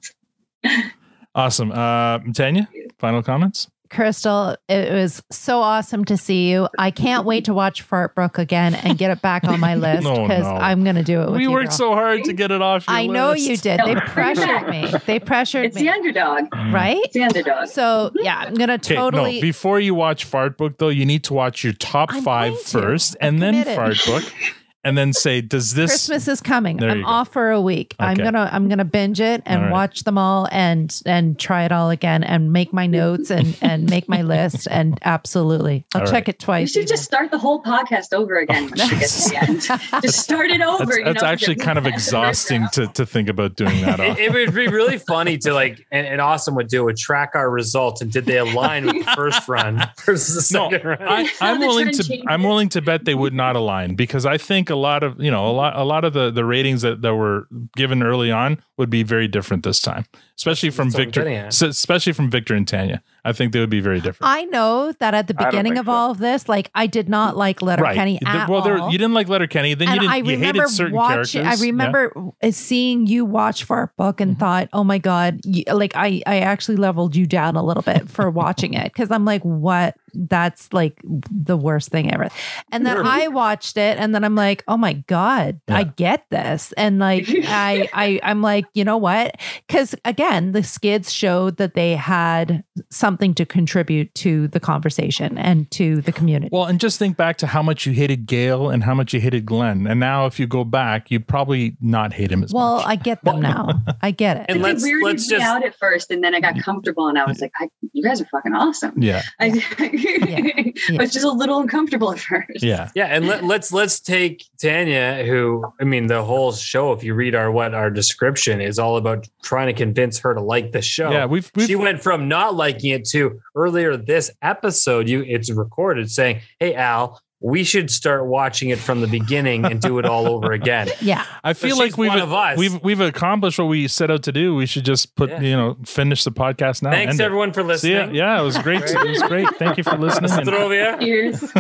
[1.34, 1.72] Awesome.
[1.72, 2.68] Uh, Tanya,
[2.98, 3.68] final comments?
[3.88, 6.66] Kristal, it was so awesome to see you.
[6.78, 10.04] I can't wait to watch Fart Book again and get it back on my list
[10.08, 10.54] because no.
[10.54, 11.26] I'm going to do it.
[11.26, 11.76] With We you, worked girl.
[11.76, 12.86] so hard to get it off.
[12.88, 13.80] Your I know you did.
[13.84, 14.90] They pressured me.
[15.04, 15.82] They pressured It's me.
[15.82, 16.72] It's the underdog.
[16.72, 17.00] Right?
[17.04, 17.68] It's the underdog.
[17.68, 19.34] So yeah, I'm gonna totally.
[19.36, 19.42] no.
[19.42, 23.42] Before you watch Fart Book, though, you need to watch your top five first, and
[23.42, 23.76] then committed.
[23.76, 24.32] Fart Book,
[24.84, 26.76] and then say, "Does this?" Christmas is coming.
[26.78, 27.94] There I'm off for a week.
[27.98, 29.72] I'm gonna I'm gonna binge it and All right.
[29.72, 33.88] watch them all and and try it all again and make my notes and and
[33.88, 36.28] make my list and absolutely I'll All check right.
[36.30, 36.74] it twice.
[36.74, 36.88] You twice.
[36.88, 39.62] should just start the whole podcast over oh, again when you get to the end.
[40.02, 40.84] Just start it over.
[40.84, 44.00] That's, you that's know, actually kind of exhausting to, to think about doing that.
[44.00, 47.32] It, it would be really funny to like, and, and Awesome would do would track
[47.34, 51.02] our results and did they align with the first run versus the No, second run?
[51.02, 52.26] I, I'm willing to changes.
[52.28, 55.30] I'm willing to bet they would not align because I think a lot of you
[55.30, 57.46] know a lot a lot of the the ratings that, that were
[57.76, 60.04] given early on would be very different this time,
[60.36, 63.02] especially from That's Victor, getting especially from Victor and Tanya.
[63.24, 64.32] I think they would be very different.
[64.32, 65.92] I know that at the beginning of so.
[65.92, 68.90] all of this, like I did not like Letterkenny The- at well, there, all.
[68.90, 70.12] you didn't like Letterkenny, then and you didn't.
[70.12, 71.42] I you remember hated certain watching.
[71.42, 71.60] characters.
[71.60, 75.92] I remember uh, seeing you watch Fart Book and thought, "Oh my god!" You, like
[75.94, 79.42] I, I actually leveled you down a little bit for watching it because I'm like,
[79.42, 79.94] "What?
[80.14, 82.28] That's like the worst thing ever."
[82.72, 86.72] And then I watched it, and then I'm like, "Oh my god, I get this!"
[86.76, 89.36] And like, I, I, I'm like, you know what?
[89.68, 95.70] Because again, the skids showed that they had something to contribute to the conversation and
[95.72, 96.48] to the community.
[96.50, 99.20] Well, and just think back to how much you hated Gail and how much you
[99.20, 102.76] hated Glen, and now if you go back, you probably not hate him as Well,
[102.76, 102.84] much.
[102.84, 103.68] Well, I get them now.
[104.02, 104.46] I get it.
[104.48, 107.08] And It let's weirded let's me just out at first, and then I got comfortable,
[107.08, 111.24] and I was like, I, "You guys are fucking awesome." Yeah, I, I was just
[111.24, 112.62] a little uncomfortable at first.
[112.62, 112.88] yeah.
[112.94, 116.92] yeah, and let, let's let's take Tanya, who I mean, the whole show.
[116.92, 120.40] If you read our what our description is all about trying to convince her to
[120.40, 121.10] like the show.
[121.10, 125.08] Yeah, we've- we've- she went from not liking it to earlier this episode.
[125.08, 129.80] You it's recorded saying, "Hey Al, we should start watching it from the beginning and
[129.80, 131.24] do it all over again." Yeah.
[131.44, 132.56] I So feel like we've one of us.
[132.58, 134.54] we've we've accomplished what we set out to do.
[134.54, 135.40] We should just put Yeah.
[135.40, 136.90] you know finish the podcast now.
[136.90, 137.24] Thanks end it.
[137.24, 137.98] everyone for See ya.
[138.00, 138.14] listening.
[138.16, 138.82] Yeah, it was great.
[138.82, 139.48] it was great.
[139.56, 140.30] Thank you for listening.
[140.30, 141.00] And- Zdrovia.
[141.00, 141.52] Cheers.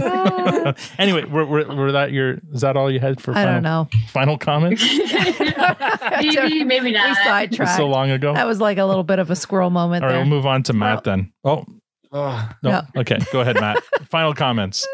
[0.98, 3.32] anyway, were, were, were that your is that all you had for?
[3.32, 3.88] I Final, don't know.
[4.08, 4.82] Final comments.
[6.20, 7.16] maybe, maybe We not.
[7.24, 7.76] sidetracked.
[7.76, 8.34] so long ago.
[8.34, 10.22] That was like a little bit of a squirrel moment All right, there.
[10.22, 11.32] we'll move on to Matt then.
[11.44, 11.64] Oh
[12.14, 12.70] Oh, no.
[12.70, 12.82] No.
[13.00, 13.82] Okay, go ahead, Matt.
[14.10, 14.86] Final comments.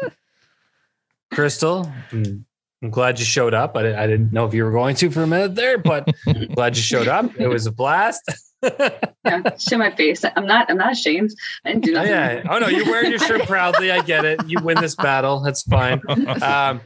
[1.33, 2.45] Kristal, I'm
[2.81, 3.75] I'm glad you showed up.
[3.75, 6.07] I, I didn't know if you were going to for a minute there, but
[6.55, 7.29] glad you showed up.
[7.37, 8.21] It was a blast.
[8.63, 10.23] Yeah, show my face.
[10.35, 10.69] I'm not.
[10.69, 11.31] I'm not ashamed.
[11.65, 12.11] I didn't do Oh, nothing.
[12.11, 12.43] yeah.
[12.49, 13.91] Oh no, you're wearing your shirt proudly.
[13.91, 14.39] I get it.
[14.47, 15.39] You win this battle.
[15.41, 16.01] That's fine.
[16.41, 16.81] Um,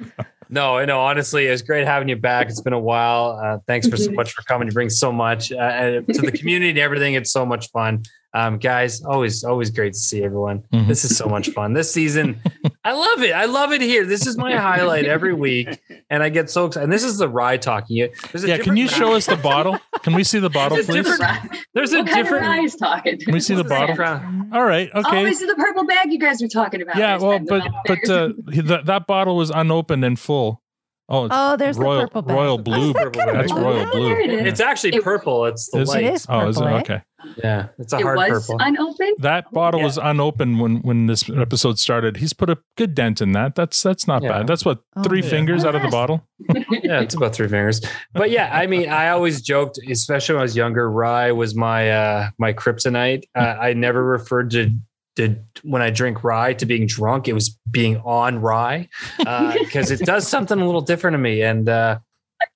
[0.49, 0.99] no, I know.
[0.99, 2.47] Honestly, it was great having you back.
[2.49, 3.39] It's been a while.
[3.43, 4.67] Uh, thanks for so much for coming.
[4.67, 7.13] You bring so much uh, to the community and everything.
[7.15, 8.03] It's so much fun.
[8.35, 10.63] Um, guys, always, always great to see everyone.
[10.73, 10.87] Mhm.
[10.87, 11.73] This is so much fun.
[11.73, 12.39] This season,
[12.85, 13.31] I love it.
[13.31, 14.05] I love it here.
[14.05, 15.79] This is my highlight every week,
[16.09, 16.83] and I get so excited.
[16.83, 18.09] And this is the rye talking.
[18.31, 19.79] There's a Yeah, can you show us the bottle?
[20.01, 21.05] Can we see the bottle, There's a please?
[21.17, 22.45] different- There's a what kind of different.
[22.45, 23.19] eyes talking?
[23.19, 23.95] Can we see the bottle?
[23.95, 24.49] crown?
[24.53, 24.89] All right.
[24.93, 25.23] Oh, Okay.
[25.23, 26.97] this is the purple bag you guys were talking about.
[26.97, 27.17] Yeah.
[27.19, 30.61] Well, but but uh, he- that that bottle was unopened and full.
[31.09, 32.35] Oh, it's Oh, there's the purple bag.
[32.35, 32.93] royal blue.
[32.93, 33.33] Purple bag.
[33.33, 34.07] That's royal Oh, blue.
[34.09, 34.59] there it is.
[34.61, 35.45] Actually It- purple.
[35.45, 36.03] It's the Is light.
[36.03, 36.59] It is Oh, is it?
[36.61, 36.81] purple, eh?
[36.81, 37.01] Okay.
[37.43, 38.57] Yeah, it's a it hard was purple.
[38.59, 39.15] unopened.
[39.19, 39.85] That bottle Yeah.
[39.85, 42.17] was unopened when when this episode started.
[42.17, 43.55] He's put a good dent in that.
[43.55, 44.29] That's that's not Yeah.
[44.39, 44.47] bad.
[44.47, 45.29] That's what Oh, three yeah.
[45.29, 46.27] fingers out of the bottle.
[46.83, 47.81] yeah, it's about three fingers.
[48.13, 51.89] But yeah, I mean, I always joked, especially when I was younger, rye was my
[51.91, 53.23] uh my kryptonite.
[53.35, 54.71] Uh, I never referred to
[55.15, 57.27] to when I drink rye to being drunk.
[57.27, 58.89] It was being on rye
[59.19, 61.99] because it does something a little different to me, and uh,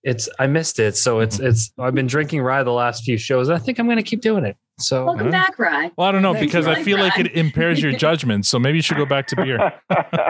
[0.03, 0.95] it's I missed it.
[0.97, 3.47] So it's it's I've been drinking rye the last few shows.
[3.49, 4.57] And I think I'm going to keep doing it.
[4.79, 5.89] So Welcome back, Rye.
[5.97, 6.67] Well, I don't know Thank because.
[6.67, 8.45] I feel like it impairs your judgment.
[8.45, 9.57] So maybe you should go back to beer.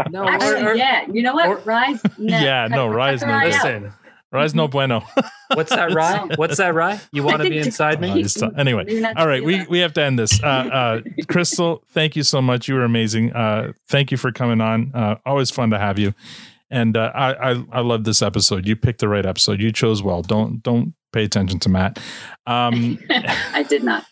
[0.10, 1.06] no, Actually, or- or- yeah.
[1.12, 1.50] You know what?
[1.50, 2.02] or- Rye's.
[2.18, 3.56] Nah, Yeah, no, cut Rye's no rye good.
[3.56, 3.64] out.
[3.66, 3.94] listen.
[4.32, 5.04] Rye's no bueno.
[5.54, 6.28] What's that rye?
[6.36, 7.00] What's that rye?
[7.14, 8.12] You want to be inside me?
[8.12, 10.42] Uh, just- anyway, all right, we, we have to end this.
[10.44, 12.68] Uh, uh, Kristal, thank you so much.
[12.68, 13.32] You were amazing.
[13.34, 14.92] Uh, thank you for coming on.
[14.94, 16.14] Uh, always fun to have you.
[16.70, 18.68] And uh, I, I I love this episode.
[18.68, 19.62] You picked the right episode.
[19.62, 20.22] You chose well.
[20.22, 21.98] Don't don't Pay attention to Mat.
[22.46, 24.06] Um, I did not.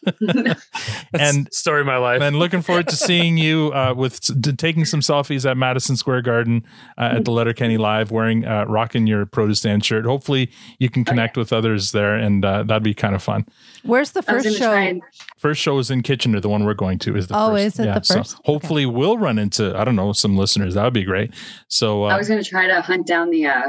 [1.14, 2.20] and story of my life.
[2.20, 6.24] And looking forward to seeing you uh, with to taking some selfies at Madison Square
[6.24, 6.66] Garden
[6.98, 10.04] uh, at the Letterkenny Live, wearing uh, rocking your ProduceStand shirt.
[10.06, 10.50] Hopefully,
[10.80, 13.46] you can connect with others there, and uh, that'd be kind of fun.
[13.84, 14.74] Where's the first show?
[14.74, 15.04] and-
[15.38, 16.40] First show is in Kitchener.
[16.40, 17.66] The one we're going to is the Oh, first.
[17.66, 18.38] is it the so first?
[18.46, 20.74] hopefully, we'll run into I don't know some listeners.
[20.74, 21.36] That would be great.
[21.68, 23.62] So I uh, was going to try to hunt down the uh,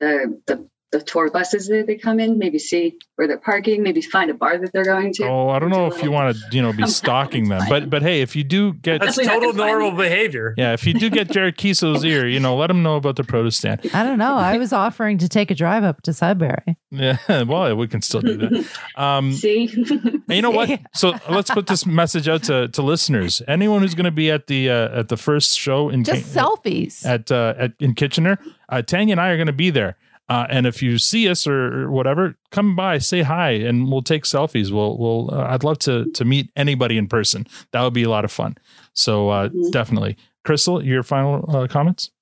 [0.00, 2.38] the the the tour buses that they come in.
[2.38, 3.82] Maybe see where they're parking.
[3.82, 5.24] Maybe find a bar that they're going to.
[5.24, 8.02] oh, I don't know if you want to you know be stalking them, but but
[8.02, 10.54] hey, if you do get That's total normal behavior.
[10.56, 13.22] yeah, if you do get Jared Keeso's ear, you know, let him know about the
[13.22, 13.94] ProduceStand.
[13.94, 14.34] I don't know.
[14.34, 16.76] I was offering to take a drive up to Sudbury.
[16.90, 18.66] Yeah, well, we can still do that.
[18.96, 20.80] Um, See, and you know what?
[20.94, 23.42] So let's put this message out to, to listeners.
[23.46, 26.40] Anyone who's going to be at the uh, at the first show in Just Ki-
[26.40, 27.06] selfies.
[27.06, 28.38] at uh, at in Kitchener,
[28.68, 29.96] uh, Tanya and I are going to be there.
[30.30, 34.00] Uh, and if you see us or, or whatever, come by, say hi, and we'll
[34.00, 34.70] take selfies.
[34.70, 35.34] We'll we'll.
[35.34, 37.48] Uh, I'd love to to meet anybody in person.
[37.72, 38.56] That would be a lot of fun.
[38.92, 40.16] So uh, definitely,
[40.46, 42.12] Kristal, your final uh, comments.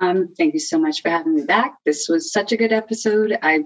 [0.00, 1.74] um, thank you so much for having me back.
[1.84, 3.38] This was such a good episode.
[3.42, 3.64] I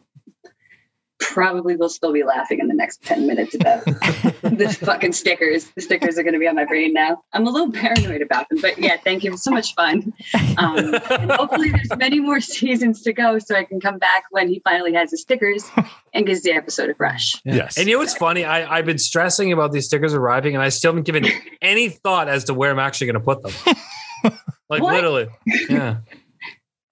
[1.33, 5.65] probably will still be laughing in the next 10 minutes about the fucking stickers.
[5.75, 7.23] The stickers are going to be on my brain now.
[7.33, 9.29] I'm a little paranoid about them, but yeah, thank you.
[9.29, 10.13] It was so much fun.
[10.59, 14.49] Um, and hopefully there's many more seasons to go so I can come back when
[14.49, 15.65] he finally has his stickers
[16.13, 17.35] and gives the episode a brush.
[17.45, 17.77] Yes.
[17.79, 18.45] And you know what's funny?
[18.45, 21.25] I, I've been stressing about these stickers arriving, and I still haven't given
[21.63, 23.53] any thought as to where I'm actually going to put them.
[24.69, 24.95] like What?
[24.95, 25.27] literally,
[25.69, 25.99] yeah.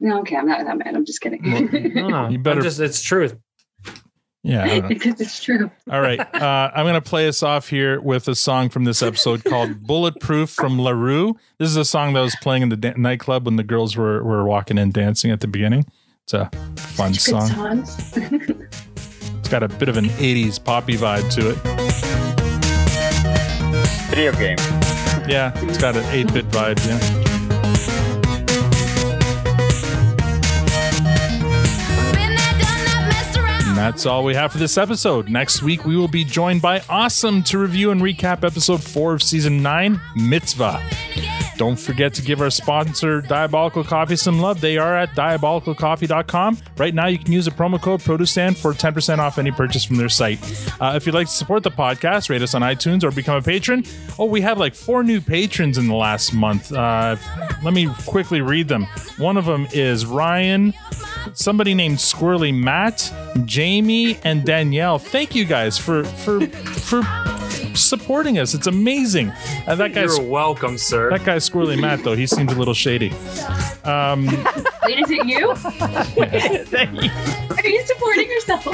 [0.01, 0.97] No, okay, I'm not that mad.
[0.97, 1.43] I'm just kidding.
[1.95, 3.37] No, no, You better- just it's truth.
[4.45, 4.65] Yeah.
[4.65, 4.89] I don't know.
[4.89, 5.71] because it's true.
[5.91, 6.19] All right.
[6.21, 9.83] Uh, I'm going to play us off here with a song from this episode called
[9.87, 11.37] Bulletproof from La Roux.
[11.59, 14.23] This is a song that was playing in the da- nightclub when the girls were,
[14.25, 15.85] were walking in dancing at the beginning.
[16.25, 17.85] It's a fun Good song.
[19.39, 21.57] It's got a bit of an 80s poppy vibe to it.
[24.15, 24.57] Video game.
[25.29, 26.79] Yeah, it's got an 8 bit vibe.
[26.87, 27.32] Yeah.
[33.83, 35.29] That's all we have for this episode.
[35.29, 39.25] Next week, we will be joined by Awesome to review and recap episode four of
[39.25, 40.81] season nine, Mitzvah.
[41.63, 44.61] Don't forget to give our sponsor, Diabolical Coffee, some love.
[44.61, 46.59] They are at diabolicalcoffee.com.
[46.77, 49.95] Right now, you can use a promo code PROTUSTAN for 10% off any purchase from
[49.95, 50.41] their site.
[50.81, 53.43] Uh, if you'd like to support the podcast, rate us on iTunes or become a
[53.43, 53.85] patron.
[54.19, 56.73] Oh, we have like four new patrons in the last month.
[56.73, 57.15] Uh,
[57.63, 58.89] let me quickly read them.
[59.19, 60.75] One of them is Ryan
[61.35, 63.13] somebody named Squirrely Matt,
[63.45, 64.99] Jamie, and Danielle.
[64.99, 67.03] Thank you guys for for for
[67.77, 68.55] supporting us.
[68.55, 69.33] It's amazing.
[69.67, 71.11] And that guy's You're welcome, sir.
[71.11, 73.11] that guy Squirrely Matt though, he seems a little shady.
[73.85, 74.27] Um,
[74.87, 75.51] Wait, is it you?
[77.57, 78.65] Are you supporting yourself?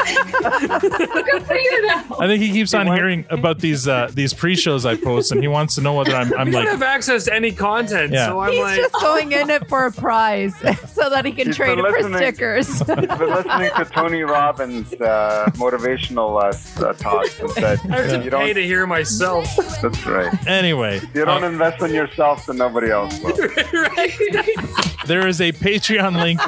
[0.00, 2.16] Good for you, though.
[2.18, 5.48] I think he keeps on hearing about these uh, these pre-shows I post, and he
[5.48, 8.26] wants to know whether I'm I'm we don't like have access to any content, Yeah.
[8.28, 10.54] so I'm He's like, just going in it for a prize
[10.92, 12.16] so that he can He's trade it for listening.
[12.18, 12.68] stickers.
[12.78, 18.09] He's been listening to Tony Robbins' uh, motivational uh, uh, talks and said, I have
[18.18, 19.46] to "You pay don't." to hear myself.
[19.82, 20.46] That's right.
[20.46, 21.00] anyway.
[21.14, 23.34] You don't uh, invest in yourself, then nobody else will.
[25.06, 26.40] there is a Patreon link,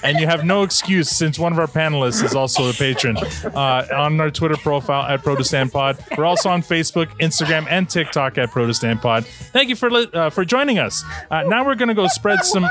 [0.04, 3.16] and you have no excuse since one of our panelists is also a patron.
[3.16, 8.38] Uh, on our Twitter profile at ProduceStand Pod, we're also on Facebook, Instagram, and TikTok
[8.38, 9.24] at ProduceStand Pod.
[9.26, 11.04] Thank you for uh, for joining us.
[11.30, 12.66] Uh, now we're gonna go spread some.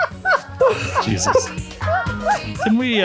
[1.03, 1.49] Jesus,
[2.64, 3.01] can we?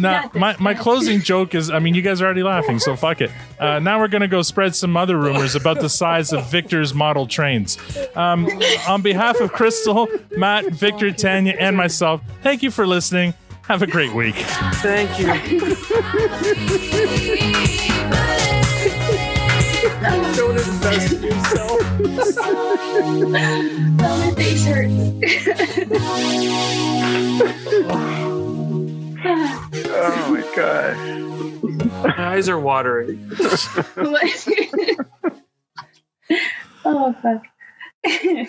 [0.00, 3.20] Now, my, my closing joke is I mean, you guys are already laughing, so fuck
[3.20, 3.30] it.
[3.58, 6.94] Uh, now we're going to go spread some other rumors about the size of Victor's
[6.94, 7.78] model trains.
[8.14, 8.46] Um,
[8.88, 13.34] on behalf of Kristal, Mat, Victor, Tanya, and myself, thank you for listening.
[13.62, 14.34] Have a great week.
[14.34, 15.26] Thank you.
[20.34, 21.80] Don't invest in yourself.
[23.96, 24.90] my face hurts.
[29.32, 30.96] oh my gosh.
[32.04, 33.30] My eyes are watering.
[36.84, 37.42] oh fuck.